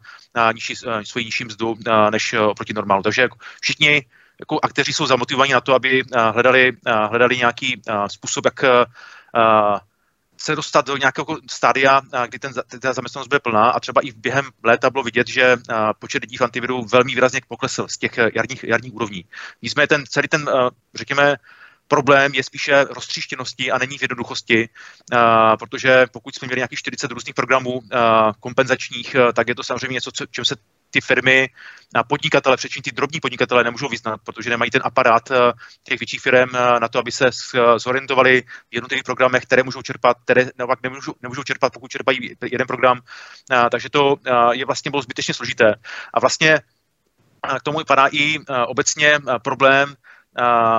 nižší, 0.55 0.75
svoji 1.05 1.25
nižší 1.25 1.45
mzdu 1.45 1.75
než 2.11 2.33
oproti 2.33 2.73
normálu. 2.73 3.03
Takže 3.03 3.23
jako 3.23 3.37
všichni 3.61 4.07
jako 4.41 4.59
akteři 4.63 4.93
jsou 4.93 5.07
zamotivovaní 5.07 5.53
na 5.53 5.61
to, 5.61 5.75
aby 5.75 6.03
hledali, 6.33 6.73
hledali 6.87 7.37
nějaký 7.37 7.83
způsob, 8.07 8.45
jak 8.45 8.65
se 10.41 10.57
dostat 10.57 10.87
do 10.87 10.97
nějakého 10.97 11.27
stádia, 11.51 12.01
kdy 12.27 12.39
ten, 12.39 12.53
ta 12.81 12.93
zaměstnanost 12.93 13.29
bude 13.29 13.41
plná 13.41 13.71
a 13.71 13.81
třeba 13.81 14.01
i 14.01 14.13
během 14.13 14.45
léta 14.65 14.91
bylo 14.91 15.05
vidět, 15.05 15.29
že 15.29 15.57
počet 15.99 16.23
lidí 16.23 16.37
v 16.37 16.43
antiviru 16.43 16.85
velmi 16.85 17.15
výrazně 17.15 17.41
poklesl 17.49 17.89
z 17.89 17.99
těch 17.99 18.19
jarních, 18.35 18.65
jarních 18.65 18.95
úrovní. 18.95 19.25
Nicméně 19.63 19.87
ten 19.87 20.05
celý 20.07 20.29
ten, 20.29 20.51
řekněme, 20.95 21.37
problém 21.89 22.35
je 22.35 22.43
spíše 22.43 22.85
roztříštěnosti 22.85 23.71
a 23.71 23.79
není 23.79 23.99
v 23.99 24.03
jednoduchosti, 24.03 24.69
protože 25.59 26.07
pokud 26.13 26.35
jsme 26.35 26.47
měli 26.47 26.59
nějakých 26.59 26.79
40 26.79 27.11
různých 27.11 27.35
programů 27.35 27.81
kompenzačních, 28.41 29.17
tak 29.35 29.49
je 29.49 29.55
to 29.55 29.63
samozřejmě 29.63 29.95
něco, 29.95 30.11
čem 30.31 30.45
se 30.45 30.55
ty 30.91 31.01
firmy, 31.01 31.49
podnikatele, 32.09 32.57
především 32.57 32.83
ty 32.83 32.93
drobní 32.93 33.21
podnikatele 33.21 33.65
nemůžou 33.65 33.89
vyznat, 33.89 34.21
protože 34.25 34.51
nemají 34.51 34.71
ten 34.71 34.83
aparát 34.85 35.31
eh, 35.31 35.53
těch 35.83 36.01
větších 36.01 36.21
firm 36.21 36.51
eh, 36.55 36.81
na 36.81 36.89
to, 36.89 36.99
aby 36.99 37.13
se 37.13 37.31
zorientovali 37.77 38.43
v 38.43 38.75
jednotlivých 38.75 39.05
programech, 39.05 39.43
které 39.43 39.63
můžou 39.63 39.83
čerpat, 39.83 40.17
které 40.25 40.51
naopak 40.59 40.83
nemůžou, 40.83 41.15
nemůžou 41.23 41.43
čerpat, 41.43 41.73
pokud 41.73 41.91
čerpají 41.91 42.37
jeden 42.43 42.67
program. 42.67 43.01
Eh, 43.53 43.71
takže 43.71 43.91
to 43.91 44.17
je 44.53 44.65
vlastně 44.65 44.91
bylo 44.91 45.03
zbytečně 45.03 45.35
složité. 45.35 45.75
A 46.15 46.21
vlastně 46.21 46.61
k 47.59 47.63
tomu 47.63 47.79
vypadá 47.79 48.09
i 48.13 48.39
obecně 48.67 49.19
problém 49.43 49.95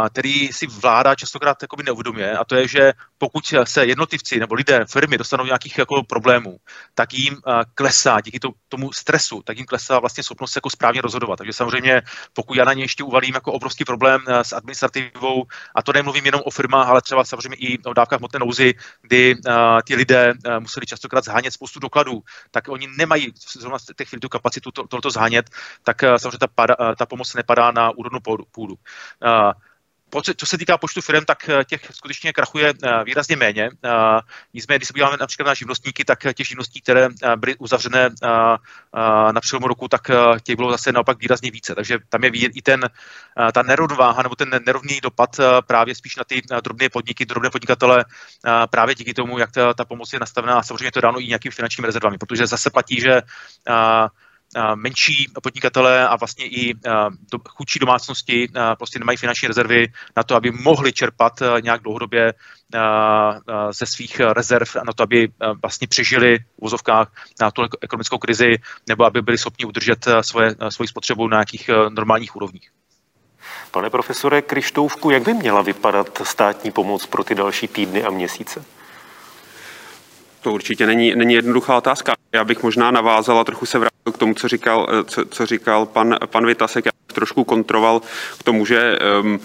který 0.10 0.48
si 0.48 0.68
vláda 0.68 1.16
častokrát 1.16 1.58
neuvědomuje, 1.84 2.38
a 2.38 2.46
to 2.46 2.56
je, 2.56 2.68
že 2.68 2.94
pokud 3.18 3.54
se 3.64 3.86
jednotlivci 3.86 4.40
nebo 4.40 4.56
lidé, 4.56 4.86
firmy 4.86 5.18
dostanou 5.18 5.46
nějakých 5.46 5.78
jako 5.78 6.04
problémů, 6.04 6.58
tak 6.94 7.14
jim 7.14 7.38
klesá 7.76 8.22
díky 8.22 8.40
tomu 8.70 8.94
stresu, 8.94 9.42
tak 9.46 9.58
jim 9.58 9.66
klesá 9.66 10.00
vlastně 10.00 10.24
schopnost 10.24 10.56
jako 10.56 10.70
správně 10.70 11.02
rozhodovat. 11.02 11.36
Takže 11.36 11.54
samozřejmě, 11.54 12.02
pokud 12.34 12.58
já 12.58 12.66
na 12.66 12.74
ně 12.74 12.84
ještě 12.84 13.04
uvalím 13.04 13.36
jako 13.36 13.52
obrovský 13.52 13.86
problém 13.86 14.22
s 14.28 14.54
administrativou, 14.54 15.46
a 15.76 15.84
to 15.84 15.94
nemluvím 15.94 16.26
jenom 16.26 16.42
o 16.46 16.52
firmách, 16.52 16.88
ale 16.88 17.02
třeba 17.02 17.26
samozřejmě 17.26 17.56
i 17.56 17.80
o 17.84 17.94
dávkách 17.94 18.20
hmotné 18.20 18.40
nouzy, 18.40 18.74
kdy 19.02 19.36
ty 19.88 19.96
lidé 19.96 20.34
museli 20.60 20.86
častokrát 20.86 21.24
zhánět 21.24 21.54
spoustu 21.54 21.80
dokladů, 21.80 22.22
tak 22.52 22.68
oni 22.68 22.88
nemají 22.98 23.34
zrovna 23.60 23.78
v 23.78 23.96
těch 23.96 24.10
chvíli 24.10 24.20
tu 24.20 24.30
kapacitu 24.30 24.72
tohoto 24.72 25.12
zhánět, 25.12 25.50
tak 25.84 26.02
samozřejmě 26.18 26.38
ta, 26.38 26.48
pada, 26.48 26.76
ta 26.96 27.06
pomoc 27.06 27.34
nepadá 27.34 27.72
na 27.72 27.90
úrodnou 27.90 28.20
půdu. 28.52 28.76
Co 30.38 30.46
se 30.46 30.58
týká 30.58 30.78
počtu 30.78 31.02
firm, 31.02 31.26
tak 31.26 31.50
těch 31.68 31.82
skutečně 31.92 32.34
krachuje 32.34 32.74
výrazně 33.04 33.36
méně. 33.36 33.70
Nicméně, 34.54 34.78
když 34.78 34.88
se 34.88 34.94
podíváme 34.94 35.18
například 35.20 35.48
na 35.48 35.54
živnostníky, 35.54 36.06
tak 36.06 36.20
těch 36.34 36.48
živností, 36.48 36.82
které 36.82 37.08
byly 37.36 37.56
uzavřené 37.56 38.10
na 39.32 39.42
přelomu 39.42 39.68
roku, 39.68 39.88
tak 39.88 40.12
těch 40.44 40.56
bylo 40.56 40.72
zase 40.72 40.92
naopak 40.92 41.20
výrazně 41.20 41.52
více. 41.52 41.76
Takže 41.76 41.98
tam 42.10 42.24
je 42.24 42.30
i 42.30 42.62
ten, 42.62 42.90
ta 43.54 43.64
nerovnováha 43.64 44.24
nebo 44.24 44.36
ten 44.36 44.50
nerovný 44.66 45.00
dopad 45.02 45.30
právě 45.68 45.96
spíš 45.96 46.16
na 46.16 46.24
ty 46.24 46.42
drobné 46.64 46.90
podniky, 46.90 47.26
drobné 47.26 47.50
podnikatele 47.50 48.06
právě 48.70 48.96
díky 48.96 49.14
tomu, 49.14 49.38
jak 49.38 49.52
ta, 49.52 49.74
ta 49.74 49.86
pomoc 49.86 50.14
je 50.14 50.20
nastavená 50.20 50.60
a 50.60 50.64
samozřejmě 50.64 50.92
to 50.92 51.02
dáno 51.02 51.20
i 51.20 51.28
nějakými 51.28 51.52
finančními 51.52 51.86
rezervami, 51.86 52.18
protože 52.18 52.48
zase 52.48 52.70
platí, 52.70 53.02
že 53.02 53.22
menší 54.76 55.32
podnikatelé 55.44 56.08
a 56.08 56.16
vlastně 56.16 56.46
i 56.46 56.74
chudší 57.50 57.80
domácnosti 57.80 58.50
prostě 58.78 59.00
nemají 59.00 59.18
finanční 59.18 59.48
rezervy 59.48 59.88
na 60.18 60.24
to, 60.24 60.36
aby 60.36 60.52
mohli 60.52 60.94
čerpat 60.94 61.34
nějak 61.62 61.82
dlouhodobě 61.82 62.34
ze 63.72 63.86
svých 63.86 64.20
rezerv 64.20 64.68
na 64.84 64.94
to, 64.94 65.04
aby 65.04 65.28
vlastně 65.62 65.88
přežili 65.88 66.40
v 66.40 66.62
vozovkách 66.62 67.12
na 67.42 67.52
tu 67.52 67.62
ekonomickou 67.82 68.18
krizi 68.18 68.56
nebo 68.88 69.06
aby 69.06 69.22
byli 69.22 69.38
schopni 69.38 69.66
udržet 69.66 70.06
svoje, 70.22 70.56
svoji 70.70 70.88
spotřebu 70.88 71.28
na 71.28 71.38
nějakých 71.38 71.70
normálních 71.90 72.36
úrovních. 72.36 72.70
Pane 73.72 73.90
profesore 73.90 74.42
Krištoufku, 74.42 75.10
jak 75.10 75.24
by 75.24 75.34
měla 75.34 75.62
vypadat 75.62 76.22
státní 76.24 76.72
pomoc 76.72 77.06
pro 77.06 77.24
ty 77.24 77.36
další 77.36 77.68
týdny 77.68 78.04
a 78.04 78.10
měsíce? 78.10 78.66
To 80.42 80.54
určitě 80.54 80.88
není, 80.88 81.16
není 81.16 81.34
jednoduchá 81.34 81.78
otázka. 81.78 82.14
Já 82.34 82.44
bych 82.44 82.64
možná 82.64 82.92
navázal 82.92 83.40
a 83.40 83.44
trochu 83.44 83.66
se 83.66 83.80
vrátil 83.80 84.12
k 84.14 84.18
tomu, 84.18 84.34
co 84.34 84.48
říkal, 84.48 84.88
co, 85.06 85.26
co 85.26 85.46
říkal 85.46 85.86
pan, 85.86 86.16
pan 86.26 86.46
Vitasek. 86.46 86.86
Já 86.86 86.92
bych 87.08 87.16
trošku 87.16 87.44
kontroval 87.44 88.02
k 88.40 88.44
tomu, 88.44 88.66
že 88.66 89.00
um, 89.22 89.40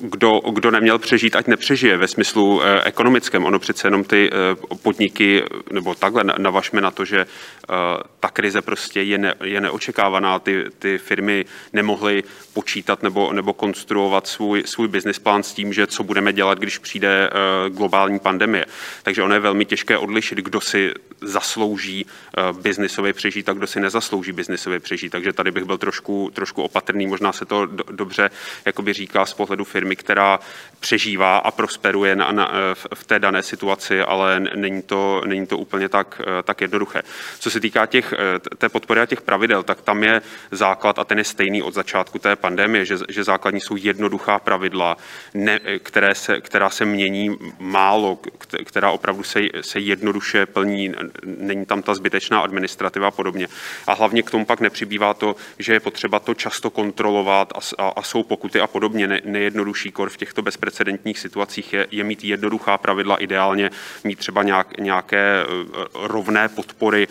kdo, 0.00 0.40
kdo 0.52 0.70
neměl 0.70 0.98
přežít, 0.98 1.36
ať 1.36 1.46
nepřežije 1.46 1.96
ve 1.96 2.08
smyslu 2.08 2.62
eh, 2.62 2.82
ekonomickém. 2.84 3.44
Ono 3.44 3.58
přece 3.58 3.86
jenom 3.86 4.04
ty 4.04 4.30
eh, 4.32 4.76
podniky, 4.82 5.44
nebo 5.72 5.94
takhle 5.94 6.24
navažme 6.38 6.80
na 6.80 6.90
to, 6.90 7.04
že 7.04 7.20
eh, 7.20 7.74
ta 8.20 8.28
krize 8.28 8.62
prostě 8.62 9.02
je, 9.02 9.18
ne, 9.18 9.34
je 9.44 9.60
neočekávaná. 9.60 10.38
Ty, 10.38 10.64
ty 10.78 10.98
firmy 10.98 11.44
nemohly 11.72 12.22
počítat 12.52 13.02
nebo, 13.02 13.32
nebo 13.32 13.52
konstruovat 13.52 14.26
svůj, 14.26 14.62
svůj 14.66 14.88
business 14.88 15.18
plán 15.18 15.42
s 15.42 15.52
tím, 15.52 15.72
že 15.72 15.86
co 15.86 16.02
budeme 16.02 16.32
dělat, 16.32 16.58
když 16.58 16.78
přijde 16.78 17.30
globální 17.68 18.18
pandemie. 18.18 18.66
Takže 19.02 19.22
ono 19.22 19.34
je 19.34 19.40
velmi 19.40 19.64
těžké 19.64 19.98
odlišit, 19.98 20.38
kdo 20.38 20.60
si 20.60 20.92
zaslouží 21.20 22.06
biznisově 22.52 23.12
přežít 23.12 23.48
a 23.48 23.52
kdo 23.52 23.66
si 23.66 23.80
nezaslouží 23.80 24.32
biznisově 24.32 24.80
přežít. 24.80 25.12
Takže 25.12 25.32
tady 25.32 25.50
bych 25.50 25.64
byl 25.64 25.78
trošku, 25.78 26.30
trošku 26.34 26.62
opatrný. 26.62 27.06
Možná 27.06 27.32
se 27.32 27.44
to 27.44 27.66
dobře 27.90 28.30
jakoby 28.66 28.92
říká 28.92 29.26
z 29.26 29.34
pohledu 29.34 29.64
firmy, 29.64 29.87
která 29.96 30.40
přežívá 30.80 31.36
a 31.36 31.50
prosperuje 31.50 32.16
na, 32.16 32.32
na, 32.32 32.50
eh, 32.50 32.74
v 32.94 33.04
té 33.04 33.18
dané 33.18 33.42
situaci, 33.42 34.00
ale 34.00 34.40
není 34.40 34.82
to, 34.82 35.22
není 35.26 35.46
to 35.46 35.58
úplně 35.58 35.88
tak, 35.88 36.20
tak 36.44 36.60
jednoduché. 36.60 37.02
Co 37.38 37.50
se 37.50 37.60
týká 37.60 37.86
těch, 37.86 38.14
té 38.58 38.68
podpory 38.68 39.00
a 39.00 39.06
těch 39.06 39.20
pravidel, 39.20 39.62
tak 39.62 39.80
tam 39.80 40.04
je 40.04 40.22
základ 40.50 40.98
a 40.98 41.04
ten 41.04 41.18
je 41.18 41.24
stejný 41.24 41.62
od 41.62 41.74
začátku 41.74 42.18
té 42.18 42.36
pandemie, 42.36 42.84
že, 42.84 42.96
že 43.08 43.24
základní 43.24 43.60
jsou 43.60 43.76
jednoduchá 43.76 44.38
pravidla, 44.38 44.96
ne, 45.34 45.60
které 45.82 46.14
se, 46.14 46.40
která 46.40 46.70
se 46.70 46.84
mění 46.84 47.36
málo, 47.58 48.18
která 48.64 48.90
opravdu 48.90 49.22
se, 49.22 49.40
se 49.60 49.80
jednoduše 49.80 50.46
plní, 50.46 50.94
není 51.24 51.66
tam 51.66 51.82
ta 51.82 51.94
zbytečná 51.94 52.40
administrativa 52.40 53.08
a 53.08 53.10
podobně. 53.10 53.48
A 53.86 53.94
hlavně 53.94 54.22
k 54.22 54.30
tomu 54.30 54.44
pak 54.44 54.60
nepřibývá 54.60 55.14
to, 55.14 55.36
že 55.58 55.72
je 55.72 55.80
potřeba 55.80 56.18
to 56.18 56.34
často 56.34 56.70
kontrolovat 56.70 57.52
a, 57.52 57.82
a, 57.82 57.88
a 57.88 58.02
jsou 58.02 58.22
pokuty 58.22 58.60
a 58.60 58.66
podobně. 58.66 59.06
Ne, 59.06 59.20
nejjednodušší 59.24 59.77
kor 59.92 60.08
v 60.10 60.16
těchto 60.16 60.42
bezprecedentních 60.42 61.18
situacích 61.18 61.72
je, 61.72 61.86
je 61.90 62.04
mít 62.04 62.24
jednoduchá 62.24 62.78
pravidla, 62.78 63.16
ideálně 63.16 63.70
mít 64.04 64.18
třeba 64.18 64.42
nějak, 64.42 64.78
nějaké 64.78 65.42
eh, 65.42 65.46
rovné 65.94 66.48
podpory 66.48 67.08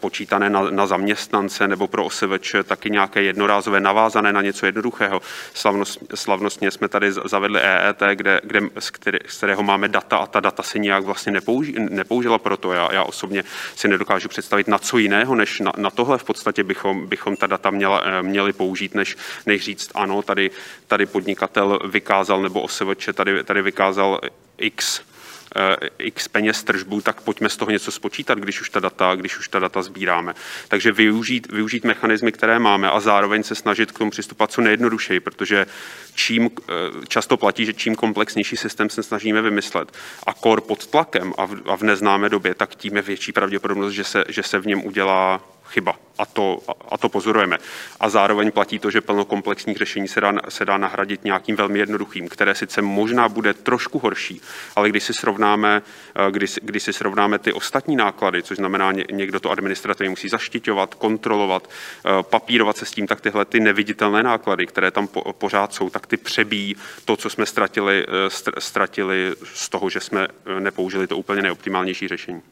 počítané 0.00 0.50
na, 0.50 0.70
na 0.70 0.86
zaměstnance 0.86 1.68
nebo 1.68 1.86
pro 1.86 2.04
OSVČ 2.04 2.54
taky 2.64 2.90
nějaké 2.90 3.22
jednorázové 3.22 3.80
navázané 3.80 4.32
na 4.32 4.42
něco 4.42 4.66
jednoduchého. 4.66 5.22
Slavnost, 5.54 5.98
slavnostně 6.14 6.70
jsme 6.70 6.88
tady 6.88 7.12
zavedli 7.12 7.60
EET, 7.60 8.02
kde, 8.14 8.40
kde, 8.44 8.60
z, 8.78 8.90
který, 8.90 9.18
z 9.26 9.36
kterého 9.36 9.62
máme 9.62 9.88
data 9.88 10.16
a 10.16 10.26
ta 10.26 10.40
data 10.40 10.62
se 10.62 10.78
nijak 10.78 11.04
vlastně 11.04 11.32
nepouži, 11.32 11.74
nepoužila 11.78 12.38
pro 12.38 12.56
to. 12.56 12.72
Já, 12.72 12.92
já 12.92 13.02
osobně 13.02 13.44
si 13.76 13.88
nedokážu 13.88 14.28
představit 14.28 14.68
na 14.68 14.78
co 14.78 14.98
jiného, 14.98 15.34
než 15.34 15.60
na, 15.60 15.72
na 15.76 15.90
tohle 15.90 16.18
v 16.18 16.24
podstatě 16.24 16.64
bychom, 16.64 17.06
bychom 17.06 17.36
ta 17.36 17.46
data 17.46 17.70
měla, 17.70 18.02
eh, 18.04 18.22
měli 18.22 18.52
použít, 18.52 18.94
než, 18.94 19.16
než 19.46 19.64
říct 19.64 19.90
ano, 19.94 20.22
tady, 20.22 20.50
tady 20.86 21.06
podnikatel 21.06 21.78
vykázal 22.08 22.42
nebo 22.42 22.60
OSVČ 22.60 23.08
tady, 23.14 23.44
tady 23.44 23.62
vykázal 23.62 24.20
x 24.58 25.00
Eh, 25.56 25.76
x 25.98 26.28
peněz 26.28 26.62
tržbu, 26.64 27.00
tak 27.00 27.20
pojďme 27.20 27.48
z 27.48 27.56
toho 27.56 27.70
něco 27.70 27.92
spočítat, 27.92 28.38
když 28.38 28.60
už 28.60 28.70
ta 28.70 28.80
data, 28.80 29.14
když 29.14 29.38
už 29.38 29.48
ta 29.48 29.58
data 29.58 29.82
sbíráme. 29.82 30.34
Takže 30.68 30.92
využít, 30.92 31.52
využít 31.52 31.84
mechanismy, 31.84 32.32
které 32.32 32.58
máme 32.58 32.90
a 32.90 33.00
zároveň 33.00 33.42
se 33.42 33.54
snažit 33.54 33.92
k 33.92 33.98
tomu 33.98 34.10
přistupovat 34.10 34.52
co 34.52 34.60
nejjednodušeji, 34.60 35.20
protože 35.20 35.66
čím 36.14 36.50
eh, 36.50 36.72
často 37.08 37.36
platí, 37.36 37.64
že 37.64 37.72
čím 37.72 37.94
komplexnější 37.94 38.56
systém 38.56 38.90
se 38.90 39.02
snažíme 39.02 39.42
vymyslet 39.42 39.92
a 40.26 40.34
kor 40.34 40.60
pod 40.60 40.86
tlakem 40.86 41.34
a 41.38 41.44
v, 41.44 41.56
a 41.66 41.76
v 41.76 41.82
neznámé 41.82 42.28
době, 42.28 42.54
tak 42.54 42.74
tím 42.74 42.96
je 42.96 43.02
větší 43.02 43.32
pravděpodobnost, 43.32 43.92
že 43.92 44.04
se, 44.04 44.24
že 44.28 44.42
se 44.42 44.58
v 44.58 44.66
něm 44.66 44.86
udělá 44.86 45.40
chyba. 45.68 45.96
A 46.18 46.26
to, 46.26 46.58
a 46.88 46.98
to 46.98 47.08
pozorujeme. 47.08 47.58
A 48.00 48.08
zároveň 48.08 48.50
platí 48.50 48.78
to, 48.78 48.90
že 48.90 49.00
plno 49.00 49.24
komplexních 49.24 49.76
řešení 49.76 50.08
se 50.08 50.20
dá, 50.20 50.32
se 50.48 50.64
dá 50.64 50.78
nahradit 50.78 51.24
nějakým 51.24 51.56
velmi 51.56 51.78
jednoduchým, 51.78 52.28
které 52.28 52.54
sice 52.54 52.82
možná 52.82 53.28
bude 53.28 53.54
trošku 53.54 53.98
horší, 53.98 54.40
ale 54.76 54.88
když 54.88 55.04
si 55.04 55.14
srovnáme, 55.14 55.82
eh, 56.14 56.30
když, 56.30 56.58
když 56.62 56.82
si 56.82 56.92
srovnáme 56.92 57.38
ty 57.38 57.52
ostatní 57.52 57.96
náklady, 57.96 58.42
což 58.42 58.56
znamená, 58.56 58.92
někdo 58.92 59.40
to 59.40 59.50
administrativně 59.50 60.10
musí 60.10 60.28
zaštiťovat, 60.28 60.94
kontrolovat, 60.94 61.70
eh, 61.70 62.22
papírovat 62.22 62.76
se 62.76 62.84
s 62.84 62.90
tím, 62.90 63.06
tak 63.06 63.20
tyhle 63.20 63.44
ty 63.44 63.60
neviditelné 63.60 64.22
náklady, 64.22 64.66
které 64.66 64.90
tam 64.90 65.06
po, 65.06 65.32
pořád 65.32 65.74
jsou, 65.74 65.90
tak 65.90 66.06
ty 66.06 66.16
přebíjí 66.16 66.76
to, 67.04 67.16
co 67.16 67.30
jsme 67.30 67.46
ztratili, 67.46 68.06
eh, 68.08 68.60
ztratili 68.60 69.34
z 69.44 69.68
toho, 69.68 69.90
že 69.90 70.00
jsme 70.00 70.28
nepoužili 70.58 71.06
to 71.06 71.16
úplně 71.16 71.42
neoptimálnější 71.42 72.08
řešení. 72.08 72.42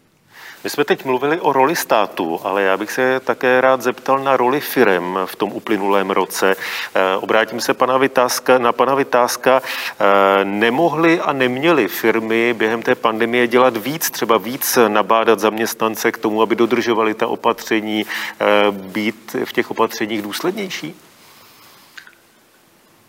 My 0.64 0.70
jsme 0.70 0.84
teď 0.84 1.04
mluvili 1.04 1.40
o 1.40 1.52
roli 1.52 1.76
státu, 1.76 2.40
ale 2.44 2.62
já 2.62 2.76
bych 2.76 2.92
se 2.92 3.20
také 3.20 3.60
rád 3.60 3.82
zeptal 3.82 4.18
na 4.18 4.36
roli 4.36 4.60
firem 4.60 5.18
v 5.24 5.36
tom 5.36 5.52
uplynulém 5.52 6.10
roce. 6.10 6.56
Eh, 6.94 7.16
obrátím 7.16 7.60
se 7.60 7.74
pana 7.74 7.98
Vytázka, 7.98 8.58
na 8.58 8.72
pana 8.72 8.94
Vytázka. 8.94 9.62
Eh, 9.62 10.44
nemohly 10.44 11.20
a 11.20 11.32
neměly 11.32 11.88
firmy 11.88 12.54
během 12.54 12.82
té 12.82 12.94
pandemie 12.94 13.46
dělat 13.46 13.76
víc, 13.76 14.10
třeba 14.10 14.38
víc 14.38 14.78
nabádat 14.88 15.40
zaměstnance 15.40 16.12
k 16.12 16.18
tomu, 16.18 16.42
aby 16.42 16.56
dodržovali 16.56 17.14
ta 17.14 17.26
opatření, 17.26 18.06
eh, 18.40 18.44
být 18.70 19.36
v 19.44 19.52
těch 19.52 19.70
opatřeních 19.70 20.22
důslednější? 20.22 20.94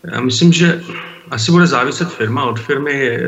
Já 0.04 0.20
myslím, 0.20 0.52
že 0.52 0.82
asi 1.30 1.52
bude 1.52 1.66
záviset 1.66 2.08
firma 2.08 2.44
od 2.44 2.60
firmy. 2.60 3.18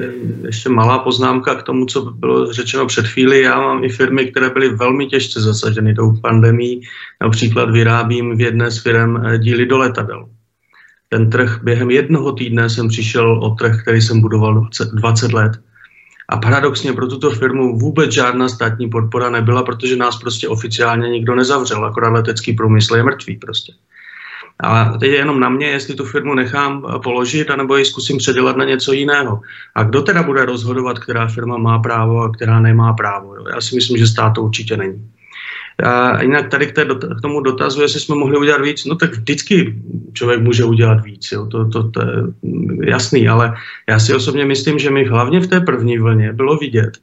Ještě 0.47 0.69
malá 0.69 0.99
poznámka 0.99 1.55
k 1.55 1.63
tomu, 1.63 1.87
co 1.87 2.03
bylo 2.03 2.53
řečeno 2.53 2.87
před 2.87 3.07
chvíli. 3.07 3.41
Já 3.41 3.61
mám 3.61 3.85
i 3.85 3.89
firmy, 3.89 4.27
které 4.27 4.51
byly 4.51 4.69
velmi 4.69 5.07
těžce 5.07 5.41
zasaženy 5.41 5.95
tou 5.95 6.13
pandemí. 6.17 6.81
Například 7.21 7.71
vyrábím 7.71 8.37
v 8.37 8.41
jedné 8.41 8.71
z 8.71 8.83
firm 8.83 9.17
eh, 9.17 9.39
díly 9.39 9.67
do 9.67 9.79
letadel. 9.79 10.29
Ten 11.09 11.31
trh 11.31 11.61
během 11.63 11.91
jednoho 11.91 12.33
týdne 12.33 12.71
jsem 12.71 12.89
přišel 12.89 13.45
o 13.45 13.51
trh, 13.51 13.83
který 13.83 14.01
jsem 14.01 14.21
budoval 14.21 14.69
20 14.93 15.33
let. 15.33 15.53
A 16.29 16.37
paradoxně 16.37 16.93
pro 16.93 17.07
tuto 17.07 17.31
firmu 17.31 17.79
vůbec 17.79 18.13
žádná 18.13 18.49
státní 18.49 18.91
podpora 18.91 19.31
nebyla, 19.31 19.63
protože 19.63 19.97
nás 19.97 20.19
prostě 20.19 20.49
oficiálně 20.49 21.09
nikdo 21.09 21.35
nezavřel, 21.35 21.85
akorát 21.85 22.13
letecký 22.13 22.53
průmysl 22.53 22.97
je 22.97 23.03
mrtvý 23.03 23.37
prostě. 23.37 23.73
A 24.63 24.99
teď 24.99 25.11
je 25.11 25.17
jenom 25.17 25.41
na 25.41 25.49
mě, 25.49 25.67
jestli 25.67 25.95
tu 25.95 26.05
firmu 26.05 26.35
nechám 26.35 26.87
eh, 26.87 26.99
položit, 26.99 27.51
anebo 27.51 27.77
ji 27.77 27.85
zkusím 27.85 28.19
předělat 28.19 28.57
na 28.57 28.65
něco 28.65 28.93
jiného. 28.93 29.41
A 29.75 29.83
kdo 29.83 30.03
teda 30.03 30.23
bude 30.23 30.45
rozhodovat, 30.45 30.99
která 30.99 31.29
firma 31.29 31.59
má 31.59 31.79
právo 31.79 32.23
a 32.23 32.33
která 32.33 32.61
nemá 32.61 32.93
právo? 32.93 33.35
Já 33.55 33.61
si 33.61 33.75
myslím, 33.75 33.97
že 33.97 34.07
stát 34.07 34.31
to 34.31 34.43
určitě 34.43 34.77
není. 34.77 35.11
A 35.83 36.23
jinak 36.23 36.49
tady 36.49 36.67
k, 36.67 36.73
té, 36.73 36.85
k 37.19 37.21
tomu 37.23 37.41
dotazu, 37.41 37.83
jestli 37.83 38.01
jsme 38.01 38.17
mohli 38.17 38.39
udělat 38.39 38.61
víc, 38.61 38.85
no 38.85 38.95
tak 38.95 39.13
vždycky 39.13 39.75
člověk 40.13 40.41
může 40.41 40.65
udělat 40.65 41.05
víc, 41.05 41.33
jo? 41.33 41.47
To, 41.47 41.69
to, 41.69 41.91
to 41.91 42.03
je 42.03 42.11
jasný, 42.91 43.29
ale 43.29 43.55
já 43.89 43.99
si 43.99 44.15
osobně 44.15 44.45
myslím, 44.45 44.79
že 44.79 44.91
mi 44.91 45.05
hlavně 45.05 45.41
v 45.41 45.47
té 45.47 45.61
první 45.61 45.99
vlně 45.99 46.33
bylo 46.33 46.57
vidět, 46.57 46.99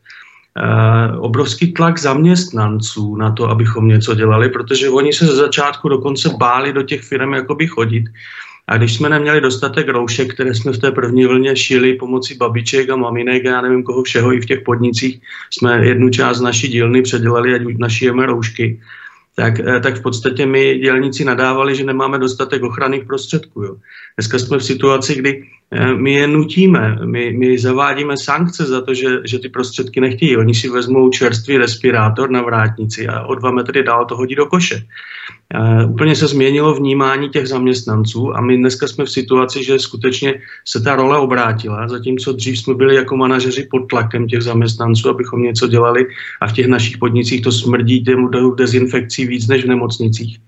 obrovský 1.19 1.73
tlak 1.73 1.99
zaměstnanců 1.99 3.15
na 3.15 3.31
to, 3.31 3.49
abychom 3.49 3.87
něco 3.87 4.15
dělali, 4.15 4.49
protože 4.49 4.89
oni 4.89 5.13
se 5.13 5.25
ze 5.25 5.35
začátku 5.35 5.89
dokonce 5.89 6.29
báli 6.37 6.73
do 6.73 6.83
těch 6.83 7.01
firm 7.01 7.33
jakoby 7.33 7.67
chodit. 7.67 8.03
A 8.67 8.77
když 8.77 8.95
jsme 8.95 9.09
neměli 9.09 9.41
dostatek 9.41 9.89
roušek, 9.89 10.33
které 10.33 10.55
jsme 10.55 10.71
v 10.71 10.77
té 10.77 10.91
první 10.91 11.25
vlně 11.25 11.55
šili 11.55 11.93
pomocí 11.93 12.35
babiček 12.35 12.89
a 12.89 12.95
maminek 12.95 13.45
a 13.45 13.49
já 13.49 13.61
nevím 13.61 13.83
koho 13.83 14.03
všeho 14.03 14.33
i 14.33 14.41
v 14.41 14.45
těch 14.45 14.61
podnicích, 14.61 15.21
jsme 15.49 15.85
jednu 15.85 16.09
část 16.09 16.41
naší 16.41 16.67
dílny 16.67 17.01
předělali, 17.01 17.55
ať 17.55 17.61
našijeme 17.77 18.25
roušky, 18.25 18.81
tak, 19.35 19.59
eh, 19.59 19.79
tak 19.79 19.95
v 19.95 20.01
podstatě 20.01 20.45
my 20.45 20.79
dělníci 20.79 21.25
nadávali, 21.25 21.75
že 21.75 21.83
nemáme 21.83 22.19
dostatek 22.19 22.63
ochranných 22.63 23.05
prostředků. 23.05 23.63
Jo. 23.63 23.75
Dneska 24.17 24.39
jsme 24.39 24.57
v 24.57 24.63
situaci, 24.63 25.15
kdy 25.15 25.31
Eh, 25.39 25.56
my 25.97 26.13
je 26.13 26.27
nutíme, 26.27 26.99
my, 27.05 27.33
my 27.37 27.59
zavádíme 27.59 28.17
sankce 28.17 28.65
za 28.65 28.81
to, 28.81 28.93
že, 28.93 29.07
že 29.25 29.39
ty 29.39 29.49
prostředky 29.49 30.01
nechtějí. 30.01 30.37
Oni 30.37 30.53
si 30.53 30.69
vezmou 30.69 31.09
čerstvý 31.09 31.57
respirátor 31.57 32.29
na 32.29 32.41
vrátnici 32.41 33.07
a 33.07 33.25
o 33.25 33.35
dva 33.35 33.51
metry 33.51 33.83
dál 33.83 34.05
to 34.05 34.15
hodí 34.15 34.35
do 34.35 34.45
koše. 34.45 34.87
Uh, 35.55 35.91
úplně 35.91 36.15
se 36.15 36.27
změnilo 36.27 36.73
vnímání 36.73 37.29
těch 37.29 37.47
zaměstnanců 37.47 38.37
a 38.37 38.41
my 38.41 38.57
dneska 38.57 38.87
jsme 38.87 39.05
v 39.05 39.09
situaci, 39.11 39.63
že 39.63 39.79
skutečně 39.79 40.41
se 40.65 40.81
ta 40.81 40.95
role 40.95 41.17
obrátila, 41.17 41.87
zatímco 41.87 42.33
dřív 42.33 42.59
jsme 42.59 42.73
byli 42.73 42.95
jako 42.95 43.17
manažeři 43.17 43.67
pod 43.71 43.79
tlakem 43.79 44.27
těch 44.27 44.41
zaměstnanců, 44.41 45.09
abychom 45.09 45.41
něco 45.41 45.67
dělali 45.67 46.05
a 46.41 46.47
v 46.47 46.53
těch 46.53 46.67
našich 46.67 46.97
podnicích 46.97 47.41
to 47.41 47.51
smrdí 47.51 48.03
těm 48.03 48.29
dezinfekcí 48.57 49.27
víc 49.27 49.47
než 49.47 49.65
v 49.65 49.67
nemocnicích 49.67 50.39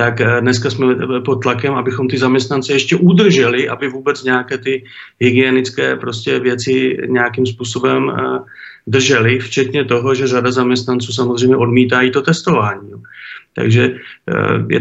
tak 0.00 0.20
eh, 0.20 0.40
dneska 0.40 0.70
jsme 0.70 0.96
pod 1.24 1.44
tlakem, 1.44 1.74
abychom 1.74 2.08
ty 2.08 2.18
zaměstnance 2.18 2.72
ještě 2.72 2.96
udrželi, 2.96 3.68
aby 3.68 3.88
vůbec 3.88 4.24
nějaké 4.24 4.58
ty 4.58 4.84
hygienické 5.20 5.96
prostě 5.96 6.38
věci 6.40 6.96
nějakým 7.06 7.46
způsobem 7.46 8.08
eh, 8.08 8.38
drželi, 8.86 9.38
včetně 9.38 9.84
toho, 9.84 10.14
že 10.14 10.26
řada 10.26 10.50
zaměstnanců 10.50 11.12
samozřejmě 11.12 11.56
odmítají 11.56 12.10
to 12.10 12.22
testování. 12.22 12.96
Takže 13.52 14.00
eh, 14.24 14.80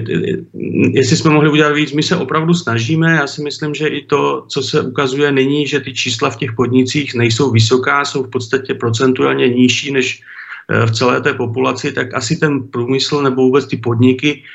jestli 0.95 1.15
jsme 1.17 1.32
mohli 1.36 1.49
udělat 1.49 1.76
víc, 1.76 1.91
my 1.91 2.03
se 2.03 2.15
opravdu 2.15 2.53
snažíme. 2.53 3.20
Já 3.20 3.28
si 3.28 3.43
myslím, 3.43 3.76
že 3.76 3.88
i 3.88 4.07
to, 4.07 4.47
co 4.47 4.63
se 4.63 4.82
ukazuje 4.82 5.32
nyní, 5.32 5.67
že 5.67 5.84
ty 5.84 5.93
čísla 5.93 6.30
v 6.30 6.47
těch 6.47 6.53
podnicích 6.55 7.15
nejsou 7.15 7.51
vysoká, 7.51 8.05
jsou 8.05 8.24
v 8.24 8.32
podstatě 8.32 8.74
procentuálně 8.74 9.49
nižší 9.51 9.91
než 9.91 10.24
v 10.70 10.91
celé 10.91 11.22
té 11.22 11.34
populaci, 11.34 11.91
tak 11.91 12.13
asi 12.13 12.38
ten 12.38 12.70
průmysl 12.70 13.26
nebo 13.26 13.41
vůbec 13.41 13.65
ty 13.65 13.78
podniky 13.78 14.45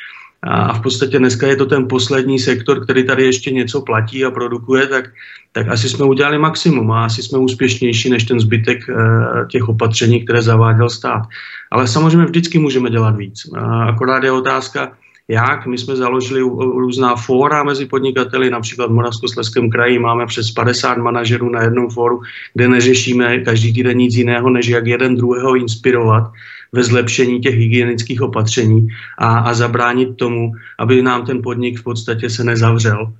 a 0.46 0.72
v 0.72 0.82
podstatě 0.82 1.18
dneska 1.18 1.46
je 1.46 1.56
to 1.56 1.66
ten 1.66 1.88
poslední 1.88 2.38
sektor, 2.38 2.84
který 2.84 3.06
tady 3.06 3.24
ještě 3.24 3.50
něco 3.50 3.80
platí 3.80 4.24
a 4.24 4.30
produkuje, 4.30 4.86
tak, 4.86 5.04
tak 5.52 5.68
asi 5.68 5.88
jsme 5.88 6.04
udělali 6.04 6.38
maximum 6.38 6.92
a 6.92 7.04
asi 7.04 7.22
jsme 7.22 7.38
úspěšnější 7.38 8.10
než 8.10 8.24
ten 8.24 8.40
zbytek 8.40 8.78
eh, 8.88 8.94
těch 9.50 9.68
opatření, 9.68 10.24
které 10.24 10.42
zaváděl 10.42 10.90
stát. 10.90 11.22
Ale 11.70 11.86
samozřejmě 11.86 12.24
vždycky 12.24 12.58
můžeme 12.58 12.90
dělat 12.90 13.16
víc. 13.16 13.46
Akorát 13.88 14.24
je 14.24 14.32
otázka, 14.32 14.92
jak. 15.28 15.66
My 15.66 15.78
jsme 15.78 15.96
založili 15.96 16.40
různá 16.60 17.16
fóra 17.16 17.64
mezi 17.64 17.86
podnikateli, 17.86 18.50
například 18.50 18.86
v 18.86 18.94
Moravskoslezském 18.94 19.70
kraji 19.70 19.98
máme 19.98 20.26
přes 20.26 20.50
50 20.50 20.98
manažerů 20.98 21.50
na 21.50 21.62
jednom 21.62 21.90
fóru, 21.90 22.20
kde 22.54 22.68
neřešíme 22.68 23.38
každý 23.38 23.72
týden 23.72 23.96
nic 23.96 24.14
jiného, 24.14 24.50
než 24.50 24.66
jak 24.68 24.86
jeden 24.86 25.16
druhého 25.16 25.56
inspirovat 25.56 26.32
ve 26.74 26.84
zlepšení 26.84 27.40
těch 27.40 27.54
hygienických 27.54 28.22
opatření 28.22 28.88
a, 29.18 29.38
a 29.38 29.54
zabránit 29.54 30.16
tomu, 30.16 30.52
aby 30.78 31.02
nám 31.02 31.26
ten 31.26 31.42
podnik 31.42 31.78
v 31.78 31.82
podstatě 31.82 32.30
se 32.30 32.44
nezavřel. 32.44 33.12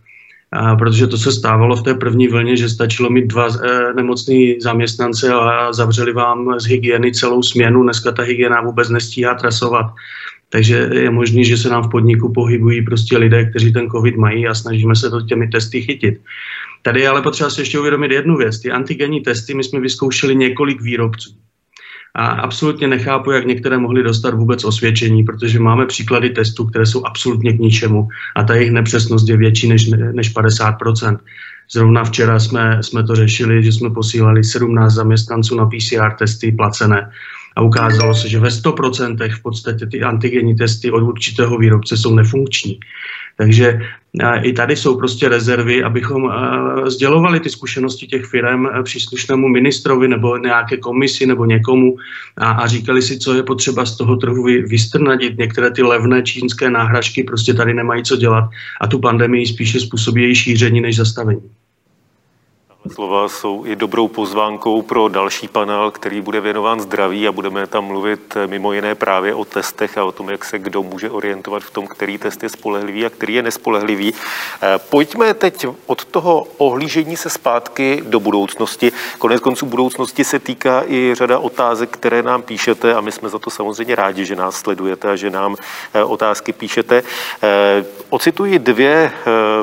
A 0.53 0.77
protože 0.77 1.07
to 1.07 1.19
se 1.19 1.33
stávalo 1.33 1.77
v 1.77 1.83
té 1.83 1.95
první 1.95 2.29
vlně, 2.29 2.57
že 2.57 2.69
stačilo 2.69 3.11
mít 3.11 3.27
dva 3.27 3.49
e, 3.49 3.95
nemocný 3.95 4.61
zaměstnance 4.61 5.33
a 5.33 5.73
zavřeli 5.73 6.13
vám 6.13 6.61
z 6.61 6.67
hygieny 6.67 7.13
celou 7.13 7.43
směnu. 7.43 7.83
Dneska 7.83 8.13
ta 8.13 8.23
hygiena 8.23 8.61
vůbec 8.61 8.89
nestíhá 8.91 9.35
trasovat. 9.35 9.87
Takže 10.51 10.91
je 10.93 11.11
možné, 11.11 11.45
že 11.45 11.57
se 11.57 11.69
nám 11.69 11.83
v 11.83 11.91
podniku 11.91 12.33
pohybují 12.33 12.83
prostě 12.83 13.19
lidé, 13.19 13.51
kteří 13.51 13.73
ten 13.73 13.91
covid 13.91 14.17
mají 14.17 14.47
a 14.47 14.55
snažíme 14.55 14.97
se 14.97 15.11
to 15.11 15.21
těmi 15.21 15.49
testy 15.49 15.83
chytit. 15.83 16.21
Tady 16.83 17.01
je 17.01 17.09
ale 17.09 17.23
potřeba 17.23 17.51
si 17.51 17.61
ještě 17.61 17.79
uvědomit 17.79 18.11
jednu 18.11 18.37
věc. 18.37 18.59
Ty 18.59 18.71
antigenní 18.71 19.21
testy 19.21 19.55
my 19.55 19.65
jsme 19.65 19.81
vyzkoušeli 19.81 20.37
několik 20.37 20.83
výrobců. 20.83 21.31
A 22.17 22.27
absolutně 22.27 22.89
nechápu, 22.89 23.31
jak 23.31 23.47
některé 23.47 23.79
mohly 23.79 24.03
dostat 24.03 24.35
vůbec 24.35 24.65
osvědčení, 24.65 25.25
protože 25.25 25.61
máme 25.61 25.87
příklady 25.87 26.31
testů, 26.31 26.65
které 26.65 26.87
jsou 26.87 27.05
absolutně 27.07 27.53
k 27.53 27.59
ničemu 27.59 28.09
a 28.37 28.43
ta 28.43 28.55
jejich 28.55 28.71
nepřesnost 28.71 29.29
je 29.29 29.37
větší 29.37 29.69
než, 29.69 29.87
než 30.13 30.35
50%. 30.37 31.19
Zrovna 31.71 32.05
včera 32.05 32.41
jsme, 32.41 32.83
jsme 32.83 33.05
to 33.05 33.15
řešili, 33.15 33.65
že 33.65 33.73
jsme 33.73 33.91
posílali 33.91 34.45
17 34.45 34.93
zaměstnanců 34.93 35.57
na 35.57 35.67
PCR 35.67 36.11
testy 36.19 36.53
placené 36.53 37.11
a 37.57 37.63
ukázalo 37.63 38.15
se, 38.15 38.29
že 38.29 38.41
ve 38.41 38.49
100% 38.49 39.31
v 39.35 39.43
podstatě 39.43 39.87
ty 39.87 40.03
antigenní 40.03 40.57
testy 40.57 40.91
od 40.91 41.03
určitého 41.03 41.59
výrobce 41.59 41.97
jsou 41.97 42.15
nefunkční. 42.15 42.81
Takže 43.37 43.81
i 44.43 44.53
tady 44.53 44.77
jsou 44.77 44.99
prostě 44.99 45.29
rezervy, 45.29 45.85
abychom 45.85 46.33
sdělovali 46.87 47.41
ty 47.41 47.51
zkušenosti 47.51 48.07
těch 48.07 48.25
firm 48.25 48.67
příslušnému 48.83 49.49
ministrovi 49.49 50.09
nebo 50.09 50.37
nějaké 50.37 50.77
komisi 50.77 51.27
nebo 51.27 51.45
někomu 51.45 51.97
a, 52.37 52.51
a 52.51 52.67
říkali 52.67 53.03
si, 53.03 53.19
co 53.19 53.35
je 53.35 53.43
potřeba 53.43 53.87
z 53.87 53.97
toho 53.97 54.17
trhu 54.17 54.45
vystrnadit. 54.45 55.39
Některé 55.39 55.71
ty 55.71 55.83
levné 55.83 56.23
čínské 56.23 56.71
náhražky 56.71 57.25
prostě 57.25 57.55
tady 57.55 57.75
nemají 57.75 58.03
co 58.03 58.17
dělat 58.17 58.51
a 58.81 58.87
tu 58.87 58.99
pandemii 58.99 59.47
spíše 59.47 59.81
způsobí 59.81 60.23
její 60.23 60.35
šíření 60.35 60.81
než 60.81 60.97
zastavení. 60.97 61.51
Slova 62.93 63.29
jsou 63.29 63.67
i 63.67 63.77
dobrou 63.77 64.09
pozvánkou 64.09 64.83
pro 64.83 65.09
další 65.09 65.49
panel, 65.49 65.91
který 65.91 66.21
bude 66.21 66.41
věnován 66.41 66.81
zdraví 66.81 67.29
a 67.29 67.33
budeme 67.33 67.67
tam 67.67 67.85
mluvit 67.85 68.37
eh, 68.37 68.47
mimo 68.47 68.73
jiné 68.73 68.95
právě 68.95 69.35
o 69.35 69.45
testech 69.45 69.99
a 69.99 70.05
o 70.05 70.13
tom, 70.13 70.31
jak 70.31 70.45
se 70.45 70.59
kdo 70.59 70.83
může 70.83 71.11
orientovat 71.11 71.63
v 71.63 71.71
tom, 71.71 71.87
který 71.87 72.19
test 72.19 72.43
je 72.43 72.49
spolehlivý 72.49 73.07
a 73.07 73.11
který 73.11 73.35
je 73.35 73.43
nespolehlivý. 73.43 74.15
Eh, 74.15 74.79
pojďme 74.79 75.35
teď 75.35 75.67
od 75.87 76.05
toho 76.05 76.47
ohlížení 76.57 77.17
se 77.17 77.31
zpátky 77.31 78.03
do 78.07 78.21
budoucnosti. 78.21 78.93
Konec 79.19 79.41
konců 79.41 79.67
budoucnosti 79.67 80.25
se 80.25 80.39
týká 80.39 80.83
i 80.87 81.15
řada 81.15 81.39
otázek, 81.39 81.91
které 81.91 82.23
nám 82.23 82.43
píšete 82.43 82.95
a 82.95 83.01
my 83.01 83.13
jsme 83.13 83.29
za 83.29 83.39
to 83.39 83.51
samozřejmě 83.51 83.95
rádi, 83.95 84.25
že 84.25 84.37
nás 84.37 84.57
sledujete 84.57 85.11
a 85.11 85.17
že 85.17 85.31
nám 85.31 85.57
eh, 85.95 86.05
otázky 86.05 86.53
píšete. 86.53 87.03
Ocituji 88.11 88.59
dvě 88.59 89.13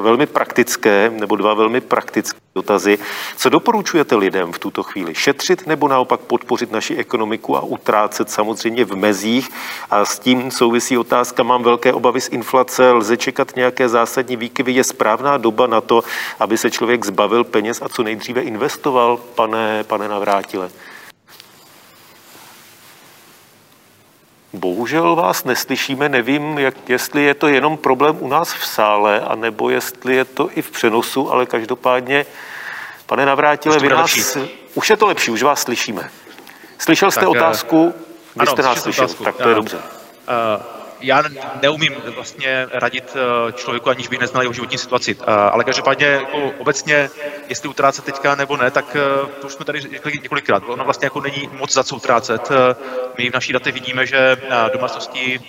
velmi 0.01 0.25
praktické 0.25 1.11
nebo 1.19 1.35
dva 1.35 1.53
velmi 1.53 1.81
praktické 1.81 2.41
dotazy. 2.55 2.97
Co 3.37 3.49
doporučujete 3.49 4.15
lidem 4.15 4.51
v 4.51 4.59
tuto 4.59 4.83
chvíli? 4.83 5.15
Šetřit 5.15 5.67
nebo 5.67 5.87
naopak 5.87 6.19
podpořit 6.19 6.71
naši 6.71 6.95
ekonomiku 6.95 7.57
a 7.57 7.61
utrácet 7.61 8.29
samozřejmě 8.31 8.85
v 8.85 8.95
mezích? 8.95 9.49
A 9.89 10.05
s 10.05 10.19
tím 10.19 10.51
souvisí 10.51 10.97
otázka, 10.97 11.43
mám 11.43 11.63
velké 11.63 11.93
obavy 11.93 12.21
z 12.21 12.29
inflace, 12.29 12.91
lze 12.91 13.17
čekat 13.17 13.55
nějaké 13.55 13.89
zásadní 13.89 14.35
výkyvy? 14.35 14.71
Je 14.71 14.83
správná 14.83 15.37
doba 15.37 15.67
na 15.67 15.81
to, 15.81 16.03
aby 16.39 16.57
se 16.57 16.71
člověk 16.71 17.05
zbavil 17.05 17.43
peněz 17.43 17.81
a 17.81 17.89
co 17.89 18.03
nejdříve 18.03 18.41
investoval, 18.41 19.17
pane, 19.17 19.83
pane 19.83 20.07
Navrátile? 20.07 20.69
Bohužel 24.53 25.15
vás 25.15 25.43
neslyšíme, 25.43 26.09
nevím, 26.09 26.59
jak, 26.59 26.89
jestli 26.89 27.23
je 27.23 27.33
to 27.33 27.47
jenom 27.47 27.77
problém 27.77 28.17
u 28.19 28.27
nás 28.27 28.53
v 28.53 28.65
sále, 28.65 29.21
anebo 29.21 29.69
jestli 29.69 30.15
je 30.15 30.25
to 30.25 30.49
i 30.55 30.61
v 30.61 30.71
přenosu, 30.71 31.31
ale 31.31 31.45
každopádně, 31.45 32.25
pane 33.05 33.25
Navrátile, 33.25 33.79
vy 33.79 33.89
nás, 33.89 34.15
lepší. 34.15 34.23
už 34.73 34.89
je 34.89 34.97
to 34.97 35.07
lepší, 35.07 35.31
už 35.31 35.43
vás 35.43 35.61
slyšíme. 35.61 36.09
Slyšel 36.77 37.11
jste 37.11 37.19
tak, 37.19 37.27
eh, 37.35 37.39
otázku, 37.39 37.93
vy 38.35 38.39
ano, 38.39 38.51
jste 38.51 38.61
nás 38.61 38.81
slyšel, 38.81 39.05
otázku. 39.05 39.23
tak 39.23 39.35
to 39.35 39.49
je 39.49 39.49
uh, 39.49 39.55
dobře. 39.55 39.77
Uh, 39.77 40.80
já 41.01 41.23
neumím 41.61 41.95
vlastně 42.15 42.67
radit 42.71 43.15
eh, 43.15 43.51
člověku, 43.51 43.89
aniž 43.89 44.07
bych 44.07 44.19
neznal 44.19 44.43
jeho 44.43 44.53
životní 44.53 44.77
situaci. 44.77 45.17
Eh, 45.21 45.25
ale 45.25 45.63
každopádně 45.63 46.05
jako 46.05 46.51
obecně, 46.57 47.09
jestli 47.49 47.69
utrácet 47.69 48.05
teďka 48.05 48.35
nebo 48.35 48.57
ne, 48.57 48.71
tak 48.71 48.95
eh, 48.95 49.27
to 49.41 49.47
už 49.47 49.53
jsme 49.53 49.65
tady 49.65 49.81
řekli 49.81 50.19
několikrát. 50.23 50.63
Ono 50.67 50.83
vlastně 50.83 51.05
jako 51.05 51.21
není 51.21 51.49
moc 51.53 51.73
za 51.73 51.83
co 51.83 51.95
utrácet. 51.95 52.49
My 53.17 53.29
v 53.29 53.33
naší 53.33 53.53
datě 53.53 53.71
vidíme, 53.71 54.05
že 54.05 54.37
domácnosti 54.73 55.39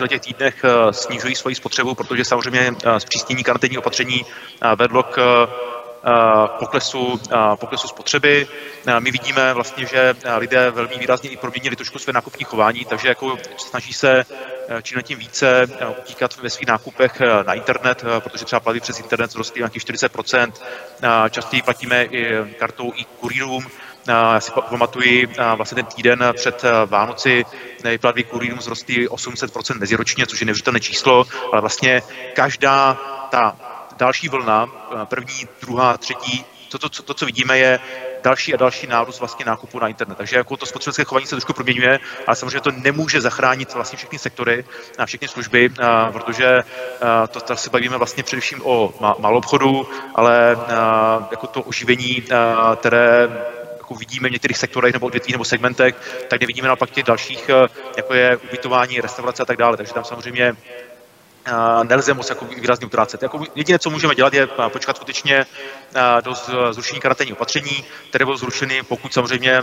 v 0.00 0.08
těch 0.08 0.20
týdnech 0.20 0.64
snižují 0.90 1.34
svoji 1.34 1.54
spotřebu, 1.54 1.94
protože 1.94 2.24
samozřejmě 2.24 2.74
zpřísnění 2.98 3.44
karanténní 3.44 3.78
opatření 3.78 4.26
vedlo 4.76 5.02
k 5.02 5.48
poklesu, 6.58 7.20
poklesu 7.56 7.88
spotřeby. 7.88 8.46
My 8.98 9.10
vidíme 9.10 9.54
vlastně, 9.54 9.86
že 9.86 10.14
lidé 10.36 10.70
velmi 10.70 10.94
výrazně 10.98 11.30
i 11.30 11.36
proměnili 11.36 11.76
trošku 11.76 11.98
své 11.98 12.12
nákupní 12.12 12.44
chování, 12.44 12.84
takže 12.84 13.08
jako 13.08 13.36
snaží 13.56 13.92
se 13.92 14.24
čím 14.82 15.02
tím 15.02 15.18
více 15.18 15.66
utíkat 15.98 16.36
ve 16.36 16.50
svých 16.50 16.68
nákupech 16.68 17.22
na 17.46 17.54
internet, 17.54 18.04
protože 18.18 18.44
třeba 18.44 18.60
platby 18.60 18.80
přes 18.80 19.00
internet 19.00 19.30
zrostly 19.30 19.60
nějakých 19.60 19.82
40%. 19.82 20.52
Častěji 21.30 21.62
platíme 21.62 22.04
i 22.04 22.44
kartou 22.58 22.92
i 22.94 23.04
kurýrům, 23.04 23.66
já 24.08 24.40
si 24.40 24.52
pamatuji 24.68 25.28
vlastně 25.56 25.74
ten 25.74 25.86
týden 25.86 26.24
před 26.36 26.62
Vánoci 26.86 27.44
platby 28.00 28.24
kurýrům 28.24 28.60
zrostly 28.60 29.08
800% 29.08 29.78
meziročně, 29.78 30.26
což 30.26 30.40
je 30.40 30.46
neuvěřitelné 30.46 30.80
číslo, 30.80 31.24
ale 31.52 31.60
vlastně 31.60 32.02
každá 32.34 32.98
ta 33.30 33.56
další 33.96 34.28
vlna, 34.28 34.66
eh, 34.66 35.06
první, 35.06 35.48
druhá, 35.60 35.96
třetí, 35.96 36.44
to, 36.68 36.78
to, 36.78 36.88
to, 36.88 37.02
to, 37.02 37.14
co 37.14 37.26
vidíme, 37.26 37.58
je 37.58 37.78
další 38.22 38.54
a 38.54 38.56
další 38.56 38.86
nárůst 38.86 39.18
vlastně 39.18 39.44
nákupu 39.44 39.78
na 39.78 39.88
internet. 39.88 40.18
Takže 40.18 40.36
jako 40.36 40.56
to 40.56 40.66
spotřebitelské 40.66 41.04
chování 41.04 41.26
se 41.26 41.36
trošku 41.36 41.52
proměňuje, 41.52 42.00
ale 42.26 42.36
samozřejmě 42.36 42.60
to 42.60 42.70
nemůže 42.70 43.20
zachránit 43.20 43.74
vlastně 43.74 43.96
všechny 43.96 44.18
sektory 44.18 44.64
a 44.98 45.06
všechny 45.06 45.28
služby, 45.28 45.70
protože 46.12 46.62
to, 47.30 47.40
to 47.40 47.56
se 47.56 47.70
bavíme 47.70 47.96
vlastně 47.96 48.22
především 48.22 48.60
o 48.64 48.94
malou 49.18 49.38
obchodu, 49.38 49.88
ale 50.14 50.56
jako 51.30 51.46
to 51.46 51.62
oživení, 51.62 52.22
které 52.76 53.28
jako 53.78 53.94
vidíme 53.94 54.28
v 54.28 54.32
některých 54.32 54.58
sektorech 54.58 54.92
nebo 54.92 55.06
odvětvích 55.06 55.34
nebo 55.34 55.44
segmentech, 55.44 56.24
tak 56.28 56.40
nevidíme 56.40 56.68
naopak 56.68 56.90
těch 56.90 57.04
dalších, 57.04 57.50
jako 57.96 58.14
je 58.14 58.36
ubytování, 58.36 59.00
restaurace 59.00 59.42
a 59.42 59.46
tak 59.46 59.56
dále. 59.56 59.76
Takže 59.76 59.94
tam 59.94 60.04
samozřejmě 60.04 60.56
nelze 61.82 62.14
moc 62.14 62.28
jako 62.28 62.44
výrazně 62.44 62.86
utrácet. 62.86 63.22
Jako 63.22 63.44
jediné, 63.54 63.78
co 63.78 63.90
můžeme 63.90 64.14
dělat, 64.14 64.34
je 64.34 64.46
počkat 64.46 64.96
skutečně 64.96 65.46
do 66.24 66.34
zrušení 66.72 67.00
karanténních 67.00 67.34
opatření, 67.34 67.84
které 68.08 68.24
budou 68.24 68.36
zrušeny, 68.36 68.82
pokud 68.82 69.12
samozřejmě 69.12 69.62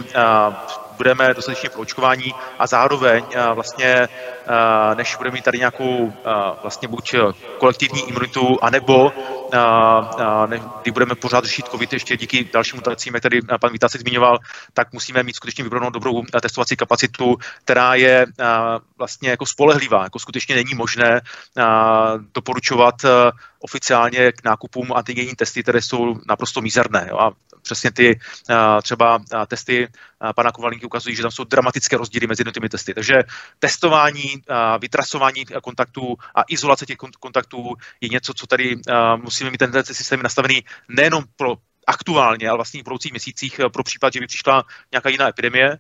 budeme 0.97 1.33
dostatečně 1.33 1.69
proočkování 1.69 2.33
a 2.59 2.67
zároveň 2.67 3.25
vlastně, 3.53 4.07
než 4.95 5.15
budeme 5.15 5.33
mít 5.33 5.43
tady 5.43 5.57
nějakou 5.57 6.13
vlastně 6.61 6.87
buď 6.87 7.15
kolektivní 7.57 8.09
imunitu, 8.09 8.57
anebo 8.61 9.11
kdy 10.81 10.91
budeme 10.91 11.15
pořád 11.15 11.43
řešit 11.43 11.67
COVID 11.67 11.93
ještě 11.93 12.17
díky 12.17 12.49
dalším 12.53 12.77
mutacím, 12.77 13.13
jak 13.13 13.23
tady 13.23 13.39
pan 13.61 13.71
Vítas 13.71 13.91
zmiňoval, 13.91 14.37
tak 14.73 14.93
musíme 14.93 15.23
mít 15.23 15.35
skutečně 15.35 15.63
vybranou 15.63 15.89
dobrou 15.89 16.23
testovací 16.41 16.75
kapacitu, 16.75 17.35
která 17.63 17.95
je 17.95 18.25
vlastně 18.97 19.29
jako 19.29 19.45
spolehlivá. 19.45 20.03
Jako 20.03 20.19
skutečně 20.19 20.55
není 20.55 20.75
možné 20.75 21.21
doporučovat 22.35 22.95
oficiálně 23.59 24.31
k 24.31 24.43
nákupům 24.43 24.93
antigenní 24.93 25.35
testy, 25.35 25.63
které 25.63 25.81
jsou 25.81 26.15
naprosto 26.27 26.61
mizerné. 26.61 27.07
Jo? 27.09 27.17
A 27.17 27.31
přesně 27.61 27.91
ty 27.91 28.19
třeba 28.83 29.19
testy 29.47 29.87
pana 30.35 30.51
Kovalínky 30.51 30.85
ukazují, 30.85 31.15
že 31.15 31.21
tam 31.21 31.31
jsou 31.31 31.43
dramatické 31.43 31.97
rozdíly 31.97 32.27
mezi 32.27 32.41
jednotlivými 32.41 32.69
testy. 32.69 32.93
Takže 32.93 33.15
testování, 33.59 34.43
vytrasování 34.81 35.45
kontaktů 35.63 36.17
a 36.35 36.43
izolace 36.49 36.85
těch 36.85 36.97
kontaktů 36.97 37.73
je 38.01 38.09
něco, 38.09 38.33
co 38.33 38.47
tady 38.47 38.75
musíme 39.15 39.51
mít 39.51 39.57
ten 39.57 39.83
systém 39.83 40.23
nastavený 40.23 40.63
nejenom 40.89 41.23
pro 41.35 41.55
aktuálně, 41.87 42.49
ale 42.49 42.57
vlastně 42.57 42.81
v 42.81 42.83
budoucích 42.83 43.11
měsících 43.11 43.59
pro 43.73 43.83
případ, 43.83 44.13
že 44.13 44.19
by 44.19 44.27
přišla 44.27 44.63
nějaká 44.91 45.09
jiná 45.09 45.27
epidemie. 45.27 45.77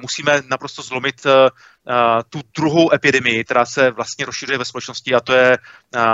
Musíme 0.00 0.42
naprosto 0.46 0.82
zlomit 0.82 1.26
tu 2.30 2.40
druhou 2.56 2.94
epidemii, 2.94 3.44
která 3.44 3.66
se 3.66 3.90
vlastně 3.90 4.26
rozšiřuje 4.26 4.58
ve 4.58 4.64
společnosti 4.64 5.14
a 5.14 5.20
to 5.20 5.32
je 5.32 5.58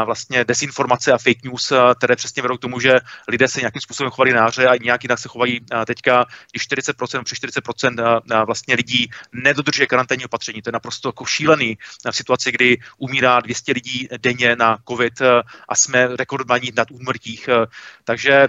vlastně 0.04 0.44
desinformace 0.44 1.12
a 1.12 1.18
fake 1.18 1.44
news, 1.44 1.72
které 1.98 2.16
přesně 2.16 2.42
vedou 2.42 2.56
k 2.56 2.60
tomu, 2.60 2.80
že 2.80 2.98
lidé 3.28 3.48
se 3.48 3.60
nějakým 3.60 3.82
způsobem 3.82 4.10
chovali 4.10 4.32
náře 4.32 4.66
a 4.68 4.76
nějak 4.76 5.04
jinak 5.04 5.18
se 5.18 5.28
chovají 5.28 5.60
teďka, 5.86 6.24
když 6.50 6.68
40%, 6.68 7.24
přes 7.24 7.38
40% 7.38 8.20
vlastně 8.46 8.74
lidí 8.74 9.10
nedodržuje 9.32 9.86
karanténní 9.86 10.24
opatření. 10.24 10.62
To 10.62 10.68
je 10.68 10.72
naprosto 10.72 11.08
jako 11.08 11.24
šílený 11.24 11.78
v 12.10 12.16
situaci, 12.16 12.52
kdy 12.52 12.76
umírá 12.98 13.40
200 13.40 13.72
lidí 13.72 14.08
denně 14.22 14.56
na 14.56 14.78
COVID 14.88 15.22
a 15.68 15.74
jsme 15.74 16.16
rekordmaní 16.16 16.72
nad 16.76 16.90
úmrtích. 16.90 17.48
Takže 18.04 18.46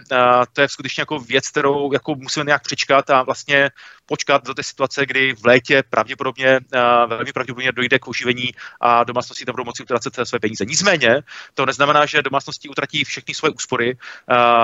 to 0.54 0.62
je 0.62 0.70
skutečně 0.70 1.02
jako 1.02 1.20
věc, 1.20 1.50
kterou 1.50 1.94
jako 1.94 2.16
musíme 2.16 2.46
nějak 2.46 2.64
přečkat 2.64 3.10
a 3.10 3.24
vlastně 3.24 3.70
počkat 4.10 4.46
do 4.46 4.54
té 4.54 4.64
situace, 4.64 5.06
kdy 5.06 5.34
v 5.34 5.46
létě 5.46 5.84
pravděpodobně, 5.90 6.60
velmi 7.08 7.34
pravděpodobně 7.34 7.72
dojde 7.72 8.00
k 8.00 8.08
oživení 8.08 8.52
a 8.82 9.04
domácnosti 9.04 9.46
tam 9.46 9.54
budou 9.54 9.64
moci 9.64 9.84
utracet 9.84 10.20
své 10.24 10.40
peníze. 10.40 10.66
Nicméně 10.66 11.22
to 11.54 11.66
neznamená, 11.66 12.06
že 12.06 12.22
domácnosti 12.22 12.70
utratí 12.70 13.04
všechny 13.04 13.34
svoje 13.34 13.52
úspory, 13.54 13.98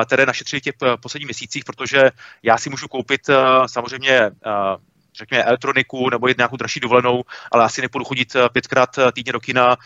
které 0.05 0.25
našetřili 0.25 0.61
těch 0.61 0.75
posledních 1.01 1.27
měsících, 1.27 1.65
protože 1.65 2.11
já 2.43 2.57
si 2.57 2.69
můžu 2.69 2.87
koupit 2.87 3.21
samozřejmě 3.65 4.31
řekněme, 5.17 5.43
elektroniku 5.43 6.09
nebo 6.09 6.27
jít 6.27 6.37
nějakou 6.37 6.57
dražší 6.57 6.79
dovolenou, 6.79 7.23
ale 7.51 7.63
asi 7.63 7.81
nepůjdu 7.81 8.05
chodit 8.05 8.35
eh, 8.35 8.49
pětkrát 8.49 8.97
eh, 8.97 9.11
týdně 9.11 9.33
do 9.33 9.39
kina 9.39 9.77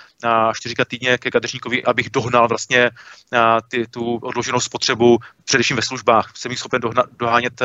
čtyřikrát 0.54 0.88
týdně 0.88 1.18
ke 1.18 1.32
kadeřníkovi, 1.32 1.84
abych 1.84 2.10
dohnal 2.10 2.48
vlastně 2.48 2.90
eh, 3.34 3.40
ty, 3.68 3.88
tu 3.88 4.16
odloženou 4.16 4.60
spotřebu, 4.60 5.18
především 5.46 5.76
ve 5.76 5.82
službách. 5.82 6.32
Jsem 6.36 6.52
ji 6.52 6.58
schopen 6.58 6.82
dohánět 7.20 7.62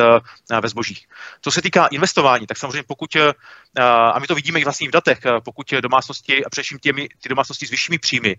ve 0.60 0.68
zbožích. 0.68 1.06
Co 1.40 1.50
se 1.50 1.62
týká 1.62 1.86
investování, 1.86 2.46
tak 2.46 2.58
samozřejmě 2.58 2.82
pokud, 2.86 3.16
a 3.80 4.18
my 4.18 4.26
to 4.26 4.34
vidíme 4.34 4.60
i 4.60 4.64
vlastně 4.64 4.88
v 4.88 4.92
datech, 4.92 5.18
pokud 5.44 5.74
domácnosti 5.80 6.44
a 6.44 6.50
především 6.50 6.78
těmi, 6.78 7.08
ty 7.22 7.28
domácnosti 7.28 7.66
s 7.66 7.70
vyššími 7.70 7.98
příjmy, 7.98 8.36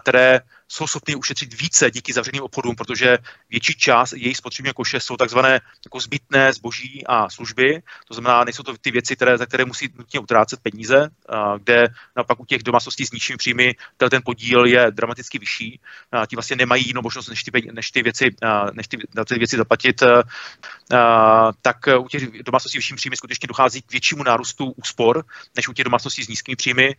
které 0.00 0.40
jsou 0.68 0.86
schopni 0.86 1.14
ušetřit 1.14 1.60
více 1.60 1.90
díky 1.90 2.12
zavřeným 2.12 2.42
obchodům, 2.42 2.76
protože 2.76 3.18
větší 3.50 3.74
část 3.74 4.12
jejich 4.12 4.36
spotřebního 4.36 4.74
koše 4.74 5.00
jsou 5.00 5.16
takzvané 5.16 5.60
jako 5.84 6.00
zbytné 6.00 6.52
zboží 6.52 7.06
a 7.06 7.28
služby. 7.30 7.82
To 8.08 8.14
znamená, 8.14 8.44
nejsou 8.44 8.62
to 8.62 8.76
ty 8.80 8.90
věci, 8.90 9.16
které, 9.16 9.38
za 9.38 9.46
které 9.46 9.64
musí 9.64 9.88
nutně 9.98 10.20
utrácet 10.20 10.60
peníze, 10.60 11.08
kde 11.58 11.88
naopak 12.16 12.40
u 12.40 12.44
těch 12.44 12.62
domácností 12.62 13.06
s 13.06 13.12
nižšími 13.12 13.36
příjmy 13.36 13.74
ten 14.10 14.22
podíl 14.24 14.64
je 14.64 14.86
dramaticky 14.90 15.38
vyšší. 15.38 15.80
Ti 16.26 16.36
vlastně 16.36 16.56
nemají 16.56 16.86
jinou 16.86 17.02
možnost, 17.02 17.28
než 17.28 17.42
ty, 17.42 17.72
než 17.72 17.90
ty 17.90 18.02
věci, 18.02 18.30
než 18.72 18.88
ty, 18.88 18.96
na 19.14 19.24
ty 19.24 19.34
věci 19.34 19.56
zaplatit. 19.56 20.02
Tak 21.62 21.76
u 21.98 22.08
těch 22.08 22.42
domácností 22.42 22.76
s 22.76 22.78
vyššími 22.78 22.96
příjmy 22.96 23.16
skutečně 23.16 23.46
dochází 23.46 23.82
k 23.82 23.92
většímu 23.92 24.22
nárůstu 24.22 24.71
úspor, 24.72 25.24
než 25.56 25.68
u 25.68 25.72
těch 25.72 25.84
domácností 25.84 26.24
s 26.24 26.28
nízkými 26.28 26.56
příjmy. 26.56 26.96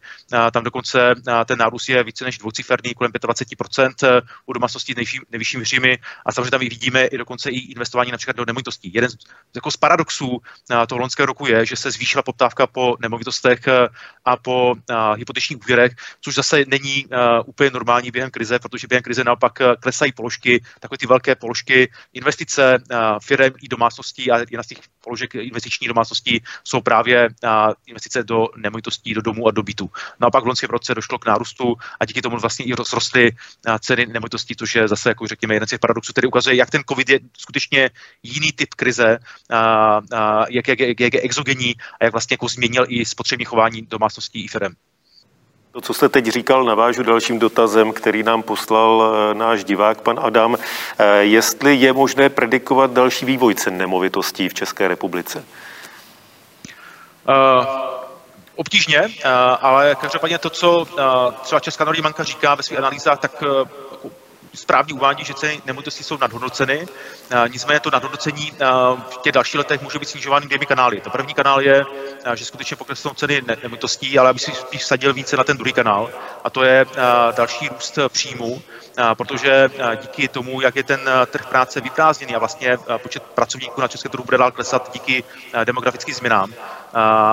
Tam 0.52 0.64
dokonce 0.64 1.16
ten 1.46 1.58
nárůst 1.58 1.90
je 1.90 2.04
více 2.04 2.26
než 2.26 2.38
dvouciferný, 2.38 2.94
kolem 2.94 3.12
25 3.22 3.60
Eh, 4.04 4.22
u 4.46 4.54
domácností 4.54 4.94
s 4.94 4.96
nejvyššími 5.32 5.64
příjmy 5.64 5.98
a 6.26 6.32
samozřejmě 6.32 6.52
tam 6.52 6.60
vidíme 6.60 7.06
i 7.06 7.18
dokonce 7.18 7.50
i 7.50 7.58
investování 7.58 8.12
například 8.12 8.36
do 8.36 8.46
nemovitostí. 8.46 8.92
Jeden 8.94 9.10
z, 9.10 9.16
jako 9.56 9.72
z 9.72 9.78
paradoxů 9.78 10.42
eh, 10.72 10.88
toho 10.88 11.00
loňského 11.00 11.26
roku 11.26 11.48
je, 11.48 11.66
že 11.66 11.76
se 11.76 11.92
zvýšila 11.92 12.24
poptávka 12.24 12.68
po 12.68 12.96
nemovitostech 13.02 13.68
eh, 13.68 13.88
a 14.26 14.38
po 14.38 14.76
hypotečních 15.16 15.60
úvěrech, 15.60 15.92
což 16.22 16.36
zase 16.36 16.64
není 16.68 17.06
úplně 17.46 17.70
normální 17.70 18.12
během 18.12 18.32
krize, 18.32 18.60
protože 18.60 18.88
během 18.88 19.04
krize 19.04 19.24
naopak 19.24 19.60
klesají 19.80 20.12
položky, 20.12 20.64
takové 20.80 20.98
ty 20.98 21.08
velké 21.08 21.36
položky, 21.36 21.92
investice 22.14 22.84
firm 23.24 23.54
i 23.62 23.68
domácností 23.68 24.32
a 24.32 24.40
jedna 24.40 24.64
z 24.64 24.68
těch 24.68 24.78
položek 25.04 25.36
investiční 25.36 25.88
domácností 25.88 26.44
jsou 26.64 26.82
právě 26.82 27.30
investice 27.88 28.24
do 28.24 28.48
nemovitostí, 28.56 29.14
do 29.14 29.22
domů 29.22 29.48
a 29.48 29.52
do 29.52 29.64
bytu. 29.64 29.90
Naopak 30.20 30.44
v 30.44 30.48
loňském 30.48 30.70
roce 30.70 30.96
došlo 30.96 31.20
k 31.20 31.26
nárůstu 31.26 31.76
a 32.00 32.06
díky 32.06 32.22
tomu 32.22 32.38
vlastně 32.38 32.66
i 32.66 32.74
rozrostly 32.74 33.32
ceny 33.80 34.06
nemovitostí, 34.06 34.56
což 34.56 34.76
je 34.76 34.88
zase, 34.88 35.10
jako 35.10 35.28
řekněme, 35.28 35.54
jeden 35.54 35.68
z 35.68 35.70
těch 35.70 35.80
paradoxů, 35.80 36.12
který 36.14 36.28
ukazuje, 36.28 36.56
jak 36.56 36.70
ten 36.70 36.82
COVID 36.90 37.10
je 37.10 37.20
skutečně 37.38 37.90
jiný 38.24 38.52
typ 38.52 38.74
krize, 38.74 39.18
a, 39.50 40.02
a 40.14 40.46
jak, 40.50 40.68
jak, 40.68 40.80
jak, 40.80 41.00
jak 41.00 41.14
je 41.14 41.22
exogenní 41.22 41.76
a 42.02 42.04
jak 42.04 42.14
vlastně 42.14 42.34
jako 42.34 42.48
změnil 42.48 42.86
i 42.88 43.06
spotřební 43.06 43.46
chování 43.46 43.82
domácností 43.82 44.46
i 44.46 44.48
firm. 44.48 44.74
To, 45.74 45.82
co 45.82 45.94
jste 45.94 46.10
teď 46.10 46.28
říkal, 46.28 46.66
navážu 46.66 47.04
dalším 47.04 47.40
dotazem, 47.40 47.94
který 47.94 48.24
nám 48.24 48.44
poslal 48.44 49.04
eh, 49.04 49.34
náš 49.34 49.64
divák, 49.64 50.02
pan 50.02 50.20
Adam. 50.22 50.58
Eh, 50.98 51.24
jestli 51.24 51.76
je 51.76 51.94
možné 51.94 52.30
predikovat 52.30 52.94
další 52.94 53.26
vývoj 53.26 53.56
cen 53.56 53.78
nemovitostí 53.78 54.50
v 54.50 54.54
České 54.54 54.88
republice? 54.88 55.46
Uh, 57.30 57.66
obtížně, 58.56 59.02
uh, 59.02 59.32
ale 59.62 59.96
každopádně 59.96 60.38
to, 60.38 60.50
co 60.50 60.78
uh, 60.78 61.34
třeba 61.42 61.60
Česká 61.60 61.84
národní 61.84 62.02
banka 62.02 62.24
říká 62.24 62.56
ve 62.56 62.64
svých 62.64 62.80
analýzách, 62.80 63.20
tak 63.20 63.44
správně 64.56 64.94
uvádí, 64.94 65.26
že 65.26 65.34
ceny 65.34 65.62
nemovitostí 65.66 66.04
jsou 66.04 66.18
nadhodnoceny. 66.18 66.88
Nicméně 67.48 67.80
to 67.80 67.92
nadhodnocení 67.92 68.52
v 69.10 69.18
těch 69.22 69.34
dalších 69.34 69.56
letech 69.56 69.82
může 69.82 70.00
být 70.00 70.10
snižovány 70.10 70.46
dvěmi 70.46 70.66
kanály. 70.66 71.02
To 71.02 71.10
první 71.10 71.34
kanál 71.34 71.62
je, 71.62 71.86
že 72.34 72.46
skutečně 72.46 72.78
poklesnou 72.78 73.14
ceny 73.14 73.42
nemovitostí, 73.64 74.20
ale 74.20 74.30
aby 74.30 74.40
si 74.40 74.52
spíš 74.52 74.82
vsadil 74.82 75.14
více 75.14 75.38
na 75.38 75.44
ten 75.44 75.58
druhý 75.58 75.74
kanál. 75.74 76.10
A 76.44 76.50
to 76.50 76.64
je 76.64 76.86
další 77.36 77.70
růst 77.70 78.00
příjmu, 78.08 78.62
protože 79.14 79.70
díky 80.02 80.28
tomu, 80.28 80.62
jak 80.62 80.76
je 80.76 80.84
ten 80.84 81.10
trh 81.28 81.46
práce 81.46 81.82
vyprázdněný 81.82 82.36
a 82.36 82.40
vlastně 82.40 82.78
počet 82.98 83.24
pracovníků 83.24 83.82
na 83.82 83.88
české 83.88 84.10
trhu 84.10 84.24
bude 84.24 84.38
dál 84.38 84.52
klesat 84.52 84.90
díky 84.94 85.24
demografickým 85.64 86.16
změnám, 86.16 86.54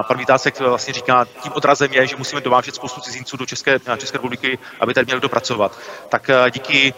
pan 0.09 0.19
Vításek 0.19 0.61
vlastně 0.61 0.95
říká, 0.95 1.27
tím 1.43 1.53
odrazem 1.53 1.93
je, 1.93 2.07
že 2.07 2.17
musíme 2.17 2.41
dovážet 2.41 2.75
spoustu 2.75 3.01
cizinců 3.01 3.37
do 3.37 3.47
České, 3.47 3.79
České 3.99 4.19
republiky, 4.19 4.59
aby 4.81 4.95
tady 4.95 5.05
měli 5.05 5.21
dopracovat. 5.21 5.79
Tak 6.09 6.31
díky 6.55 6.95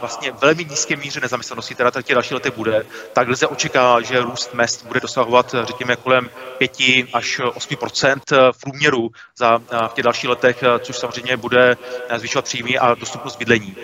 vlastně 0.00 0.32
velmi 0.32 0.64
nízké 0.64 0.96
míře 0.96 1.20
nezaměstnanosti, 1.20 1.74
která 1.74 1.90
tady 1.90 2.14
další 2.14 2.34
lety 2.34 2.50
bude, 2.50 2.86
tak 3.12 3.28
lze 3.28 3.46
očekávat, 3.46 4.04
že 4.04 4.20
růst 4.20 4.54
mest 4.54 4.86
bude 4.86 5.00
dosahovat, 5.00 5.54
řekněme, 5.62 5.96
kolem 5.96 6.30
5 6.58 6.72
až 7.12 7.40
8% 7.40 8.20
v 8.52 8.60
průměru 8.60 9.10
za, 9.36 9.58
v 9.88 9.92
těch 9.94 10.04
dalších 10.04 10.30
letech, 10.30 10.64
což 10.80 10.96
samozřejmě 10.96 11.36
bude 11.36 11.76
zvyšovat 12.16 12.44
příjmy 12.44 12.78
a 12.78 12.94
dostupnost 12.94 13.36
bydlení. 13.36 13.76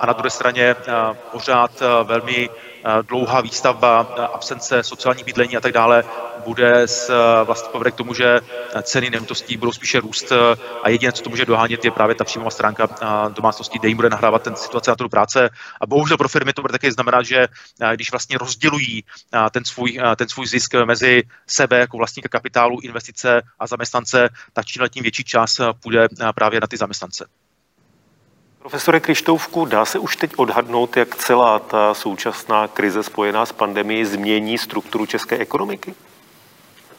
A 0.00 0.06
na 0.06 0.12
druhé 0.12 0.30
straně 0.30 0.76
pořád 1.32 1.70
velmi 2.04 2.50
dlouhá 3.08 3.40
výstavba, 3.40 3.98
absence 4.34 4.82
sociální 4.82 5.24
bydlení 5.24 5.56
a 5.56 5.60
tak 5.60 5.72
dále 5.72 6.04
bude 6.44 6.82
s, 6.82 7.10
vlastně 7.44 7.68
povede 7.72 7.90
k 7.90 7.94
tomu, 7.94 8.14
že 8.14 8.40
ceny 8.82 9.10
nemovitostí 9.10 9.56
budou 9.56 9.72
spíše 9.72 10.00
růst 10.00 10.32
a 10.82 10.88
jediné, 10.88 11.12
co 11.12 11.22
to 11.22 11.30
může 11.30 11.44
dohánět, 11.44 11.84
je 11.84 11.90
právě 11.90 12.14
ta 12.14 12.24
příjmová 12.24 12.50
stránka 12.50 12.88
domácností, 13.28 13.78
kde 13.78 13.88
jim 13.88 13.96
bude 13.96 14.08
nahrávat 14.08 14.42
ten 14.42 14.56
situace 14.56 14.90
na 14.90 14.96
trhu 14.96 15.08
práce. 15.08 15.50
A 15.80 15.86
bohužel 15.86 16.16
pro 16.16 16.28
firmy 16.28 16.52
to 16.52 16.62
bude 16.62 16.72
také 16.72 16.92
znamenat, 16.92 17.22
že 17.22 17.46
když 17.94 18.10
vlastně 18.10 18.38
rozdělují 18.38 19.04
ten 19.50 19.64
svůj, 19.64 20.00
ten 20.16 20.28
svůj 20.28 20.46
zisk 20.46 20.74
mezi 20.74 21.22
sebe 21.46 21.78
jako 21.78 21.96
vlastníka 21.96 22.28
kapitálu, 22.28 22.80
investice 22.80 23.42
a 23.58 23.66
zaměstnance, 23.66 24.28
tak 24.52 24.66
čím 24.66 24.82
větší 25.02 25.24
čas 25.24 25.50
půjde 25.82 26.08
právě 26.34 26.60
na 26.60 26.66
ty 26.66 26.76
zaměstnance. 26.76 27.26
Profesore 28.66 29.00
Krištoufku, 29.00 29.64
dá 29.64 29.84
se 29.84 29.98
už 29.98 30.16
teď 30.16 30.30
odhadnout, 30.36 30.96
jak 30.96 31.16
celá 31.16 31.58
ta 31.58 31.94
současná 31.94 32.68
krize 32.68 33.02
spojená 33.02 33.46
s 33.46 33.52
pandemií 33.52 34.04
změní 34.04 34.58
strukturu 34.58 35.06
české 35.06 35.38
ekonomiky? 35.38 35.94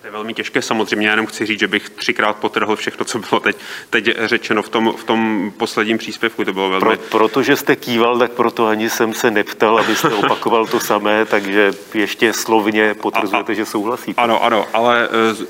To 0.01 0.07
je 0.07 0.11
velmi 0.11 0.33
těžké 0.33 0.61
samozřejmě, 0.61 1.07
já 1.07 1.13
jenom 1.13 1.25
chci 1.25 1.45
říct, 1.45 1.59
že 1.59 1.67
bych 1.67 1.89
třikrát 1.89 2.35
potrhl 2.35 2.75
všechno, 2.75 3.05
co 3.05 3.19
bylo 3.19 3.39
teď, 3.39 3.57
teď 3.89 4.09
řečeno 4.25 4.61
v 4.61 4.69
tom, 4.69 4.93
v 4.97 5.03
tom 5.03 5.51
posledním 5.57 5.97
příspěvku. 5.97 6.45
To 6.45 6.53
bylo 6.53 6.69
velmi... 6.69 6.97
Pro, 6.97 7.19
protože 7.19 7.55
jste 7.55 7.75
kýval, 7.75 8.19
tak 8.19 8.31
proto 8.31 8.67
ani 8.67 8.89
jsem 8.89 9.13
se 9.13 9.31
neptal, 9.31 9.79
abyste 9.79 10.07
opakoval 10.09 10.65
to 10.65 10.79
samé, 10.79 11.25
takže 11.25 11.71
ještě 11.93 12.33
slovně 12.33 12.93
potvrzujete, 12.93 13.51
a, 13.51 13.53
a, 13.53 13.55
že 13.55 13.65
souhlasíte. 13.65 14.21
Ano, 14.21 14.43
ano, 14.43 14.65
ale 14.73 15.05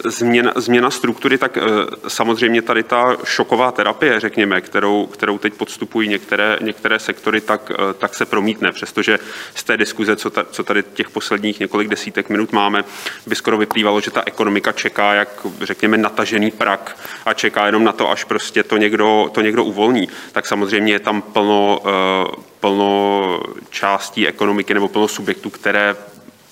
e, 0.06 0.10
změna, 0.10 0.52
změna 0.56 0.90
struktury, 0.92 1.38
tak 1.38 1.58
e, 1.58 1.62
samozřejmě 2.08 2.62
tady 2.62 2.84
ta 2.84 3.18
šoková 3.24 3.72
terapie, 3.72 4.20
řekněme, 4.20 4.62
kterou, 4.62 5.06
kterou 5.06 5.38
teď 5.38 5.54
podstupují 5.54 6.10
některé, 6.10 6.58
některé 6.62 7.00
sektory, 7.00 7.42
tak, 7.42 7.72
e, 7.72 7.94
tak 7.94 8.16
se 8.16 8.26
promítne, 8.26 8.72
přestože 8.72 9.20
z 9.56 9.64
té 9.64 9.78
diskuze, 9.78 10.16
co, 10.16 10.30
ta, 10.30 10.44
co 10.52 10.64
tady 10.64 10.84
těch 10.94 11.10
posledních 11.10 11.60
několik 11.60 11.88
desítek 11.88 12.30
minut 12.30 12.52
máme, 12.52 12.84
by 13.28 13.36
skoro 13.36 13.58
vyplývalo, 13.58 14.02
že 14.02 14.12
ta 14.12 14.22
ekonomika 14.38 14.72
čeká, 14.72 15.14
jak 15.14 15.30
řekněme, 15.62 15.98
natažený 15.98 16.52
prak 16.52 16.98
a 17.26 17.34
čeká 17.34 17.66
jenom 17.66 17.84
na 17.84 17.92
to, 17.92 18.12
až 18.12 18.24
prostě 18.24 18.64
to 18.64 18.78
někdo, 18.78 19.30
to 19.34 19.42
někdo 19.42 19.64
uvolní, 19.64 20.10
tak 20.32 20.46
samozřejmě 20.46 20.94
je 20.94 21.00
tam 21.00 21.22
plno, 21.22 21.80
eh, 21.82 22.36
plno 22.60 23.42
částí 23.70 24.28
ekonomiky 24.28 24.74
nebo 24.74 24.88
plno 24.88 25.08
subjektů, 25.08 25.50
které 25.50 25.96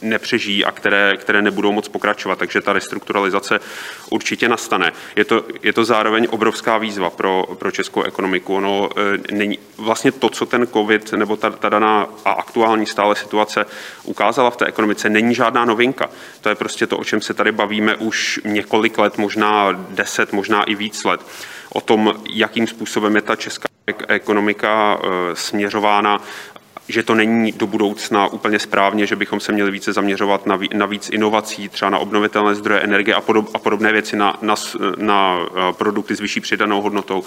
nepřežijí 0.05 0.65
a 0.65 0.71
které, 0.71 1.17
které 1.17 1.41
nebudou 1.41 1.71
moc 1.71 1.87
pokračovat. 1.87 2.39
Takže 2.39 2.61
ta 2.61 2.73
restrukturalizace 2.73 3.59
určitě 4.09 4.49
nastane. 4.49 4.91
Je 5.15 5.25
to, 5.25 5.43
je 5.63 5.73
to 5.73 5.85
zároveň 5.85 6.27
obrovská 6.29 6.77
výzva 6.77 7.09
pro, 7.09 7.45
pro 7.59 7.71
českou 7.71 8.03
ekonomiku. 8.03 8.55
Ono 8.55 8.89
e, 8.97 9.35
není 9.35 9.59
vlastně 9.77 10.11
to, 10.11 10.29
co 10.29 10.45
ten 10.45 10.67
COVID 10.67 11.13
nebo 11.13 11.35
ta, 11.37 11.49
ta 11.49 11.69
daná 11.69 12.07
a 12.25 12.31
aktuální 12.31 12.85
stále 12.85 13.15
situace 13.15 13.65
ukázala 14.03 14.49
v 14.49 14.57
té 14.57 14.65
ekonomice, 14.65 15.09
není 15.09 15.35
žádná 15.35 15.65
novinka. 15.65 16.09
To 16.41 16.49
je 16.49 16.55
prostě 16.55 16.87
to, 16.87 16.97
o 16.97 17.03
čem 17.03 17.21
se 17.21 17.33
tady 17.33 17.51
bavíme 17.51 17.95
už 17.95 18.39
několik 18.45 18.97
let, 18.97 19.17
možná 19.17 19.71
deset, 19.89 20.33
možná 20.33 20.63
i 20.63 20.75
víc 20.75 21.03
let. 21.03 21.21
O 21.69 21.81
tom, 21.81 22.13
jakým 22.29 22.67
způsobem 22.67 23.15
je 23.15 23.21
ta 23.21 23.35
česká 23.35 23.67
ekonomika 24.07 24.97
e, 24.97 25.35
směřována 25.35 26.21
že 26.87 27.03
to 27.03 27.15
není 27.15 27.51
do 27.51 27.67
budoucna 27.67 28.27
úplně 28.27 28.59
správně, 28.59 29.05
že 29.05 29.15
bychom 29.15 29.39
se 29.39 29.51
měli 29.51 29.71
více 29.71 29.93
zaměřovat 29.93 30.45
na, 30.45 30.59
na 30.73 30.85
víc 30.85 31.09
inovací, 31.09 31.69
třeba 31.69 31.89
na 31.89 31.97
obnovitelné 31.97 32.55
zdroje 32.55 32.81
energie 32.81 33.15
a, 33.15 33.21
podob, 33.21 33.49
a 33.53 33.59
podobné 33.59 33.91
věci, 33.91 34.15
na, 34.15 34.37
na, 34.41 34.55
na 34.97 35.37
eh, 35.39 35.73
produkty 35.73 36.15
s 36.15 36.19
vyšší 36.19 36.39
přidanou 36.39 36.81
hodnotou. 36.81 37.23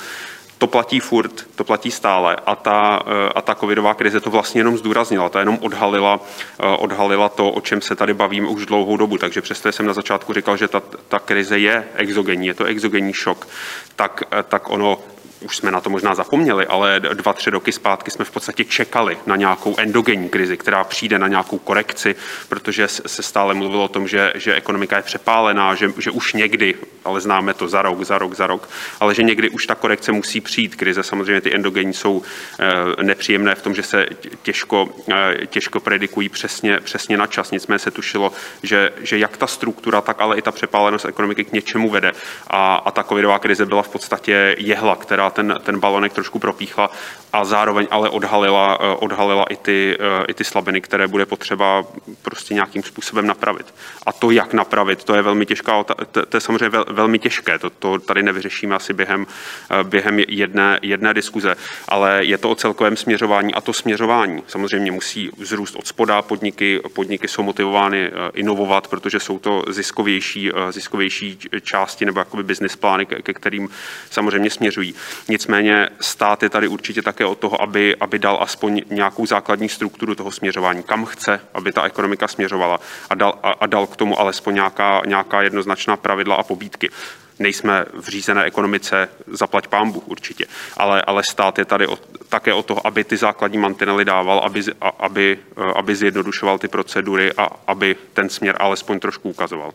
To 0.58 0.66
platí 0.66 1.00
furt, 1.00 1.46
to 1.54 1.64
platí 1.64 1.90
stále 1.90 2.36
a 2.46 2.56
ta, 2.56 3.02
eh, 3.06 3.32
a 3.34 3.42
ta 3.42 3.54
covidová 3.54 3.94
krize 3.94 4.20
to 4.20 4.30
vlastně 4.30 4.60
jenom 4.60 4.78
zdůraznila, 4.78 5.28
ta 5.28 5.40
jenom 5.40 5.58
odhalila, 5.60 6.20
eh, 6.60 6.66
odhalila 6.66 7.28
to, 7.28 7.50
o 7.50 7.60
čem 7.60 7.80
se 7.80 7.96
tady 7.96 8.14
bavíme 8.14 8.48
už 8.48 8.66
dlouhou 8.66 8.96
dobu. 8.96 9.18
Takže 9.18 9.42
přesto 9.42 9.72
jsem 9.72 9.86
na 9.86 9.92
začátku 9.92 10.32
říkal, 10.32 10.56
že 10.56 10.68
ta, 10.68 10.82
ta 11.08 11.18
krize 11.18 11.58
je 11.58 11.84
exogenní, 11.94 12.46
je 12.46 12.54
to 12.54 12.64
exogenní 12.64 13.12
šok, 13.12 13.48
tak, 13.96 14.22
tak 14.48 14.70
ono 14.70 14.98
už 15.40 15.56
jsme 15.56 15.70
na 15.70 15.80
to 15.80 15.90
možná 15.90 16.14
zapomněli, 16.14 16.66
ale 16.66 17.00
dva, 17.00 17.32
tři 17.32 17.50
roky 17.50 17.72
zpátky 17.72 18.10
jsme 18.10 18.24
v 18.24 18.30
podstatě 18.30 18.64
čekali 18.64 19.18
na 19.26 19.36
nějakou 19.36 19.74
endogenní 19.78 20.28
krizi, 20.28 20.56
která 20.56 20.84
přijde 20.84 21.18
na 21.18 21.28
nějakou 21.28 21.58
korekci, 21.58 22.14
protože 22.48 22.88
se 22.88 23.22
stále 23.22 23.54
mluvilo 23.54 23.84
o 23.84 23.88
tom, 23.88 24.08
že, 24.08 24.32
že 24.34 24.54
ekonomika 24.54 24.96
je 24.96 25.02
přepálená, 25.02 25.74
že, 25.74 25.92
že 25.98 26.10
už 26.10 26.32
někdy, 26.32 26.74
ale 27.04 27.20
známe 27.20 27.54
to 27.54 27.68
za 27.68 27.82
rok, 27.82 28.04
za 28.04 28.18
rok, 28.18 28.34
za 28.34 28.46
rok, 28.46 28.68
ale 29.00 29.14
že 29.14 29.22
někdy 29.22 29.50
už 29.50 29.66
ta 29.66 29.74
korekce 29.74 30.12
musí 30.12 30.40
přijít. 30.40 30.76
Krize 30.76 31.02
samozřejmě 31.02 31.40
ty 31.40 31.54
endogenní 31.54 31.94
jsou 31.94 32.22
eh, 32.60 33.02
nepříjemné 33.02 33.54
v 33.54 33.62
tom, 33.62 33.74
že 33.74 33.82
se 33.82 34.06
těžko, 34.42 34.88
eh, 35.12 35.46
těžko 35.46 35.80
predikují 35.80 36.28
přesně, 36.28 36.80
přesně 36.80 37.16
na 37.16 37.26
čas. 37.26 37.50
Nicméně 37.50 37.78
se 37.78 37.90
tušilo, 37.90 38.32
že, 38.62 38.90
že 39.00 39.18
jak 39.18 39.36
ta 39.36 39.46
struktura, 39.46 40.00
tak 40.00 40.20
ale 40.20 40.38
i 40.38 40.42
ta 40.42 40.52
přepálenost 40.52 41.04
ekonomiky 41.04 41.44
k 41.44 41.52
něčemu 41.52 41.90
vede. 41.90 42.12
A, 42.46 42.74
a 42.76 42.90
ta 42.90 43.02
covidová 43.02 43.38
krize 43.38 43.66
byla 43.66 43.82
v 43.82 43.88
podstatě 43.88 44.56
jehla, 44.58 44.96
která 44.96 45.27
ten, 45.30 45.58
ten 45.62 45.80
balonek 45.80 46.12
trošku 46.12 46.38
propíchla 46.38 46.90
a 47.32 47.44
zároveň 47.44 47.86
ale 47.90 48.08
odhalila, 48.08 48.78
eh, 48.80 48.96
odhalila 48.96 49.44
i, 49.50 49.56
ty, 49.56 49.96
eh, 50.00 50.24
i 50.28 50.34
ty 50.34 50.44
slabiny, 50.44 50.80
které 50.80 51.08
bude 51.08 51.26
potřeba 51.26 51.84
prostě 52.22 52.54
nějakým 52.54 52.82
způsobem 52.82 53.26
napravit. 53.26 53.74
A 54.06 54.12
to, 54.12 54.30
jak 54.30 54.52
napravit, 54.52 55.04
to 55.04 55.14
je 55.14 55.22
velmi 55.22 55.46
těžká, 55.46 55.84
to, 55.84 55.94
to 56.26 56.36
je 56.36 56.40
samozřejmě 56.40 56.68
vel, 56.68 56.84
velmi 56.88 57.18
těžké, 57.18 57.58
to, 57.58 57.70
to 57.70 57.98
tady 57.98 58.22
nevyřešíme 58.22 58.76
asi 58.76 58.92
během, 58.92 59.26
eh, 59.70 59.84
během 59.84 60.18
jedné, 60.18 60.78
jedné 60.82 61.14
diskuze, 61.14 61.56
ale 61.88 62.24
je 62.24 62.38
to 62.38 62.50
o 62.50 62.54
celkovém 62.54 62.96
směřování 62.96 63.54
a 63.54 63.60
to 63.60 63.72
směřování 63.72 64.42
samozřejmě 64.46 64.92
musí 64.92 65.30
vzrůst 65.38 65.76
od 65.76 65.86
spoda, 65.86 66.22
podniky, 66.22 66.80
podniky 66.94 67.28
jsou 67.28 67.42
motivovány 67.42 68.10
inovovat, 68.34 68.88
protože 68.88 69.20
jsou 69.20 69.38
to 69.38 69.64
ziskovější, 69.68 70.50
ziskovější 70.70 71.38
části 71.62 72.04
nebo 72.04 72.18
jakoby 72.18 72.42
business 72.42 72.76
plány, 72.76 73.06
ke 73.06 73.34
kterým 73.34 73.68
samozřejmě 74.10 74.50
směřují. 74.50 74.94
Nicméně 75.28 75.88
stát 76.00 76.42
je 76.42 76.50
tady 76.50 76.68
určitě 76.68 77.02
také 77.02 77.24
od 77.24 77.38
toho, 77.38 77.62
aby, 77.62 77.96
aby 78.00 78.18
dal 78.18 78.38
aspoň 78.40 78.82
nějakou 78.90 79.26
základní 79.26 79.68
strukturu 79.68 80.14
toho 80.14 80.32
směřování, 80.32 80.82
kam 80.82 81.04
chce, 81.04 81.40
aby 81.54 81.72
ta 81.72 81.82
ekonomika 81.82 82.28
směřovala 82.28 82.80
a 83.10 83.14
dal, 83.14 83.38
a, 83.42 83.50
a 83.50 83.66
dal 83.66 83.86
k 83.86 83.96
tomu 83.96 84.20
alespoň 84.20 84.54
nějaká, 84.54 85.02
nějaká 85.06 85.42
jednoznačná 85.42 85.96
pravidla 85.96 86.34
a 86.34 86.42
pobídky 86.42 86.90
nejsme 87.38 87.84
v 87.94 88.08
řízené 88.08 88.44
ekonomice, 88.44 89.08
zaplať 89.26 89.68
pámbu 89.68 90.02
určitě, 90.06 90.46
ale, 90.76 91.02
ale 91.02 91.22
stát 91.30 91.58
je 91.58 91.64
tady 91.64 91.86
o, 91.86 91.98
také 92.28 92.54
o 92.54 92.62
toho, 92.62 92.86
aby 92.86 93.04
ty 93.04 93.16
základní 93.16 93.58
mantinely 93.58 94.04
dával, 94.04 94.38
aby, 94.38 94.62
aby, 94.98 95.38
aby 95.74 95.96
zjednodušoval 95.96 96.58
ty 96.58 96.68
procedury 96.68 97.32
a 97.36 97.48
aby 97.66 97.96
ten 98.12 98.28
směr 98.28 98.56
alespoň 98.60 99.00
trošku 99.00 99.30
ukazoval 99.30 99.72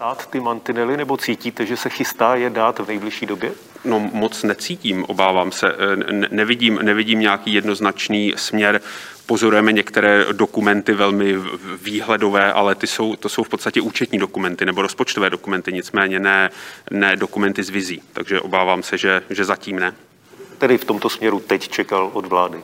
dát 0.00 0.26
ty 0.30 0.40
mantinely, 0.40 0.96
nebo 0.96 1.16
cítíte, 1.16 1.66
že 1.66 1.76
se 1.76 1.88
chystá 1.88 2.34
je 2.34 2.50
dát 2.50 2.78
v 2.78 2.88
nejbližší 2.88 3.26
době? 3.26 3.52
No 3.84 4.00
moc 4.00 4.42
necítím, 4.42 5.04
obávám 5.04 5.52
se. 5.52 5.72
Ne, 6.10 6.28
nevidím, 6.30 6.78
nevidím 6.82 7.20
nějaký 7.20 7.54
jednoznačný 7.54 8.34
směr. 8.36 8.80
Pozorujeme 9.26 9.72
některé 9.72 10.24
dokumenty 10.32 10.92
velmi 10.92 11.36
výhledové, 11.82 12.52
ale 12.52 12.74
ty 12.74 12.86
jsou, 12.86 13.16
to 13.16 13.28
jsou 13.28 13.42
v 13.42 13.48
podstatě 13.48 13.80
účetní 13.80 14.18
dokumenty 14.18 14.66
nebo 14.66 14.82
rozpočtové 14.82 15.30
dokumenty, 15.30 15.72
nicméně 15.72 16.20
ne, 16.20 16.50
ne 16.90 17.16
dokumenty 17.16 17.62
z 17.62 17.70
vizí. 17.70 18.02
Takže 18.12 18.40
obávám 18.40 18.82
se, 18.82 18.98
že, 18.98 19.22
že 19.30 19.44
zatím 19.44 19.78
ne. 19.78 19.94
Tedy 20.58 20.78
v 20.78 20.84
tomto 20.84 21.08
směru 21.08 21.40
teď 21.40 21.68
čekal 21.68 22.10
od 22.12 22.26
vlády? 22.26 22.58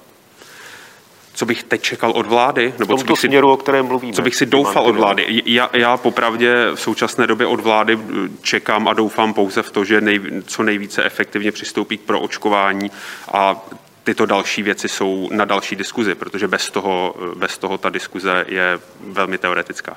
Co 1.35 1.47
bych 1.47 1.62
teď 1.62 1.82
čekal 1.82 2.11
od 2.11 2.26
vlády? 2.26 2.74
Nebo 2.78 2.97
co 2.97 3.05
bych 3.05 3.18
si, 3.18 3.26
směru, 3.26 3.53
o 3.53 3.57
kterém 3.57 3.87
mluvíme. 3.87 4.12
Co 4.12 4.22
bych 4.22 4.37
si 4.37 4.47
doufal 4.47 4.87
od 4.87 4.97
vlády? 4.97 5.43
Já, 5.45 5.70
já 5.72 5.97
popravdě 5.97 6.55
v 6.74 6.80
současné 6.80 7.26
době 7.26 7.47
od 7.47 7.61
vlády 7.61 7.99
eh, 7.99 8.28
čekám 8.43 8.89
a 8.89 8.93
doufám 8.93 9.35
pouze 9.35 9.62
v 9.62 9.70
to, 9.70 9.85
že 9.85 10.01
nej, 10.01 10.20
co 10.47 10.62
nejvíce 10.62 11.05
efektivně 11.05 11.53
přistoupí 11.53 11.99
k 11.99 12.01
proočkování 12.01 12.91
a 13.32 13.64
tyto 14.05 14.26
další 14.26 14.62
věci 14.62 14.89
jsou 14.89 15.28
na 15.32 15.45
další 15.45 15.76
diskuzi, 15.76 16.14
protože 16.14 16.49
bez 16.49 16.70
toho, 16.70 17.14
eh, 17.18 17.35
bez 17.35 17.59
toho 17.59 17.78
ta 17.78 17.91
diskuze 17.91 18.45
je 18.49 18.78
velmi 19.01 19.39
teoretická. 19.39 19.97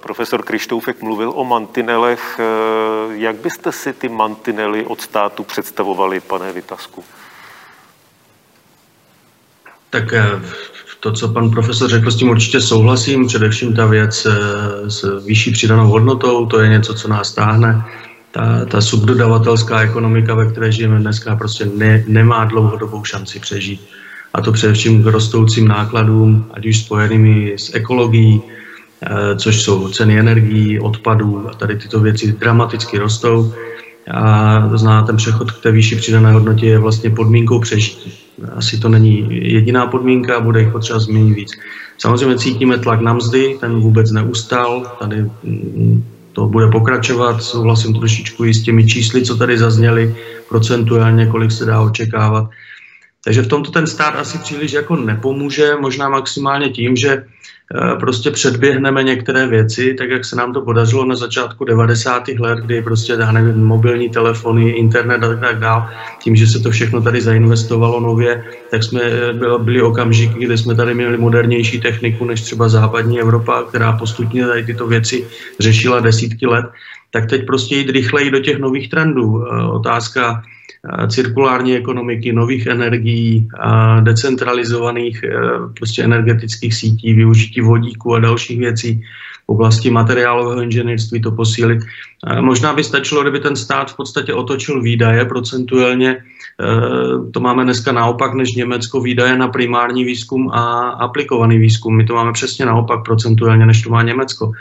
Profesor 0.00 0.42
Krištoufek 0.42 1.02
mluvil 1.02 1.32
o 1.34 1.44
mantinelech. 1.44 2.40
Eh, 2.40 3.16
jak 3.16 3.36
byste 3.36 3.72
si 3.72 3.92
ty 3.92 4.08
mantinely 4.08 4.86
od 4.86 5.00
státu 5.00 5.44
představovali, 5.44 6.20
pane 6.20 6.52
Vytasku? 6.52 7.04
Tak 9.90 10.12
eh, 10.12 10.40
to, 11.00 11.12
co 11.12 11.28
pan 11.28 11.50
profesor 11.50 11.90
řekl, 11.90 12.10
s 12.10 12.16
tím 12.16 12.28
určitě 12.28 12.60
souhlasím. 12.60 13.26
Především 13.26 13.74
ta 13.74 13.86
věc 13.86 14.26
eh, 14.26 14.90
s 14.90 15.24
vyšší 15.26 15.50
přidanou 15.52 15.88
hodnotou, 15.88 16.46
to 16.46 16.60
je 16.60 16.68
něco, 16.68 16.94
co 16.94 17.08
nás 17.08 17.34
táhne. 17.34 17.84
Ta, 18.30 18.64
ta 18.64 18.80
subdodavatelská 18.80 19.80
ekonomika, 19.80 20.34
ve 20.34 20.50
které 20.50 20.72
žijeme 20.72 20.98
dneska, 20.98 21.36
prostě 21.36 21.64
ne, 21.64 22.04
nemá 22.06 22.44
dlouhodobou 22.44 23.04
šanci 23.04 23.40
přežít. 23.40 23.80
A 24.34 24.40
to 24.40 24.52
především 24.52 25.02
k 25.02 25.06
rostoucím 25.06 25.68
nákladům, 25.68 26.46
ať 26.54 26.66
už 26.66 26.78
spojenými 26.78 27.54
s 27.56 27.74
ekologií, 27.74 28.42
eh, 29.02 29.36
což 29.36 29.62
jsou 29.62 29.88
ceny 29.88 30.18
energií, 30.18 30.80
odpadů 30.80 31.48
a 31.50 31.54
tady 31.54 31.76
tyto 31.76 32.00
věci 32.00 32.32
dramaticky 32.32 32.98
rostou. 32.98 33.54
A 34.10 34.68
to 34.70 34.78
znamená, 34.78 35.02
ten 35.02 35.16
přechod 35.16 35.50
k 35.50 35.62
té 35.62 35.72
výšší 35.72 35.96
přidané 35.96 36.32
hodnotě 36.32 36.66
je 36.66 36.78
vlastně 36.78 37.10
podmínkou 37.10 37.60
přežití. 37.60 38.25
Asi 38.54 38.78
to 38.78 38.88
není 38.88 39.28
jediná 39.30 39.86
podmínka, 39.86 40.40
bude 40.40 40.60
jich 40.60 40.72
potřeba 40.72 40.98
změnit 40.98 41.34
víc. 41.34 41.52
Samozřejmě 41.98 42.38
cítíme 42.38 42.78
tlak 42.78 43.00
na 43.00 43.12
mzdy, 43.12 43.56
ten 43.60 43.80
vůbec 43.80 44.10
neustal, 44.10 44.96
tady 44.98 45.16
mm, 45.44 46.04
to 46.32 46.46
bude 46.46 46.68
pokračovat, 46.68 47.42
souhlasím 47.42 47.94
trošičku 47.94 48.44
i 48.44 48.54
s 48.54 48.62
těmi 48.62 48.86
čísly, 48.86 49.22
co 49.22 49.36
tady 49.36 49.58
zazněly, 49.58 50.16
procentuálně, 50.48 51.26
kolik 51.26 51.52
se 51.52 51.64
dá 51.64 51.80
očekávat. 51.80 52.50
Takže 53.26 53.42
v 53.42 53.48
tomto 53.48 53.70
ten 53.70 53.86
stát 53.86 54.14
asi 54.14 54.38
příliš 54.38 54.72
jako 54.72 54.96
nepomůže, 54.96 55.74
možná 55.80 56.08
maximálně 56.08 56.70
tím, 56.70 56.96
že 56.96 57.26
Eh, 57.74 57.96
prostě 58.00 58.30
předběhneme 58.30 59.02
některé 59.02 59.46
věci, 59.46 59.94
tak 59.98 60.10
jak 60.10 60.24
se 60.24 60.36
nám 60.36 60.52
to 60.52 60.60
podařilo 60.60 61.04
na 61.04 61.16
začátku 61.16 61.64
90. 61.64 62.28
let, 62.38 62.58
kdy 62.58 62.82
prostě, 62.82 63.12
já 63.12 63.32
nevím, 63.32 63.64
mobilní 63.64 64.10
telefony, 64.10 64.70
internet 64.70 65.22
a 65.24 65.36
tak 65.36 65.58
dále, 65.58 65.88
tím, 66.22 66.36
že 66.36 66.46
se 66.46 66.58
to 66.58 66.70
všechno 66.70 67.02
tady 67.02 67.20
zainvestovalo 67.20 68.00
nově, 68.00 68.44
tak 68.70 68.82
jsme 68.82 69.00
eh, 69.02 69.32
byli 69.58 69.82
okamžiky, 69.82 70.46
kdy 70.46 70.58
jsme 70.58 70.74
tady 70.74 70.94
měli 70.94 71.18
modernější 71.18 71.80
techniku 71.80 72.24
než 72.24 72.40
třeba 72.40 72.68
západní 72.68 73.20
Evropa, 73.20 73.62
která 73.68 73.92
postupně 73.92 74.46
tady 74.46 74.64
tyto 74.64 74.86
věci 74.86 75.26
řešila 75.60 76.00
desítky 76.00 76.46
let, 76.46 76.66
tak 77.16 77.30
teď 77.30 77.46
prostě 77.46 77.76
jít 77.76 77.90
rychleji 77.90 78.30
do 78.30 78.40
těch 78.40 78.58
nových 78.58 78.88
trendů. 78.88 79.40
Eh, 79.40 79.64
otázka 79.64 80.42
cirkulární 81.08 81.76
ekonomiky, 81.76 82.32
nových 82.32 82.66
energií, 82.66 83.48
decentralizovaných 84.00 85.24
e, 85.24 85.30
prostě 85.78 86.04
energetických 86.04 86.74
sítí, 86.74 87.14
využití 87.14 87.60
vodíku 87.60 88.14
a 88.14 88.20
dalších 88.20 88.58
věcí 88.58 89.02
v 89.44 89.48
oblasti 89.48 89.90
materiálového 89.90 90.62
inženýrství 90.62 91.20
to 91.20 91.30
posílit. 91.32 91.78
Možná 92.40 92.72
by 92.72 92.84
stačilo, 92.84 93.22
kdyby 93.22 93.40
ten 93.40 93.56
stát 93.56 93.90
v 93.90 93.96
podstatě 93.96 94.34
otočil 94.34 94.82
výdaje 94.82 95.24
procentuálně 95.24 96.16
Eh, 96.60 97.30
to 97.30 97.40
máme 97.40 97.64
dneska 97.64 97.92
naopak 97.92 98.34
než 98.34 98.54
Německo 98.54 99.00
výdaje 99.00 99.36
na 99.36 99.48
primární 99.48 100.04
výzkum 100.04 100.50
a 100.50 100.88
aplikovaný 100.88 101.58
výzkum. 101.58 101.96
My 101.96 102.04
to 102.04 102.14
máme 102.14 102.32
přesně 102.32 102.66
naopak 102.66 103.04
procentuálně, 103.04 103.66
než 103.66 103.82
to 103.82 103.90
má 103.90 104.02
Německo. 104.02 104.52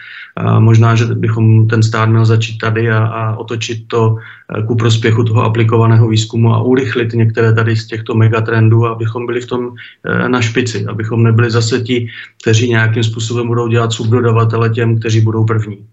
Možná, 0.60 0.96
že 0.96 1.06
bychom 1.06 1.68
ten 1.68 1.84
stát 1.84 2.10
měl 2.10 2.26
začít 2.26 2.58
tady 2.58 2.92
a, 2.92 3.06
a 3.06 3.36
otočit 3.36 3.88
to 3.88 4.18
eh, 4.18 4.64
ku 4.64 4.76
prospěchu 4.76 5.24
toho 5.24 5.44
aplikovaného 5.44 6.08
výzkumu 6.08 6.54
a 6.54 6.62
urychlit 6.62 7.14
některé 7.14 7.54
tady 7.54 7.76
z 7.76 7.88
těchto 7.88 8.16
megatrendů, 8.16 8.86
abychom 8.86 9.26
byli 9.26 9.42
v 9.42 9.48
tom 9.48 9.72
eh, 10.06 10.30
na 10.30 10.42
špici, 10.42 10.86
abychom 10.86 11.24
nebyli 11.24 11.52
zase 11.52 11.80
ti, 11.82 12.08
kteří 12.42 12.70
nějakým 12.70 13.04
způsobem 13.04 13.48
budou 13.48 13.68
dělat 13.68 13.94
subdodavatele 13.94 14.70
těm, 14.70 15.00
kteří 15.00 15.22
budou 15.22 15.46
první. 15.46 15.86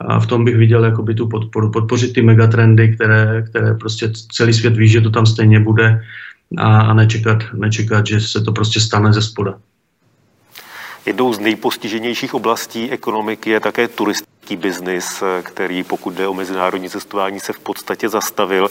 A 0.00 0.20
v 0.20 0.26
tom 0.26 0.44
bych 0.44 0.56
viděl 0.56 0.84
jakoby 0.84 1.14
tu 1.14 1.28
podporu, 1.28 1.70
podpořit 1.70 2.12
ty 2.12 2.22
megatrendy, 2.22 2.94
které, 2.94 3.44
které 3.48 3.74
prostě 3.74 4.12
celý 4.32 4.52
svět 4.52 4.76
ví, 4.76 4.88
že 4.88 5.00
to 5.00 5.10
tam 5.10 5.26
stejně 5.26 5.60
bude 5.60 6.00
a, 6.58 6.80
a 6.80 6.94
nečekat, 6.94 7.42
nečekat, 7.54 8.06
že 8.06 8.20
se 8.20 8.40
to 8.40 8.52
prostě 8.52 8.80
stane 8.80 9.12
ze 9.12 9.22
spoda. 9.22 9.54
Jednou 11.06 11.32
z 11.32 11.38
nejpostiženějších 11.38 12.34
oblastí 12.34 12.90
ekonomiky 12.90 13.50
je 13.50 13.60
také 13.60 13.88
turistický 13.88 14.56
biznis, 14.56 15.22
který 15.42 15.82
pokud 15.82 16.14
jde 16.14 16.28
o 16.28 16.34
mezinárodní 16.34 16.90
cestování 16.90 17.40
se 17.40 17.52
v 17.52 17.58
podstatě 17.58 18.08
zastavil. 18.08 18.68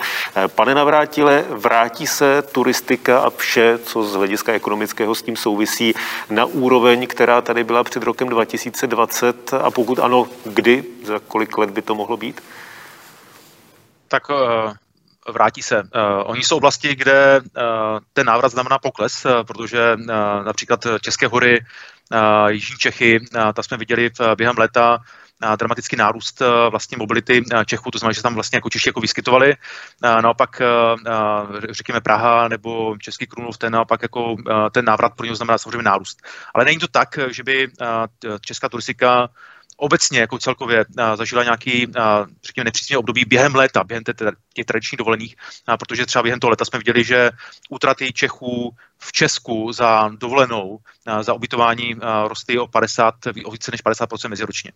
Pane 0.48 0.76
Navrátile, 0.76 1.46
vrátí 1.50 2.08
se 2.08 2.42
turistika 2.42 3.20
a 3.20 3.30
vše, 3.30 3.80
co 3.84 4.04
z 4.04 4.14
hlediska 4.14 4.54
ekonomického 4.54 5.16
s 5.16 5.22
tím 5.22 5.36
souvisí, 5.36 5.94
na 6.30 6.46
úroveň, 6.46 7.08
která 7.08 7.42
tady 7.42 7.64
byla 7.64 7.84
před 7.84 8.04
rokem 8.04 8.30
2020 8.30 9.54
a 9.54 9.72
pokud 9.72 10.00
ano, 10.00 10.28
kdy, 10.46 10.84
za 11.04 11.20
kolik 11.20 11.58
let 11.58 11.70
by 11.70 11.82
to 11.82 11.96
mohlo 11.96 12.18
být? 12.18 12.44
Tak 14.08 14.30
uh 14.30 14.74
vrátí 15.30 15.62
se. 15.62 15.84
Uh, 15.84 15.90
oni 16.24 16.44
jsou 16.44 16.58
oblasti, 16.58 16.96
kde 16.96 17.42
uh, 17.42 17.62
ten 18.14 18.28
návrat 18.28 18.52
znamená 18.52 18.80
pokles, 18.80 19.28
protože 19.48 19.98
například 20.46 20.88
České 21.02 21.28
hory 21.28 21.66
Jižní 22.48 22.78
Čechy, 22.78 23.20
tam 23.32 23.64
jsme 23.64 23.78
viděli 23.78 24.10
během 24.38 24.58
léta 24.58 24.98
dramatický 25.60 25.96
nárůst 25.96 26.42
vlastně 26.70 26.98
mobility 26.98 27.44
Čechů, 27.66 27.92
to 27.92 28.00
znamená, 28.00 28.14
že 28.14 28.22
tam 28.22 28.34
vlastně 28.34 28.58
jako 28.58 28.70
Češi 28.70 28.90
jako 28.90 29.02
vyskytovali. 29.02 29.56
Naopak, 30.02 30.62
řekněme 31.70 32.02
Praha 32.02 32.48
nebo 32.48 32.98
Český 32.98 33.28
Krumlov, 33.28 33.58
ten 33.58 33.74
naopak 33.74 34.02
jako 34.02 34.36
ten 34.72 34.86
návrat 34.86 35.14
pro 35.16 35.26
něj 35.26 35.36
znamená 35.36 35.58
samozřejmě 35.58 35.82
nárůst. 35.84 36.22
Ale 36.54 36.66
není 36.66 36.80
to 36.80 36.88
tak, 36.88 37.20
že 37.30 37.44
by 37.44 37.68
česká 38.42 38.70
turistika 38.70 39.30
obecně 39.78 40.20
jako 40.20 40.38
celkově 40.38 40.86
zažila 41.16 41.44
nějaký, 41.44 41.88
řekněme, 42.44 42.66
nepříznivé 42.66 42.98
období 42.98 43.26
během 43.26 43.56
léta, 43.56 43.84
během 43.84 44.04
těch 44.54 44.66
tradičních 44.66 44.98
dovolených, 44.98 45.36
protože 45.80 46.06
třeba 46.06 46.24
během 46.24 46.40
toho 46.40 46.50
léta 46.50 46.66
jsme 46.66 46.80
viděli, 46.80 47.04
že 47.04 47.30
útraty 47.70 48.14
Čechů 48.14 48.76
v 49.04 49.12
Česku 49.12 49.72
za 49.74 50.10
dovolenou, 50.16 50.80
za 51.22 51.34
ubytování 51.34 51.96
rostly 52.28 52.60
o 52.60 52.68
50, 52.68 53.16
o 53.46 53.52
více 53.52 53.72
než 53.72 53.84
50% 53.84 54.30
meziročně. 54.30 54.72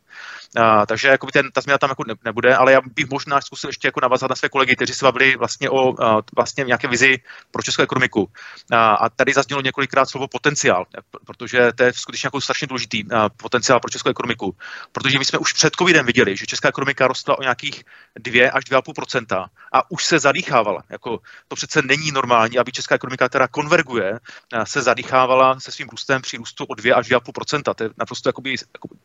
Takže 0.88 1.08
jakoby 1.08 1.32
ten, 1.32 1.52
ta 1.52 1.62
změna 1.62 1.78
tam 1.78 1.90
jako 1.90 2.04
nebude, 2.24 2.56
ale 2.56 2.72
já 2.72 2.82
bych 2.96 3.10
možná 3.10 3.42
zkusil 3.42 3.70
ještě 3.70 3.88
jako 3.88 4.00
navázat 4.02 4.30
na 4.30 4.36
své 4.36 4.50
kolegy, 4.50 4.76
kteří 4.76 4.94
se 4.94 5.06
bavili 5.06 5.36
vlastně 5.36 5.70
o 5.70 5.94
vlastně 6.36 6.64
nějaké 6.64 6.88
vizi 6.88 7.18
pro 7.52 7.64
českou 7.64 7.84
ekonomiku. 7.84 8.32
A 8.72 9.10
tady 9.10 9.34
zaznělo 9.34 9.62
několikrát 9.62 10.10
slovo 10.10 10.28
potenciál, 10.28 10.86
protože 11.26 11.72
to 11.76 11.84
je 11.84 11.94
skutečně 11.94 12.28
jako 12.28 12.42
strašně 12.42 12.68
důležitý 12.68 13.04
potenciál 13.38 13.80
pro 13.80 13.90
českou 13.90 14.10
ekonomiku, 14.10 14.56
protože 14.92 15.20
my 15.20 15.26
jsme 15.26 15.40
už 15.40 15.54
před 15.54 15.76
covidem 15.76 16.06
viděli, 16.06 16.38
že 16.38 16.46
česká 16.46 16.70
ekonomika 16.70 17.08
rostla 17.08 17.38
o 17.38 17.42
nějakých 17.42 17.84
2 18.20 18.52
až 18.52 18.64
2,5% 18.64 19.46
a 19.74 19.92
už 19.92 20.06
se 20.06 20.20
zadýchávala. 20.20 20.84
Jako, 20.90 21.20
to 21.48 21.56
přece 21.56 21.82
není 21.82 22.12
normální, 22.12 22.58
aby 22.58 22.72
česká 22.72 22.96
ekonomika, 22.96 23.30
která 23.30 23.48
konverguje, 23.48 24.15
Eh, 24.54 24.66
se 24.66 24.82
zadýchávala 24.82 25.60
se 25.60 25.72
svým 25.72 25.90
růstem 25.90 26.22
při 26.22 26.38
růstu 26.38 26.66
o 26.66 26.76
2 26.76 26.96
až 26.96 27.08
2,5% 27.08 27.74
To 27.74 27.84
je 27.84 27.90
naprosto 27.98 28.30
jakoby, 28.30 28.56
jakoby 28.74 28.96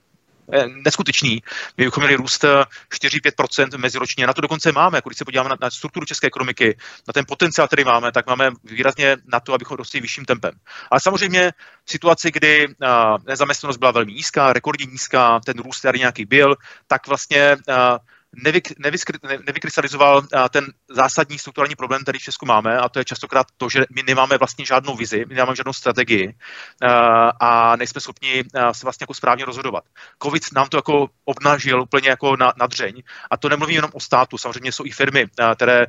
eh, 0.53 0.67
neskutečný. 0.85 1.43
My 1.77 1.85
bychom 1.85 2.03
měli 2.03 2.17
růst 2.17 2.45
4-5% 2.45 3.69
eh, 3.75 3.79
meziročně. 3.79 4.27
Na 4.27 4.33
to 4.33 4.41
dokonce 4.41 4.73
máme, 4.73 4.99
jako 4.99 5.09
když 5.09 5.19
se 5.19 5.25
podíváme 5.25 5.49
na, 5.49 5.57
na 5.61 5.71
strukturu 5.71 6.07
české 6.07 6.27
ekonomiky, 6.27 6.77
na 7.09 7.13
ten 7.13 7.25
potenciál, 7.29 7.67
který 7.67 7.85
máme, 7.85 8.13
tak 8.13 8.27
máme 8.27 8.51
výrazně 8.65 9.17
na 9.33 9.41
to, 9.41 9.55
abychom 9.55 9.77
rostli 9.77 10.01
vyšším 10.01 10.25
tempem. 10.25 10.53
Ale 10.91 11.01
samozřejmě 11.01 11.53
v 11.85 11.91
situaci, 11.91 12.31
kdy 12.31 12.69
nezaměstnanost 13.27 13.77
byla 13.77 13.91
velmi 13.91 14.13
nízká, 14.13 14.53
rekordně 14.53 14.87
nízká, 14.87 15.41
ten 15.41 15.59
růst 15.59 15.81
tady 15.81 15.99
nějaký 15.99 16.25
byl, 16.25 16.57
tak 16.87 17.07
vlastně 17.07 17.57
uh, 17.69 17.99
nevyk, 18.37 18.79
nevyskry, 18.79 19.19
nevykrystalizoval 19.47 20.23
ten 20.51 20.67
zásadní 20.89 21.39
strukturální 21.39 21.77
problém, 21.77 22.03
který 22.03 22.19
v 22.19 22.23
Česku 22.23 22.47
máme, 22.47 22.79
a 22.79 22.89
to 22.89 22.99
je 22.99 23.05
častokrát 23.05 23.47
to, 23.57 23.69
že 23.69 23.81
my 23.95 24.03
nemáme 24.03 24.39
vlastně 24.39 24.65
žádnou 24.65 24.97
vizi, 24.97 25.25
my 25.29 25.35
nemáme 25.35 25.57
žádnou 25.57 25.73
strategii 25.73 26.35
a 27.41 27.77
nejsme 27.77 28.01
schopni 28.01 28.45
se 28.73 28.87
vlastně 28.87 29.05
jako 29.05 29.15
správně 29.15 29.45
rozhodovat. 29.45 29.85
Covid 30.23 30.43
nám 30.55 30.69
to 30.69 30.77
jako 30.77 31.09
obnažil 31.25 31.83
úplně 31.83 32.09
jako 32.09 32.37
na, 32.37 32.53
na 32.57 32.67
dřeň 32.67 33.03
a 33.31 33.37
to 33.37 33.49
nemluvím 33.49 33.77
jenom 33.77 33.91
o 33.95 34.01
státu, 34.01 34.39
samozřejmě 34.39 34.73
jsou 34.73 34.85
i 34.85 34.91
firmy, 34.91 35.27
které 35.55 35.87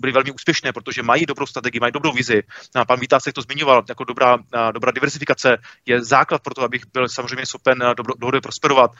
byly 0.00 0.12
velmi 0.12 0.30
úspěšné, 0.30 0.72
protože 0.72 1.02
mají 1.02 1.26
dobrou 1.26 1.46
strategii, 1.46 1.80
mají 1.80 1.92
dobrou 1.92 2.12
vizi. 2.12 2.42
Pan 2.86 3.00
Vítá 3.00 3.20
se 3.20 3.32
to 3.32 3.42
zmiňoval, 3.42 3.82
jako 3.88 4.04
dobrá, 4.04 4.38
dobrá 4.72 4.92
diversifikace 4.92 5.56
je 5.86 6.04
základ 6.04 6.42
pro 6.42 6.54
to, 6.54 6.62
abych 6.62 6.82
byl 6.92 7.08
samozřejmě 7.08 7.46
schopen 7.46 7.78
dlouhodobě 8.18 8.40
prosperovat. 8.40 8.90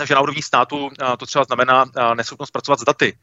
Takže 0.00 0.14
na 0.14 0.20
úrovni 0.20 0.42
státu 0.42 0.90
to 1.18 1.26
třeba 1.26 1.44
znamená 1.44 1.84
neschopnost 2.14 2.50
pracovat 2.50 2.80
s 2.80 2.84
daty. 2.84 3.18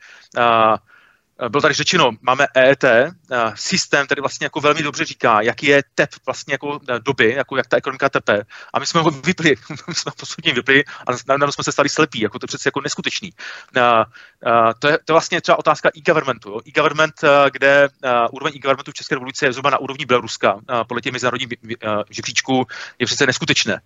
Eh, 1.40 1.50
bylo 1.50 1.62
tady 1.62 1.74
řečeno, 1.74 2.12
máme 2.22 2.48
EET, 2.54 2.84
eh, 2.84 3.12
systém, 3.56 4.06
který 4.06 4.22
vlastně 4.22 4.46
jako 4.46 4.62
velmi 4.62 4.84
dobře 4.84 5.06
říká, 5.06 5.42
jaký 5.42 5.66
je 5.66 5.84
tep 5.96 6.10
vlastně 6.26 6.54
jako 6.54 6.80
eh, 6.90 7.00
doby, 7.00 7.34
jako 7.34 7.58
jak 7.58 7.68
ta 7.68 7.78
ekonomika 7.78 8.10
tepe. 8.10 8.44
A 8.74 8.80
my 8.80 8.86
jsme 8.86 9.02
ho 9.02 9.12
vypli, 9.12 9.56
my 9.88 9.96
jsme 9.96 10.12
postupně 10.20 10.54
vypli 10.54 10.84
a 11.08 11.12
najednou 11.28 11.52
jsme 11.52 11.64
se 11.64 11.72
stali 11.72 11.90
slepí, 11.90 12.20
jako 12.20 12.40
to 12.40 12.44
je 12.44 12.48
přece 12.48 12.68
jako 12.68 12.82
neskutečný. 12.82 13.32
To 14.80 14.88
je, 14.88 15.00
to 15.06 15.12
je 15.12 15.14
vlastně 15.14 15.42
třeba 15.42 15.60
otázka 15.60 15.90
e-governmentu. 15.98 16.62
E-government, 16.68 17.14
kde 17.52 17.90
úroveň 18.32 18.54
e-governmentu 18.56 18.92
v 18.92 18.94
České 18.94 19.16
republice 19.16 19.46
je 19.46 19.54
zhruba 19.54 19.70
na 19.70 19.78
úrovni 19.78 20.06
Běloruska, 20.06 20.60
podle 20.88 21.02
těch 21.02 21.14
mezinárodních 21.14 21.48
žebříčků, 22.10 22.66
je 23.00 23.06
přece 23.06 23.26
neskutečné. 23.26 23.82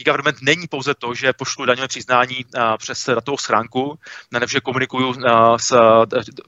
E-government 0.00 0.36
není 0.42 0.66
pouze 0.66 0.94
to, 0.94 1.14
že 1.14 1.32
pošlu 1.32 1.64
daňové 1.64 1.88
přiznání 1.88 2.44
přes 2.78 3.06
datovou 3.06 3.38
schránku, 3.38 3.98
nebo 4.32 4.46
že 4.46 4.60
komunikuju 4.60 5.14
s 5.56 5.72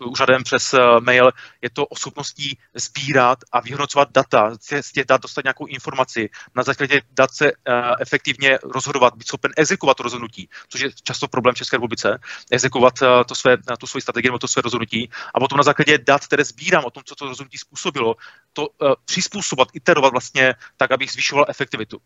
úřadem 0.01 0.43
přes 0.43 0.75
eh, 0.75 0.81
mail, 1.01 1.31
je 1.63 1.71
to 1.71 1.87
o 1.87 1.97
schopností 1.97 2.59
sbírat 2.75 3.39
a 3.53 3.61
vyhodnocovat 3.61 4.09
data, 4.13 4.55
z 4.81 4.93
těch 4.93 5.07
dat 5.07 5.23
dostat 5.23 5.45
nějakou 5.45 5.67
informaci, 5.67 6.31
na 6.55 6.63
základě 6.63 7.01
dat 7.11 7.31
se 7.33 7.53
uh, 7.53 7.73
efektivně 8.01 8.59
rozhodovat, 8.63 9.15
být 9.17 9.29
schopen 9.29 9.53
exekovat 9.57 10.01
rozhodnutí, 10.01 10.49
což 10.69 10.81
je 10.81 10.91
často 11.03 11.29
problém 11.29 11.55
v 11.55 11.59
České 11.59 11.77
republice, 11.77 12.19
exekovat 12.51 13.03
uh, 13.03 13.09
to 13.29 13.35
své, 13.35 13.57
tu 13.79 13.87
svoji 13.87 14.03
strategii 14.03 14.29
nebo 14.29 14.39
to 14.39 14.49
své 14.49 14.63
rozhodnutí 14.63 15.11
a 15.35 15.41
potom 15.41 15.57
na 15.57 15.63
základě 15.63 15.99
dat, 15.99 16.27
které 16.27 16.45
sbírám 16.45 16.85
o 16.85 16.91
tom, 16.91 17.03
co 17.07 17.15
to 17.15 17.29
rozhodnutí 17.29 17.59
způsobilo, 17.59 18.15
to 18.53 18.69
přizpůsobovat, 19.05 19.69
iterovat 19.73 20.13
vlastně 20.13 20.55
tak, 20.77 20.93
abych 20.93 21.13
zvyšoval 21.13 21.45
efektivitu. 21.49 21.99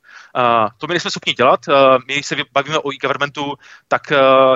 To 0.79 0.87
my 0.87 0.93
nejsme 0.93 1.11
schopni 1.11 1.33
dělat. 1.33 1.61
My 2.07 2.23
se 2.23 2.37
bavíme 2.53 2.79
o 2.79 2.93
e-governmentu, 2.93 3.55
tak 3.89 4.03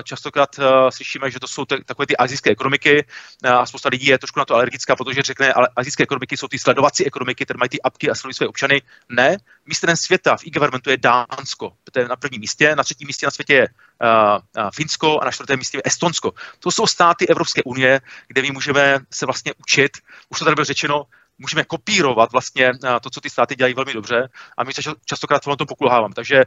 častokrát 0.04 0.48
slyšíme, 0.90 1.30
že 1.30 1.40
to 1.40 1.48
jsou 1.48 1.64
takové 1.64 2.06
ty 2.06 2.16
azijské 2.16 2.50
ekonomiky, 2.50 3.06
a 3.44 3.66
spousta 3.66 3.88
lidí 3.92 4.06
je 4.06 4.18
trošku 4.18 4.38
na 4.38 4.44
to 4.44 4.54
alergická, 4.54 4.96
protože 4.96 5.22
řekne, 5.22 5.52
ale 5.52 5.68
azijské 5.76 6.02
ekonomiky 6.02 6.36
jsou 6.36 6.48
ty 6.48 6.58
sledovací 6.58 7.06
ekonomiky, 7.06 7.44
které 7.44 7.58
mají 7.58 7.68
ty 7.68 7.82
apky 7.82 8.10
a 8.10 8.14
sledují 8.14 8.34
své 8.34 8.46
občany. 8.46 8.82
Ne, 9.08 9.36
mistrem 9.66 9.96
světa 9.96 10.36
v 10.36 10.46
e-governmentu 10.46 10.90
je 10.90 10.96
Dánsko, 10.96 11.72
to 11.92 12.00
je 12.00 12.08
na 12.08 12.16
prvním 12.16 12.40
místě, 12.40 12.76
na 12.76 12.84
třetím 12.84 13.06
místě 13.06 13.26
na 13.26 13.30
světě 13.30 13.54
je 13.54 13.68
uh, 13.68 14.70
Finsko 14.74 15.20
a 15.20 15.24
na 15.24 15.30
čtvrtém 15.30 15.58
místě 15.58 15.78
je 15.78 15.82
Estonsko. 15.84 16.32
To 16.60 16.70
jsou 16.70 16.86
státy 16.86 17.28
Evropské 17.28 17.62
unie, 17.62 18.00
kde 18.28 18.42
my 18.42 18.50
můžeme 18.50 18.98
se 19.10 19.26
vlastně 19.26 19.52
učit, 19.58 19.92
už 20.28 20.38
to 20.38 20.44
tady 20.44 20.54
bylo 20.54 20.64
řečeno, 20.64 21.04
můžeme 21.38 21.64
kopírovat 21.64 22.32
vlastně 22.32 22.72
to, 23.02 23.10
co 23.10 23.20
ty 23.20 23.30
státy 23.30 23.56
dělají 23.56 23.74
velmi 23.74 23.92
dobře 23.92 24.28
a 24.56 24.64
my 24.64 24.72
častokrát 25.04 25.42
v 25.42 25.56
tom 25.56 25.66
pokulháváme. 25.66 26.14
Takže 26.14 26.44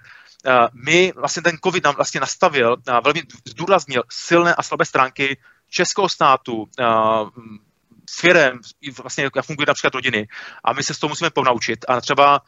my 0.74 1.13
vlastně 1.15 1.41
ten 1.41 1.57
COVID 1.63 1.84
nám 1.84 1.95
vlastně 1.95 2.20
nastavil, 2.20 2.78
velmi 3.03 3.22
zdůraznil 3.45 4.03
silné 4.09 4.55
a 4.55 4.63
slabé 4.63 4.86
stránky 4.86 5.38
českého 5.70 6.09
státu, 6.09 6.65
firem, 8.20 8.59
vlastně 9.03 9.24
jak 9.24 9.45
fungují 9.45 9.65
například 9.67 9.93
rodiny. 9.93 10.28
A 10.63 10.74
my 10.74 10.84
se 10.84 10.93
z 10.93 10.99
toho 10.99 11.09
musíme 11.09 11.30
ponaučit. 11.30 11.86
A 11.88 12.01
třeba 12.01 12.41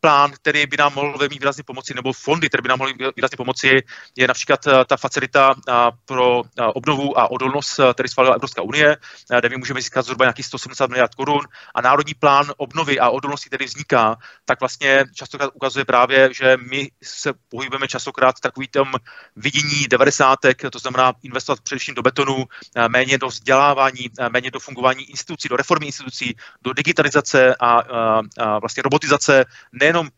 plán, 0.00 0.30
který 0.32 0.66
by 0.66 0.76
nám 0.76 0.94
mohl 0.94 1.18
velmi 1.18 1.28
výrazně 1.28 1.62
pomoci, 1.62 1.94
nebo 1.94 2.12
fondy, 2.12 2.48
které 2.48 2.62
by 2.62 2.68
nám 2.68 2.78
mohly 2.78 2.94
výrazně 3.16 3.36
pomoci, 3.36 3.82
je 4.16 4.28
například 4.28 4.66
eh, 4.66 4.84
ta 4.84 4.96
facilita 4.96 5.54
eh, 5.68 5.72
pro 6.04 6.42
eh, 6.42 6.64
obnovu 6.64 7.18
a 7.18 7.30
odolnost, 7.30 7.80
který 7.94 8.08
schválila 8.08 8.34
Evropská 8.34 8.62
unie, 8.62 8.96
kde 9.38 9.48
my 9.48 9.56
můžeme 9.56 9.80
získat 9.80 10.02
zhruba 10.02 10.24
nějakých 10.24 10.46
170 10.46 10.90
miliard 10.90 11.14
korun 11.14 11.40
a 11.74 11.80
národní 11.80 12.14
plán 12.14 12.52
obnovy 12.56 13.00
a 13.00 13.10
odolnosti, 13.10 13.48
který 13.48 13.64
vzniká, 13.64 14.16
tak 14.44 14.60
vlastně 14.60 15.04
častokrát 15.14 15.50
ukazuje 15.54 15.84
právě, 15.84 16.34
že 16.34 16.56
my 16.70 16.90
se 17.02 17.32
pohybujeme 17.48 17.88
častokrát 17.88 18.36
v 18.36 18.40
takový 18.40 18.68
tom 18.68 18.92
vidění 19.36 19.86
90. 19.88 20.38
to 20.72 20.78
znamená 20.78 21.12
investovat 21.22 21.60
především 21.60 21.94
do 21.94 22.02
betonu, 22.02 22.44
méně 22.88 23.18
do 23.18 23.28
vzdělávání, 23.28 24.10
méně 24.32 24.50
do 24.50 24.60
fungování 24.60 25.10
institucí, 25.10 25.48
do 25.48 25.56
reformy 25.56 25.86
institucí, 25.86 26.36
do 26.62 26.72
digitalizace 26.72 27.54
a, 27.54 27.70
a, 27.70 28.22
a 28.38 28.58
vlastně 28.58 28.82
robotizace, 28.82 29.44
ne 29.72 29.87
nejenom 29.88 30.08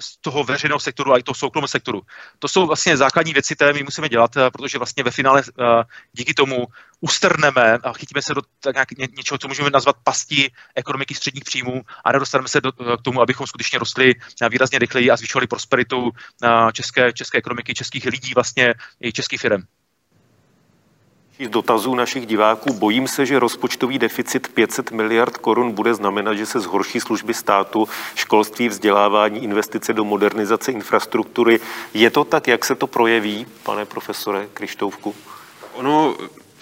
z 0.00 0.16
toho 0.20 0.44
veřejného 0.44 0.80
sektoru, 0.80 1.10
ale 1.10 1.20
i 1.20 1.22
toho 1.22 1.34
soukromého 1.34 1.68
sektoru. 1.68 2.00
To 2.38 2.48
jsou 2.48 2.66
vlastně 2.66 2.96
základní 2.96 3.32
věci, 3.32 3.54
které 3.56 3.72
my 3.72 3.82
musíme 3.82 4.08
dělat, 4.08 4.36
eh, 4.36 4.50
protože 4.50 4.78
vlastně 4.78 5.04
ve 5.04 5.10
finále 5.10 5.42
eh, 5.42 5.84
díky 6.12 6.34
tomu 6.34 6.66
ustrneme 7.00 7.78
a 7.84 7.92
chytíme 7.92 8.22
se 8.22 8.34
do 8.34 8.42
nějak, 8.74 8.90
ně, 8.90 9.08
něčeho, 9.16 9.38
co 9.38 9.48
můžeme 9.48 9.70
nazvat 9.70 9.96
pastí 10.04 10.48
ekonomiky 10.74 11.14
středních 11.14 11.44
příjmů 11.44 11.82
a 12.04 12.12
nedostaneme 12.12 12.48
se 12.48 12.60
do, 12.60 12.72
eh, 12.80 12.96
k 12.96 13.02
tomu, 13.02 13.20
abychom 13.20 13.46
skutečně 13.46 13.78
rostli 13.78 14.14
výrazně 14.50 14.78
rychleji 14.78 15.10
a 15.10 15.16
zvyšovali 15.16 15.46
prosperitu 15.46 16.10
české, 16.72 17.12
české 17.12 17.38
ekonomiky, 17.38 17.74
českých 17.74 18.04
lidí 18.04 18.34
vlastně 18.34 18.74
i 19.00 19.12
českých 19.12 19.40
firm 19.40 19.62
z 21.46 21.48
dotazů 21.48 21.94
našich 21.94 22.26
diváků. 22.26 22.72
Bojím 22.72 23.08
se, 23.08 23.26
že 23.26 23.38
rozpočtový 23.38 23.98
deficit 23.98 24.48
500 24.48 24.90
miliard 24.90 25.36
korun 25.36 25.72
bude 25.72 25.94
znamenat, 25.94 26.34
že 26.34 26.46
se 26.46 26.60
zhorší 26.60 27.00
služby 27.00 27.34
státu, 27.34 27.88
školství, 28.14 28.68
vzdělávání, 28.68 29.44
investice 29.44 29.92
do 29.92 30.04
modernizace 30.04 30.72
infrastruktury. 30.72 31.60
Je 31.94 32.10
to 32.10 32.24
tak, 32.24 32.48
jak 32.48 32.64
se 32.64 32.74
to 32.74 32.86
projeví, 32.86 33.46
pane 33.62 33.84
profesore 33.84 34.48
Krištouvku? 34.54 35.14
Ono 35.74 36.14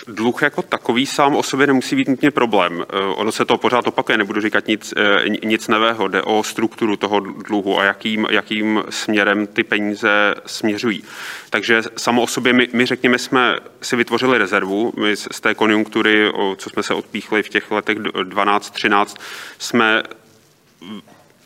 dluh 0.08 0.42
jako 0.42 0.62
takový 0.62 1.06
sám 1.06 1.36
o 1.36 1.42
sobě 1.42 1.66
nemusí 1.66 1.96
být 1.96 2.08
nutně 2.08 2.30
problém. 2.30 2.84
Eh, 2.88 2.96
ono 2.98 3.32
se 3.32 3.44
to 3.44 3.58
pořád 3.58 3.86
opakuje, 3.86 4.18
nebudu 4.18 4.40
říkat 4.40 4.66
nic, 4.66 4.94
eh, 4.96 5.28
nic 5.44 5.68
nového, 5.68 6.08
jde 6.08 6.22
o 6.22 6.42
strukturu 6.42 6.96
toho 6.96 7.20
dluhu 7.20 7.80
a 7.80 7.84
jakým, 7.84 8.26
jakým 8.30 8.84
směrem 8.90 9.46
ty 9.46 9.64
peníze 9.64 10.34
směřují. 10.46 11.04
Takže 11.50 11.82
samo 11.96 12.22
o 12.22 12.26
sobě 12.26 12.52
my, 12.52 12.68
my 12.72 12.86
řekněme, 12.86 13.18
jsme 13.18 13.56
si 13.82 13.96
vytvořili 13.96 14.38
rezervu, 14.38 14.92
my 14.96 15.16
z 15.16 15.40
té 15.40 15.54
konjunktury, 15.54 16.32
co 16.56 16.70
jsme 16.70 16.82
se 16.82 16.94
odpíchli 16.94 17.42
v 17.42 17.48
těch 17.48 17.70
letech 17.70 17.98
12-13, 17.98 19.16
jsme 19.58 20.02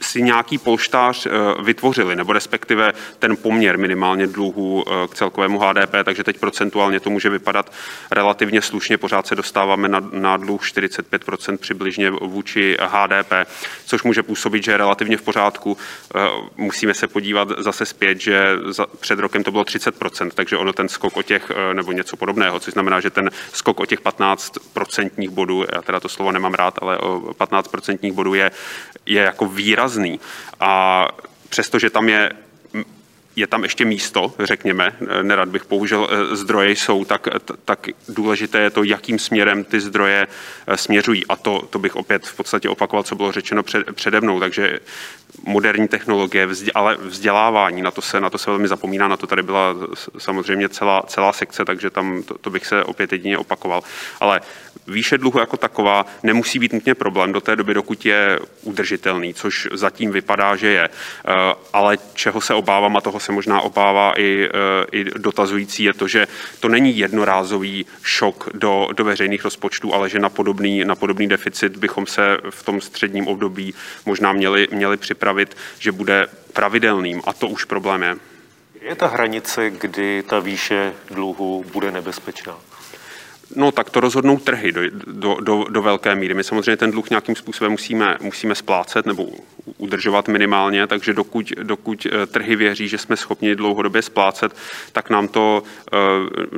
si 0.03 0.23
nějaký 0.23 0.59
polštář 0.59 1.27
eh, 1.27 1.31
vytvořili, 1.63 2.17
nebo 2.17 2.33
respektive 2.33 2.93
ten 3.19 3.37
poměr 3.37 3.79
minimálně 3.79 4.27
dluhu 4.27 4.85
eh, 4.87 5.09
k 5.09 5.15
celkovému 5.15 5.59
HDP, 5.59 5.95
takže 6.05 6.25
teď 6.25 6.39
procentuálně 6.39 7.01
to 7.01 7.11
může 7.11 7.31
vypadat 7.31 7.73
relativně 8.11 8.63
slušně, 8.63 8.99
pořád 8.99 9.27
se 9.27 9.35
dostáváme 9.35 9.89
na, 9.89 10.01
na 10.13 10.37
dluh 10.37 10.63
45% 10.63 11.57
přibližně 11.57 12.11
vůči 12.11 12.77
HDP, 12.81 13.33
což 13.85 14.03
může 14.03 14.23
působit, 14.23 14.65
že 14.65 14.73
je 14.73 14.77
relativně 14.77 15.17
v 15.17 15.23
pořádku. 15.23 15.77
Eh, 16.17 16.21
musíme 16.57 16.95
se 16.95 17.07
podívat 17.09 17.49
zase 17.59 17.87
zpět, 17.87 18.21
že 18.21 18.57
za, 18.67 18.87
před 19.01 19.19
rokem 19.19 19.45
to 19.45 19.51
bylo 19.51 19.65
30%, 19.65 20.31
takže 20.35 20.57
ono 20.57 20.73
ten 20.73 20.89
skok 20.89 21.17
o 21.17 21.23
těch, 21.23 21.53
nebo 21.73 21.93
něco 21.93 22.17
podobného, 22.17 22.61
což 22.61 22.73
znamená, 22.73 23.01
že 23.01 23.11
ten 23.11 23.31
skok 23.53 23.81
o 23.81 23.87
těch 23.87 24.01
15% 24.01 25.31
bodů, 25.31 25.65
já 25.75 25.83
teda 25.83 26.01
to 26.01 26.09
slovo 26.09 26.33
nemám 26.33 26.55
rád, 26.55 26.79
ale 26.83 26.99
o 26.99 27.21
15% 27.21 28.13
bodů 28.13 28.35
je, 28.35 28.51
je 29.07 29.23
jako 29.23 29.47
výraz 29.47 29.92
výrazný. 29.93 30.21
A 30.61 31.09
přestože 31.49 31.91
tam 31.91 32.09
je 32.09 32.33
je 33.37 33.47
tam 33.47 33.63
ještě 33.63 33.85
místo, 33.85 34.35
řekněme, 34.39 34.97
nerad 35.23 35.49
bych 35.49 35.65
použil 35.65 36.09
eh, 36.11 36.37
zdroje 36.37 36.71
jsou, 36.71 37.05
tak, 37.05 37.29
tak 37.65 37.87
důležité 38.09 38.59
je 38.59 38.71
to, 38.71 38.85
jakým 38.85 39.19
směrem 39.19 39.65
ty 39.65 39.81
zdroje 39.81 40.27
eh, 40.67 40.77
směřují. 40.77 41.27
A 41.27 41.37
to, 41.37 41.63
to 41.71 41.79
bych 41.79 41.97
opět 41.97 42.27
v 42.27 42.37
podstatě 42.37 42.69
opakoval, 42.69 43.03
co 43.03 43.15
bylo 43.15 43.33
řečeno 43.33 43.63
před, 43.63 43.93
přede 43.93 44.21
mnou. 44.21 44.41
Takže 44.41 44.81
moderní 45.47 45.89
technologie, 45.89 46.49
ale 46.75 46.97
vzdělávání, 47.01 47.83
na 47.83 47.91
to, 47.91 48.03
se, 48.03 48.21
na 48.21 48.31
to 48.31 48.39
se 48.39 48.51
velmi 48.51 48.69
zapomíná, 48.69 49.09
na 49.09 49.17
to 49.17 49.27
tady 49.27 49.43
byla 49.43 49.75
samozřejmě 50.19 50.69
celá, 50.69 51.03
celá 51.07 51.33
sekce, 51.33 51.65
takže 51.65 51.91
tam 51.91 52.23
to, 52.23 52.39
to 52.39 52.51
bych 52.51 52.67
se 52.67 52.85
opět 52.85 53.13
jedině 53.13 53.39
opakoval. 53.39 53.83
Ale 54.21 54.41
výše 54.87 55.19
dluhu 55.19 55.39
jako 55.39 55.57
taková 55.57 56.07
nemusí 56.23 56.59
být 56.59 56.73
nutně 56.73 56.95
problém 56.95 57.33
do 57.33 57.41
té 57.41 57.57
doby, 57.57 57.75
dokud 57.75 58.07
je 58.07 58.39
udržitelný, 58.63 59.35
což 59.35 59.69
zatím 59.73 60.11
vypadá, 60.11 60.57
že 60.57 60.69
je. 60.69 60.85
Eh, 60.89 61.33
ale 61.73 61.99
čeho 62.15 62.41
se 62.41 62.55
obávám, 62.55 62.97
a 62.97 63.01
toho 63.01 63.21
se 63.23 63.33
možná 63.33 63.61
obává 63.61 64.13
i, 64.17 64.49
eh, 64.49 64.87
i 64.93 65.05
dotazující, 65.05 65.85
je 65.85 65.95
to, 65.95 66.09
že 66.09 66.27
to 66.61 66.69
není 66.69 66.99
jednorázový 66.99 67.87
šok 68.03 68.49
do, 68.55 68.89
do 68.97 69.05
veřejných 69.05 69.45
rozpočtů, 69.45 69.95
ale 69.95 70.09
že 70.09 70.19
na 70.19 70.29
podobný, 70.29 70.85
na 70.85 70.95
podobný 70.95 71.29
deficit 71.29 71.77
bychom 71.77 72.07
se 72.07 72.39
v 72.51 72.63
tom 72.63 72.81
středním 72.81 73.27
období 73.27 73.75
možná 74.07 74.33
měli, 74.33 74.69
měli 74.73 74.97
připravit, 74.97 75.57
že 75.79 75.93
bude 75.93 76.27
pravidelným 76.53 77.23
a 77.25 77.33
to 77.33 77.49
už 77.49 77.65
problém 77.65 78.03
je. 78.03 78.17
Je 78.83 78.95
ta 78.95 79.07
hranice, 79.07 79.71
kdy 79.71 80.23
ta 80.23 80.41
výše 80.41 80.93
dluhu 81.11 81.65
bude 81.73 81.91
nebezpečná? 81.91 82.72
No 83.57 83.73
tak 83.73 83.91
to 83.91 84.01
rozhodnou 84.01 84.39
trhy 84.39 84.73
do, 84.73 84.81
do, 85.07 85.37
do, 85.41 85.65
do 85.69 85.83
velké 85.83 86.15
míry. 86.15 86.35
My 86.35 86.45
samozřejmě 86.45 86.77
ten 86.77 86.91
dluh 86.91 87.11
nějakým 87.11 87.37
způsobem 87.37 87.73
musíme, 87.73 88.17
musíme 88.21 88.55
splácet 88.55 89.07
nebo 89.07 89.29
udržovat 89.79 90.29
minimálně, 90.29 90.87
takže 90.87 91.15
dokud, 91.15 91.53
dokud 91.63 92.07
eh, 92.07 92.27
trhy 92.27 92.57
věří, 92.57 92.89
že 92.89 92.99
jsme 92.99 93.17
schopni 93.17 93.55
dlouhodobě 93.55 94.03
splácet, 94.03 94.57
tak 94.93 95.11
nám 95.11 95.29
to 95.29 95.63
eh, 95.93 95.97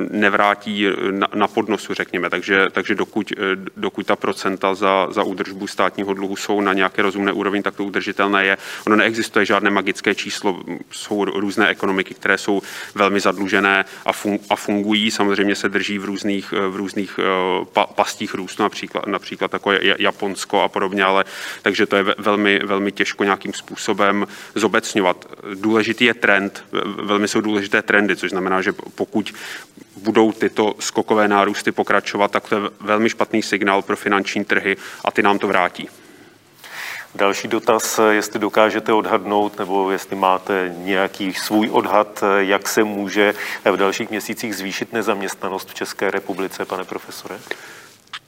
nevrátí 0.09 0.85
na, 1.11 1.27
na 1.33 1.47
podnosu, 1.47 1.93
řekněme. 1.93 2.29
Takže, 2.29 2.67
takže 2.71 2.95
dokud, 2.95 3.31
eh, 3.31 3.35
dokud 3.77 4.05
ta 4.05 4.15
procenta 4.15 4.75
za, 4.75 5.07
za 5.11 5.23
údržbu 5.23 5.67
státního 5.67 6.13
dluhu 6.13 6.35
jsou 6.35 6.61
na 6.61 6.73
nějaké 6.73 7.01
rozumné 7.01 7.31
úrovni, 7.31 7.61
tak 7.61 7.75
to 7.75 7.83
udržitelné 7.83 8.45
je. 8.45 8.57
Ono 8.87 8.95
neexistuje 8.95 9.45
žádné 9.45 9.69
magické 9.69 10.15
číslo, 10.15 10.63
jsou 10.91 11.25
různé 11.25 11.67
ekonomiky, 11.67 12.13
které 12.13 12.37
jsou 12.37 12.61
velmi 12.95 13.19
zadlužené 13.19 13.85
a, 14.05 14.13
fun, 14.13 14.39
a 14.49 14.55
fungují, 14.55 15.11
samozřejmě 15.11 15.55
se 15.55 15.69
drží 15.69 15.99
v 15.99 16.05
různých, 16.05 16.51
v 16.51 16.75
různých 16.75 16.84
pa, 17.73 17.85
pastích 17.85 18.33
růstu, 18.33 18.63
například, 18.63 19.07
například 19.07 19.53
jako 19.53 19.71
Japonsko 19.99 20.61
a 20.61 20.67
podobně, 20.67 21.03
ale 21.03 21.25
takže 21.61 21.85
to 21.85 21.95
je 21.95 22.05
velmi, 22.17 22.59
velmi 22.59 22.91
těžko 22.91 23.23
nějakým 23.23 23.53
způsobem 23.53 24.27
zobecňovat. 24.55 25.25
Důležitý 25.53 26.05
je 26.05 26.13
trend, 26.13 26.65
velmi 27.03 27.27
jsou 27.27 27.41
důležité 27.41 27.81
trendy, 27.81 28.15
což 28.15 28.29
znamená, 28.29 28.61
že 28.61 28.73
pokud 28.95 29.33
budou 29.97 30.31
tyto 30.31 30.75
skokové 30.79 31.27
nárůsty 31.27 31.71
pokračovat, 31.71 32.31
tak 32.31 32.49
to 32.49 32.55
je 32.55 32.61
velmi 32.79 33.09
špatný 33.09 33.41
signál 33.41 33.81
pro 33.81 33.95
finanční 33.95 34.45
trhy 34.45 34.77
a 35.05 35.11
ty 35.11 35.23
nám 35.23 35.39
to 35.39 35.47
vrátí. 35.47 35.89
Další 37.15 37.47
dotaz, 37.47 37.99
jestli 38.09 38.39
dokážete 38.39 38.93
odhadnout, 38.93 39.59
nebo 39.59 39.91
jestli 39.91 40.15
máte 40.15 40.75
nějaký 40.77 41.33
svůj 41.33 41.69
odhad, 41.71 42.23
jak 42.37 42.67
se 42.67 42.83
může 42.83 43.33
v 43.65 43.77
dalších 43.77 44.09
měsících 44.09 44.55
zvýšit 44.55 44.93
nezaměstnanost 44.93 45.69
v 45.69 45.73
České 45.73 46.11
republice, 46.11 46.65
pane 46.65 46.83
profesore? 46.83 47.35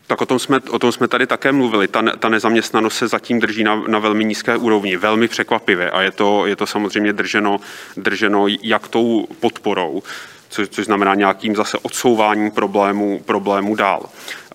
Tak 0.07 0.21
o 0.21 0.25
tom 0.25 0.39
jsme, 0.39 0.59
o 0.69 0.79
tom 0.79 0.91
jsme 0.91 1.07
tady 1.07 1.27
také 1.27 1.51
mluvili. 1.51 1.87
Ta, 1.87 2.03
ta 2.19 2.29
nezaměstnanost 2.29 2.97
se 2.97 3.07
zatím 3.07 3.39
drží 3.39 3.63
na, 3.63 3.75
na 3.87 3.99
velmi 3.99 4.25
nízké 4.25 4.57
úrovni, 4.57 4.97
velmi 4.97 5.27
překvapivě 5.27 5.91
a 5.91 6.01
je 6.01 6.11
to, 6.11 6.45
je 6.45 6.55
to 6.55 6.67
samozřejmě 6.67 7.13
drženo, 7.13 7.59
drženo 7.97 8.45
jak 8.61 8.87
tou 8.87 9.27
podporou, 9.39 10.03
což, 10.49 10.69
což 10.69 10.85
znamená 10.85 11.15
nějakým 11.15 11.55
zase 11.55 11.77
odsouváním 11.77 12.51
problémů, 12.51 13.21
problémů 13.25 13.75
dál. 13.75 14.01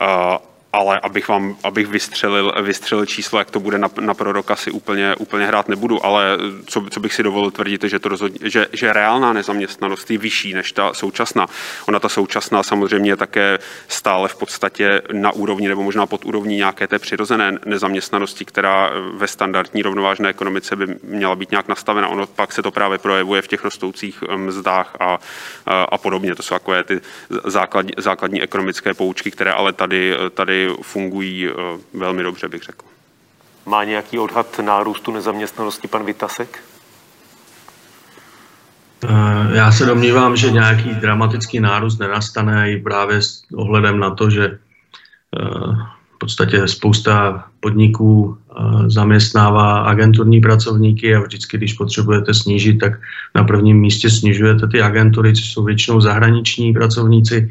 Uh, 0.03 0.52
ale 0.73 1.01
abych 1.01 1.29
vám, 1.29 1.57
abych 1.65 1.87
vystřelil, 1.87 2.55
vystřelil 2.63 3.07
číslo, 3.07 3.39
jak 3.39 3.51
to 3.51 3.61
bude 3.61 3.79
na, 3.79 3.91
na 4.01 4.15
proroka, 4.15 4.57
si 4.57 4.71
úplně, 4.71 5.15
úplně 5.19 5.47
hrát 5.47 5.69
nebudu, 5.69 6.07
ale 6.07 6.39
co, 6.67 6.87
co 6.91 7.01
bych 7.01 7.15
si 7.15 7.23
dovolil 7.23 7.51
tvrdit, 7.51 7.85
že, 7.85 7.99
to 7.99 8.09
rozhodně, 8.09 8.51
že, 8.51 8.67
že 8.73 8.93
reálná 8.93 9.33
nezaměstnanost 9.33 10.11
je 10.11 10.19
vyšší 10.19 10.55
než 10.55 10.73
ta 10.73 10.95
současná. 10.95 11.47
Ona 11.89 12.01
ta 12.01 12.09
současná 12.09 12.63
samozřejmě 12.63 13.11
je 13.11 13.17
také 13.17 13.59
stále 13.89 14.29
v 14.29 14.37
podstatě 14.37 15.03
na 15.13 15.33
úrovni 15.33 15.69
nebo 15.69 15.83
možná 15.83 16.07
pod 16.07 16.25
úrovní 16.25 16.57
nějaké 16.57 16.87
té 16.87 16.99
přirozené 16.99 17.59
nezaměstnanosti, 17.65 18.45
která 18.45 18.91
ve 19.15 19.29
standardní 19.29 19.83
rovnovážné 19.83 20.29
ekonomice 20.29 20.77
by 20.77 20.87
měla 21.03 21.37
být 21.37 21.51
nějak 21.51 21.69
nastavena. 21.69 22.09
Ono 22.09 22.27
pak 22.27 22.53
se 22.53 22.63
to 22.63 22.71
právě 22.71 22.99
projevuje 22.99 23.43
v 23.43 23.49
těch 23.49 23.65
rostoucích 23.65 24.25
mzdách 24.37 24.97
a, 25.01 25.19
a, 25.67 25.83
a 25.83 25.99
podobně. 25.99 26.35
To 26.35 26.43
jsou 26.43 26.55
takové 26.55 26.85
ty 26.85 27.01
základní, 27.45 27.93
základní 27.97 28.43
ekonomické 28.43 28.95
poučky, 28.95 29.31
které 29.31 29.53
ale 29.53 29.73
tady, 29.73 30.17
tady 30.35 30.62
fungují 30.83 31.49
eh, 31.49 31.53
velmi 31.95 32.23
dobře, 32.23 32.49
bych 32.49 32.63
řekl. 32.63 32.85
Má 33.67 33.85
nějaký 33.85 34.19
odhad 34.19 34.59
nárůstu 34.59 35.13
nezaměstnanosti 35.13 35.89
pan 35.89 36.05
Vitasek? 36.05 36.59
Eh, 39.05 39.57
já 39.57 39.73
se 39.73 39.87
domnívám, 39.87 40.37
že 40.37 40.51
nějaký 40.51 40.95
dramatický 40.95 41.61
nárůst 41.61 41.99
nenastane 41.99 42.73
i 42.73 42.77
právě 42.81 43.23
s 43.23 43.43
ohledem 43.55 43.99
na 43.99 44.15
to, 44.15 44.31
že 44.31 44.45
eh, 44.45 44.59
v 46.15 46.19
podstatě 46.19 46.69
spousta 46.69 47.45
podniků 47.61 48.39
zaměstnává 48.87 49.81
agenturní 49.81 50.41
pracovníky 50.41 51.15
a 51.15 51.21
vždycky, 51.21 51.57
když 51.57 51.73
potřebujete 51.73 52.35
snížit, 52.35 52.79
tak 52.79 52.93
na 53.35 53.45
prvním 53.45 53.81
místě 53.81 54.11
snižujete 54.11 54.69
ty 54.69 54.83
agentury, 54.83 55.35
což 55.35 55.53
jsou 55.53 55.65
většinou 55.65 56.01
zahraniční 56.01 56.73
pracovníci. 56.73 57.51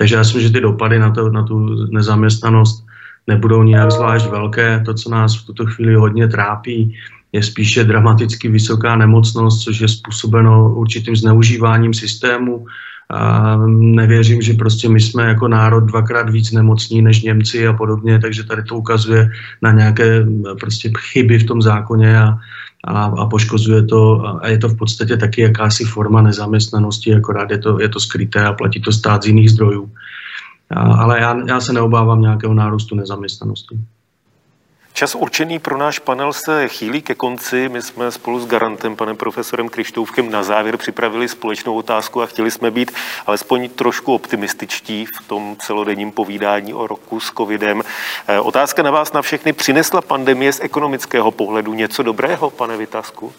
Takže 0.00 0.16
já 0.16 0.24
si 0.24 0.28
myslím, 0.28 0.42
že 0.42 0.52
ty 0.52 0.60
dopady 0.60 0.98
na, 0.98 1.10
to, 1.10 1.28
na 1.28 1.42
tu 1.42 1.86
nezaměstnanost 1.92 2.86
nebudou 3.26 3.62
nijak 3.62 3.90
zvlášť 3.90 4.26
velké. 4.26 4.80
To, 4.84 4.94
co 4.94 5.10
nás 5.10 5.36
v 5.36 5.46
tuto 5.46 5.66
chvíli 5.66 5.94
hodně 5.94 6.28
trápí, 6.28 6.96
je 7.32 7.42
spíše 7.42 7.84
dramaticky 7.84 8.48
vysoká 8.48 8.96
nemocnost, 8.96 9.62
což 9.62 9.80
je 9.80 9.88
způsobeno 9.88 10.74
určitým 10.74 11.16
zneužíváním 11.16 11.94
systému. 11.94 12.66
A 13.10 13.56
nevěřím, 13.68 14.42
že 14.42 14.54
prostě 14.54 14.88
my 14.88 15.00
jsme 15.00 15.22
jako 15.22 15.48
národ 15.48 15.80
dvakrát 15.80 16.30
víc 16.30 16.52
nemocní 16.52 17.02
než 17.02 17.22
Němci 17.22 17.66
a 17.66 17.72
podobně, 17.72 18.18
takže 18.18 18.44
tady 18.44 18.62
to 18.62 18.76
ukazuje 18.76 19.30
na 19.62 19.72
nějaké 19.72 20.26
prostě 20.60 20.92
chyby 21.12 21.38
v 21.38 21.46
tom 21.46 21.62
zákoně 21.62 22.18
a, 22.18 22.38
a, 22.84 23.04
a 23.04 23.26
poškozuje 23.26 23.82
to 23.82 24.24
a 24.42 24.48
je 24.48 24.58
to 24.58 24.68
v 24.68 24.76
podstatě 24.76 25.16
taky 25.16 25.40
jakási 25.40 25.84
forma 25.84 26.22
nezaměstnanosti, 26.22 27.14
akorát 27.14 27.50
je 27.50 27.58
to, 27.58 27.80
je 27.80 27.88
to 27.88 28.00
skryté 28.00 28.44
a 28.44 28.52
platí 28.52 28.80
to 28.80 28.92
stát 28.92 29.22
z 29.22 29.26
jiných 29.26 29.50
zdrojů. 29.50 29.90
A, 30.70 30.80
ale 30.80 31.20
já, 31.20 31.36
já 31.48 31.60
se 31.60 31.72
neobávám 31.72 32.20
nějakého 32.20 32.54
nárůstu 32.54 32.94
nezaměstnanosti. 32.94 33.78
Čas 34.92 35.14
určený 35.14 35.58
pro 35.58 35.78
náš 35.78 35.98
panel 35.98 36.32
se 36.32 36.68
chýlí 36.68 37.02
ke 37.02 37.14
konci. 37.14 37.68
My 37.68 37.82
jsme 37.82 38.10
spolu 38.10 38.40
s 38.40 38.46
garantem, 38.46 38.96
panem 38.96 39.16
profesorem 39.16 39.68
Krištoufkem, 39.68 40.30
na 40.30 40.42
závěr 40.42 40.76
připravili 40.76 41.28
společnou 41.28 41.74
otázku 41.74 42.22
a 42.22 42.26
chtěli 42.26 42.50
jsme 42.50 42.70
být 42.70 42.92
alespoň 43.26 43.68
trošku 43.68 44.14
optimističtí 44.14 45.06
v 45.06 45.28
tom 45.28 45.56
celodenním 45.58 46.12
povídání 46.12 46.74
o 46.74 46.86
roku 46.86 47.20
s 47.20 47.32
covidem. 47.32 47.82
Eh, 48.28 48.40
otázka 48.40 48.82
na 48.82 48.90
vás 48.90 49.12
na 49.12 49.22
všechny. 49.22 49.52
Přinesla 49.52 50.00
pandemie 50.00 50.52
z 50.52 50.60
ekonomického 50.60 51.30
pohledu 51.30 51.74
něco 51.74 52.02
dobrého, 52.02 52.50
pane 52.50 52.76
Vytasku? 52.76 53.32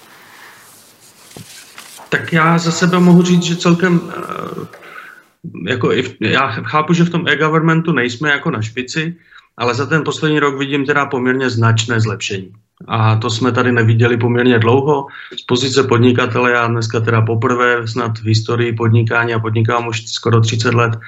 Tak 2.10 2.34
já 2.34 2.58
za 2.58 2.72
sebe 2.72 3.00
mohu 3.00 3.24
říct, 3.24 3.44
že 3.44 3.56
celkem 3.56 4.02
eh, 4.10 5.72
jako 5.72 5.92
já 6.20 6.48
chápu, 6.48 6.94
že 6.94 7.04
v 7.04 7.10
tom 7.10 7.28
e-governmentu 7.28 7.92
nejsme 7.92 8.30
jako 8.30 8.52
na 8.52 8.62
špici, 8.62 9.16
ale 9.58 9.76
za 9.76 9.86
ten 9.86 10.04
poslední 10.04 10.40
rok 10.40 10.60
vidím 10.60 10.86
teda 10.86 11.06
poměrně 11.06 11.50
značné 11.50 12.02
zlepšení. 12.02 12.52
A 12.88 13.16
to 13.16 13.30
jsme 13.30 13.52
tady 13.52 13.72
neviděli 13.72 14.18
poměrně 14.18 14.60
dlouho. 14.60 15.08
Z 15.40 15.46
pozice 15.46 15.84
podnikatele 15.84 16.52
já 16.52 16.68
dneska 16.68 17.00
teda 17.00 17.22
poprvé 17.22 17.88
snad 17.88 18.20
v 18.20 18.26
historii 18.26 18.74
podnikání 18.74 19.34
a 19.34 19.40
podnikám 19.40 19.88
už 19.88 20.08
skoro 20.08 20.42
30 20.42 20.74
let, 20.74 21.00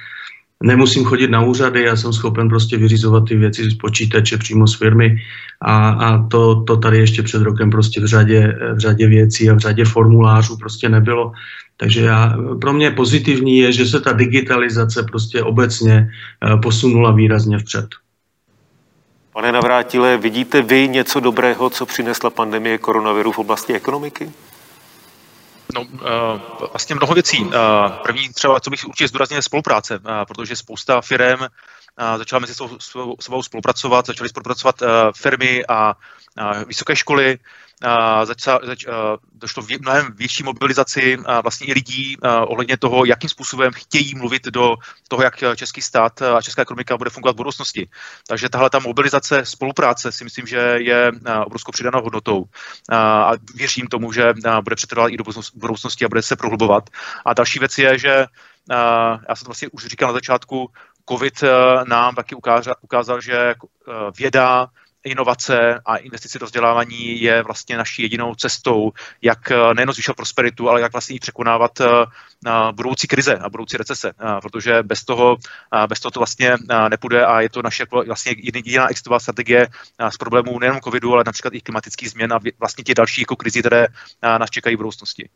nemusím 0.62 1.04
chodit 1.04 1.30
na 1.30 1.40
úřady, 1.40 1.82
já 1.82 1.96
jsem 1.96 2.12
schopen 2.12 2.48
prostě 2.48 2.76
vyřizovat 2.76 3.24
ty 3.28 3.36
věci 3.36 3.70
z 3.70 3.74
počítače 3.74 4.38
přímo 4.38 4.66
z 4.66 4.74
firmy 4.74 5.16
a, 5.60 5.88
a 5.88 6.26
to, 6.26 6.62
to 6.62 6.76
tady 6.76 6.98
ještě 6.98 7.22
před 7.22 7.42
rokem 7.42 7.70
prostě 7.70 8.00
v 8.00 8.06
řadě, 8.06 8.58
v 8.74 8.78
řadě 8.78 9.08
věcí 9.08 9.50
a 9.50 9.54
v 9.54 9.58
řadě 9.58 9.84
formulářů 9.84 10.56
prostě 10.56 10.88
nebylo. 10.88 11.32
Takže 11.76 12.00
já, 12.00 12.36
pro 12.60 12.72
mě 12.72 12.90
pozitivní 12.90 13.58
je, 13.58 13.72
že 13.72 13.86
se 13.86 14.00
ta 14.00 14.12
digitalizace 14.12 15.02
prostě 15.02 15.42
obecně 15.42 16.08
eh, 16.08 16.56
posunula 16.56 17.12
výrazně 17.12 17.58
vpřed. 17.58 17.86
Pane 19.34 19.52
Navrátile, 19.52 20.16
vidíte 20.16 20.62
vy 20.62 20.88
něco 20.88 21.20
dobrého, 21.20 21.70
co 21.70 21.86
přinesla 21.86 22.30
pandemie 22.30 22.78
koronaviru 22.78 23.32
v 23.32 23.38
oblasti 23.38 23.74
ekonomiky? 23.74 24.32
No, 25.74 25.80
uh, 25.80 25.88
vlastně 26.72 26.94
mnoho 26.94 27.14
věcí. 27.14 27.44
Uh, 27.44 27.52
první 28.02 28.28
třeba, 28.28 28.60
co 28.60 28.70
bych 28.70 28.84
určitě 28.84 29.08
zdůraznil, 29.08 29.38
je 29.38 29.42
spolupráce, 29.42 29.98
uh, 29.98 30.04
protože 30.24 30.56
spousta 30.56 31.00
firm 31.00 31.40
začala 32.16 32.40
mezi 32.40 32.54
sebou, 32.54 33.16
sebou 33.20 33.42
spolupracovat, 33.42 34.06
začaly 34.06 34.28
spolupracovat 34.28 34.82
firmy 35.16 35.64
a 35.68 35.96
vysoké 36.66 36.96
školy, 36.96 37.38
zača, 38.24 38.58
zač, 38.62 38.84
došlo 39.32 39.62
v 39.62 39.80
mnohem 39.80 40.12
větší 40.16 40.42
mobilizaci 40.42 41.16
vlastně 41.42 41.66
i 41.66 41.72
lidí 41.72 42.16
ohledně 42.46 42.76
toho, 42.76 43.04
jakým 43.04 43.30
způsobem 43.30 43.72
chtějí 43.72 44.14
mluvit 44.14 44.44
do 44.44 44.76
toho, 45.08 45.22
jak 45.22 45.56
český 45.56 45.82
stát 45.82 46.22
a 46.22 46.42
česká 46.42 46.62
ekonomika 46.62 46.96
bude 46.96 47.10
fungovat 47.10 47.32
v 47.32 47.36
budoucnosti. 47.36 47.88
Takže 48.28 48.48
tahle 48.48 48.70
ta 48.70 48.78
mobilizace, 48.78 49.44
spolupráce 49.44 50.12
si 50.12 50.24
myslím, 50.24 50.46
že 50.46 50.76
je 50.78 51.12
obrovskou 51.44 51.72
přidanou 51.72 52.02
hodnotou 52.02 52.44
a 52.92 53.30
věřím 53.54 53.86
tomu, 53.86 54.12
že 54.12 54.34
bude 54.62 54.76
přetrvat 54.76 55.10
i 55.10 55.16
do 55.16 55.24
budoucnosti 55.54 56.04
a 56.04 56.08
bude 56.08 56.22
se 56.22 56.36
prohlubovat. 56.36 56.90
A 57.24 57.34
další 57.34 57.58
věc 57.58 57.78
je, 57.78 57.98
že 57.98 58.26
já 59.28 59.34
jsem 59.34 59.44
to 59.44 59.48
vlastně 59.48 59.68
už 59.72 59.86
říkal 59.86 60.08
na 60.08 60.12
začátku, 60.12 60.70
COVID 61.08 61.44
nám 61.88 62.14
taky 62.14 62.34
ukázal, 62.34 62.74
ukázal 62.80 63.20
že 63.20 63.54
věda, 64.18 64.66
inovace 65.04 65.80
a 65.86 65.96
investice 65.96 66.38
do 66.38 66.46
vzdělávání 66.46 67.20
je 67.20 67.42
vlastně 67.42 67.76
naší 67.76 68.02
jedinou 68.02 68.34
cestou, 68.34 68.92
jak 69.22 69.50
eh, 69.50 69.74
nejen 69.74 69.92
zvyšovat 69.92 70.16
prosperitu, 70.16 70.70
ale 70.70 70.80
jak 70.80 70.92
vlastně 70.92 71.18
překonávat 71.20 71.80
eh, 71.80 71.86
budoucí 72.72 73.06
krize 73.06 73.34
a 73.36 73.48
budoucí 73.48 73.76
recese, 73.76 74.08
eh, 74.08 74.40
protože 74.42 74.82
bez 74.82 75.04
toho, 75.04 75.36
bez 75.88 76.00
toho 76.00 76.10
to 76.10 76.20
vlastně 76.20 76.56
nepůjde 76.88 77.26
a 77.26 77.40
je 77.40 77.48
to 77.48 77.62
naše 77.62 77.84
vlastně 78.06 78.34
jediná 78.36 78.88
existová 78.88 79.20
strategie 79.20 79.68
z 80.08 80.16
problémů 80.16 80.58
nejen 80.58 80.80
covidu, 80.80 81.12
ale 81.12 81.22
například 81.26 81.54
i 81.54 81.60
klimatických 81.60 82.10
změn 82.10 82.32
a 82.32 82.38
vlastně 82.58 82.84
těch 82.84 82.94
dalších 82.94 83.22
jako 83.22 83.36
krizí, 83.36 83.60
které 83.60 83.86
nás 84.22 84.50
čekají 84.50 84.76
v 84.76 84.78
budoucnosti. 84.78 85.28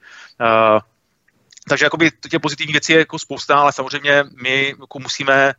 Takže 1.68 1.84
jakoby 1.84 2.10
těch 2.30 2.40
pozitivních 2.40 2.74
věcí 2.74 2.92
je 2.92 2.98
jako 2.98 3.18
spousta, 3.18 3.60
ale 3.60 3.72
samozřejmě 3.72 4.24
my 4.42 4.74
jako 4.80 4.98
musíme 4.98 5.54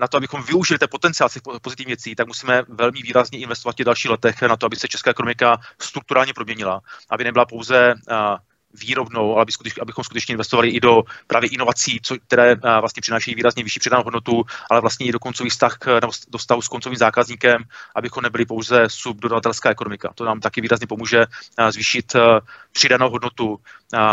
na 0.00 0.08
to, 0.10 0.16
abychom 0.16 0.42
využili 0.42 0.78
ten 0.78 0.88
potenciál 0.90 1.28
těch 1.28 1.42
pozitivních 1.62 1.86
věcí, 1.86 2.14
tak 2.14 2.26
musíme 2.26 2.62
velmi 2.68 3.02
výrazně 3.02 3.38
investovat 3.38 3.80
v 3.80 3.84
dalších 3.84 4.10
letech 4.10 4.42
na 4.42 4.56
to, 4.56 4.66
aby 4.66 4.76
se 4.76 4.88
česká 4.88 5.10
ekonomika 5.10 5.60
strukturálně 5.78 6.34
proměnila, 6.34 6.80
aby 7.10 7.24
nebyla 7.24 7.46
pouze 7.46 7.94
výrobnou, 8.80 9.34
ale 9.34 9.44
abychom 9.80 10.04
skutečně 10.04 10.32
investovali 10.32 10.68
i 10.68 10.80
do 10.80 11.02
právě 11.26 11.50
inovací, 11.50 12.00
co, 12.02 12.16
které 12.26 12.54
vlastně 12.54 13.00
přinášejí 13.00 13.34
výrazně 13.34 13.62
vyšší 13.62 13.80
přidanou 13.80 14.02
hodnotu, 14.02 14.44
ale 14.70 14.80
vlastně 14.80 15.06
i 15.06 15.12
do 15.12 15.18
koncových 15.18 15.52
vztah, 15.52 15.78
do 16.28 16.38
stavu 16.38 16.62
s 16.62 16.68
koncovým 16.68 16.98
zákazníkem, 16.98 17.64
abychom 17.94 18.22
nebyli 18.22 18.46
pouze 18.46 18.84
subdodavatelská 18.86 19.70
ekonomika. 19.70 20.12
To 20.14 20.24
nám 20.24 20.40
taky 20.40 20.60
výrazně 20.60 20.86
pomůže 20.86 21.26
zvýšit 21.70 22.16
přidanou 22.72 23.10
hodnotu 23.10 23.60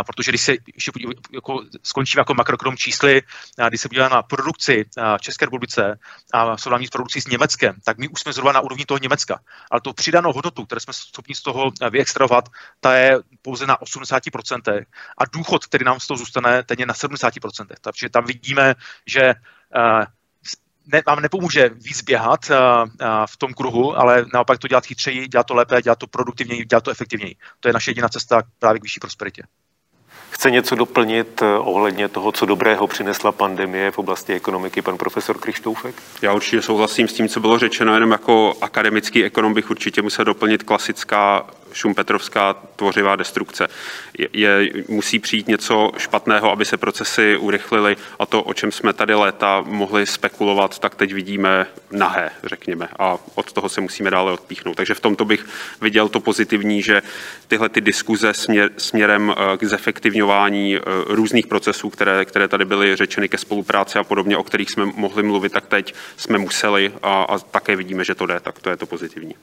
protože 0.06 0.32
když 0.32 0.42
se 0.42 0.52
ještě 0.74 0.92
jako, 1.32 1.64
skončíme 1.84 2.22
jako 2.22 2.34
makroekronom 2.34 2.78
čísly, 2.78 3.22
když 3.68 3.82
se 3.82 3.90
podíváme 3.90 4.16
na 4.16 4.24
produkci 4.24 4.86
České 5.20 5.46
republice 5.46 6.00
a 6.34 6.58
srovnání 6.58 6.88
s 6.88 6.90
produkcí 6.90 7.22
s 7.22 7.28
Německem, 7.28 7.76
tak 7.84 7.98
my 7.98 8.08
už 8.08 8.22
jsme 8.22 8.34
zhruba 8.34 8.52
na 8.52 8.62
úrovni 8.62 8.86
toho 8.86 8.98
Německa. 8.98 9.40
Ale 9.72 9.82
to 9.82 9.94
přidanou 9.94 10.34
hodnotu, 10.34 10.66
které 10.66 10.82
jsme 10.82 10.94
schopni 10.94 11.36
z 11.36 11.42
toho 11.42 11.72
vyextrahovat, 11.92 12.50
ta 12.80 12.96
je 12.96 13.20
pouze 13.42 13.68
na 13.68 13.78
80%. 13.78 14.53
A 15.18 15.26
důchod, 15.34 15.66
který 15.66 15.86
nám 15.86 16.00
z 16.00 16.08
toho 16.08 16.18
zůstane, 16.18 16.64
ten 16.64 16.80
je 16.80 16.86
na 16.86 16.94
70%. 16.94 17.66
Takže 17.82 18.10
tam 18.10 18.26
vidíme, 18.26 18.76
že 19.06 19.34
ne, 20.88 21.02
vám 21.08 21.22
nepomůže 21.22 21.70
víc 21.70 22.02
běhat 22.02 22.50
uh, 22.50 22.56
uh, 22.58 23.26
v 23.26 23.38
tom 23.38 23.54
kruhu, 23.54 23.98
ale 23.98 24.26
naopak 24.34 24.60
to 24.60 24.68
dělat 24.68 24.86
chytřeji, 24.86 25.28
dělat 25.28 25.48
to 25.48 25.54
lépe, 25.54 25.82
dělat 25.82 26.00
to 26.00 26.08
produktivněji, 26.08 26.66
dělat 26.66 26.84
to 26.84 26.92
efektivněji. 26.92 27.36
To 27.60 27.70
je 27.70 27.74
naše 27.74 27.92
jediná 27.92 28.10
cesta 28.10 28.44
právě 28.60 28.80
k 28.80 28.84
vyšší 28.84 29.00
prosperitě. 29.00 29.44
Chce 30.44 30.52
něco 30.52 30.76
doplnit 30.76 31.42
eh, 31.42 31.46
ohledně 31.46 32.08
toho, 32.08 32.32
co 32.32 32.46
dobrého 32.46 32.88
přinesla 32.88 33.32
pandemie 33.32 33.92
v 33.92 33.98
oblasti 33.98 34.34
ekonomiky 34.34 34.82
pan 34.82 34.98
profesor 34.98 35.38
Krištoufek? 35.38 35.96
Já 36.22 36.34
určitě 36.34 36.62
souhlasím 36.62 37.08
s 37.08 37.14
tím, 37.14 37.30
co 37.30 37.40
bylo 37.40 37.60
řečeno, 37.60 37.94
jenom 37.94 38.12
jako 38.12 38.54
akademický 38.62 39.24
ekonom 39.24 39.54
bych 39.54 39.70
určitě 39.70 40.02
musel 40.02 40.26
doplnit 40.26 40.64
klasická 40.64 41.46
Šumpetrovská 41.74 42.54
tvořivá 42.76 43.16
destrukce. 43.16 43.68
Je, 44.18 44.28
je, 44.34 44.72
musí 44.88 45.20
přijít 45.20 45.48
něco 45.48 45.92
špatného, 45.98 46.52
aby 46.52 46.66
se 46.66 46.78
procesy 46.78 47.38
urychlily 47.38 47.96
a 48.20 48.26
to, 48.26 48.44
o 48.44 48.54
čem 48.54 48.72
jsme 48.72 48.94
tady 48.94 49.14
léta 49.14 49.64
mohli 49.68 50.06
spekulovat, 50.06 50.80
tak 50.80 50.96
teď 50.96 51.14
vidíme 51.14 51.66
nahé, 51.92 52.32
řekněme, 52.44 52.88
a 53.00 53.18
od 53.36 53.54
toho 53.54 53.70
se 53.70 53.82
musíme 53.82 54.12
dále 54.12 54.32
odpíchnout. 54.32 54.78
Takže 54.78 54.94
v 54.94 55.00
tomto 55.00 55.26
bych 55.26 55.46
viděl 55.82 56.10
to 56.10 56.20
pozitivní, 56.20 56.82
že 56.82 57.02
tyhle 57.48 57.70
ty 57.70 57.82
diskuze 57.82 58.34
směr, 58.34 58.70
směrem 58.78 59.36
eh, 59.38 59.58
k 59.58 59.64
zefektivňování 59.64 60.33
eh, 60.34 60.80
různých 61.08 61.48
procesů, 61.48 61.90
které, 61.90 62.26
které 62.26 62.48
tady 62.48 62.66
byly 62.66 62.96
řečeny 62.96 63.30
ke 63.30 63.38
spolupráci 63.38 64.00
a 64.00 64.04
podobně, 64.04 64.38
o 64.38 64.44
kterých 64.44 64.72
jsme 64.72 64.86
mohli 64.86 65.24
mluvit, 65.24 65.52
tak 65.52 65.66
teď 65.68 65.94
jsme 66.18 66.38
museli 66.38 66.94
a, 67.04 67.24
a 67.24 67.40
také 67.40 67.76
vidíme, 67.76 68.04
že 68.04 68.16
to 68.16 68.26
jde, 68.26 68.40
tak 68.40 68.60
to 68.60 68.70
je 68.70 68.78
to 68.78 68.86
pozitivní. 68.86 69.36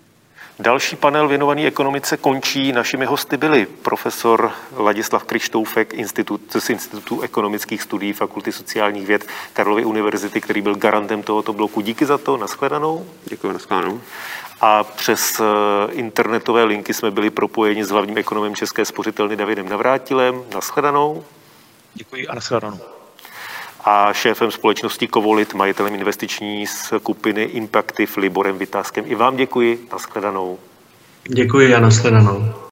Další 0.61 0.97
panel 0.97 1.28
věnovaný 1.28 1.66
ekonomice 1.66 2.16
končí. 2.16 2.72
Našimi 2.72 3.07
hosty 3.07 3.36
byli 3.36 3.66
profesor 3.66 4.53
Ladislav 4.76 5.24
Krištoufek 5.24 5.95
institut, 5.95 6.41
z 6.59 6.70
Institutu 6.70 7.20
ekonomických 7.20 7.82
studií 7.82 8.12
Fakulty 8.12 8.53
sociálních 8.53 9.07
věd 9.07 9.26
Karlovy 9.53 9.84
univerzity, 9.84 10.41
který 10.41 10.62
byl 10.62 10.74
garantem 10.74 11.22
tohoto 11.22 11.53
bloku. 11.53 11.80
Díky 11.80 12.07
za 12.07 12.18
to, 12.18 12.36
nashledanou. 12.36 13.07
Děkuji, 13.24 13.53
nashledanou. 13.53 14.01
A 14.61 14.84
přes 14.84 15.40
eh, 15.40 15.44
internetové 15.92 16.64
linky 16.64 16.94
jsme 16.94 17.11
byli 17.11 17.30
propojeni 17.30 17.84
s 17.84 17.90
hlavním 17.90 18.18
ekonomem 18.18 18.56
České 18.56 18.84
spořitelny 18.84 19.36
Davidem 19.36 19.68
Navrátilem. 19.68 20.42
Nashledanou. 20.54 21.24
Děkuji 21.94 22.28
a 22.28 22.34
nashledanou 22.34 22.80
a 23.84 24.12
šéfem 24.12 24.50
společnosti 24.50 25.08
Kovolit, 25.08 25.54
majitelem 25.54 25.95
investiční 25.95 26.66
skupiny 26.66 27.42
Impactiv 27.42 28.16
Liborem 28.16 28.58
Vytázkem. 28.58 29.04
I 29.08 29.14
vám 29.14 29.37
děkuji, 29.37 29.88
nashledanou. 29.92 30.58
Děkuji 31.28 31.74
a 31.74 31.80
nashledanou. 31.80 32.70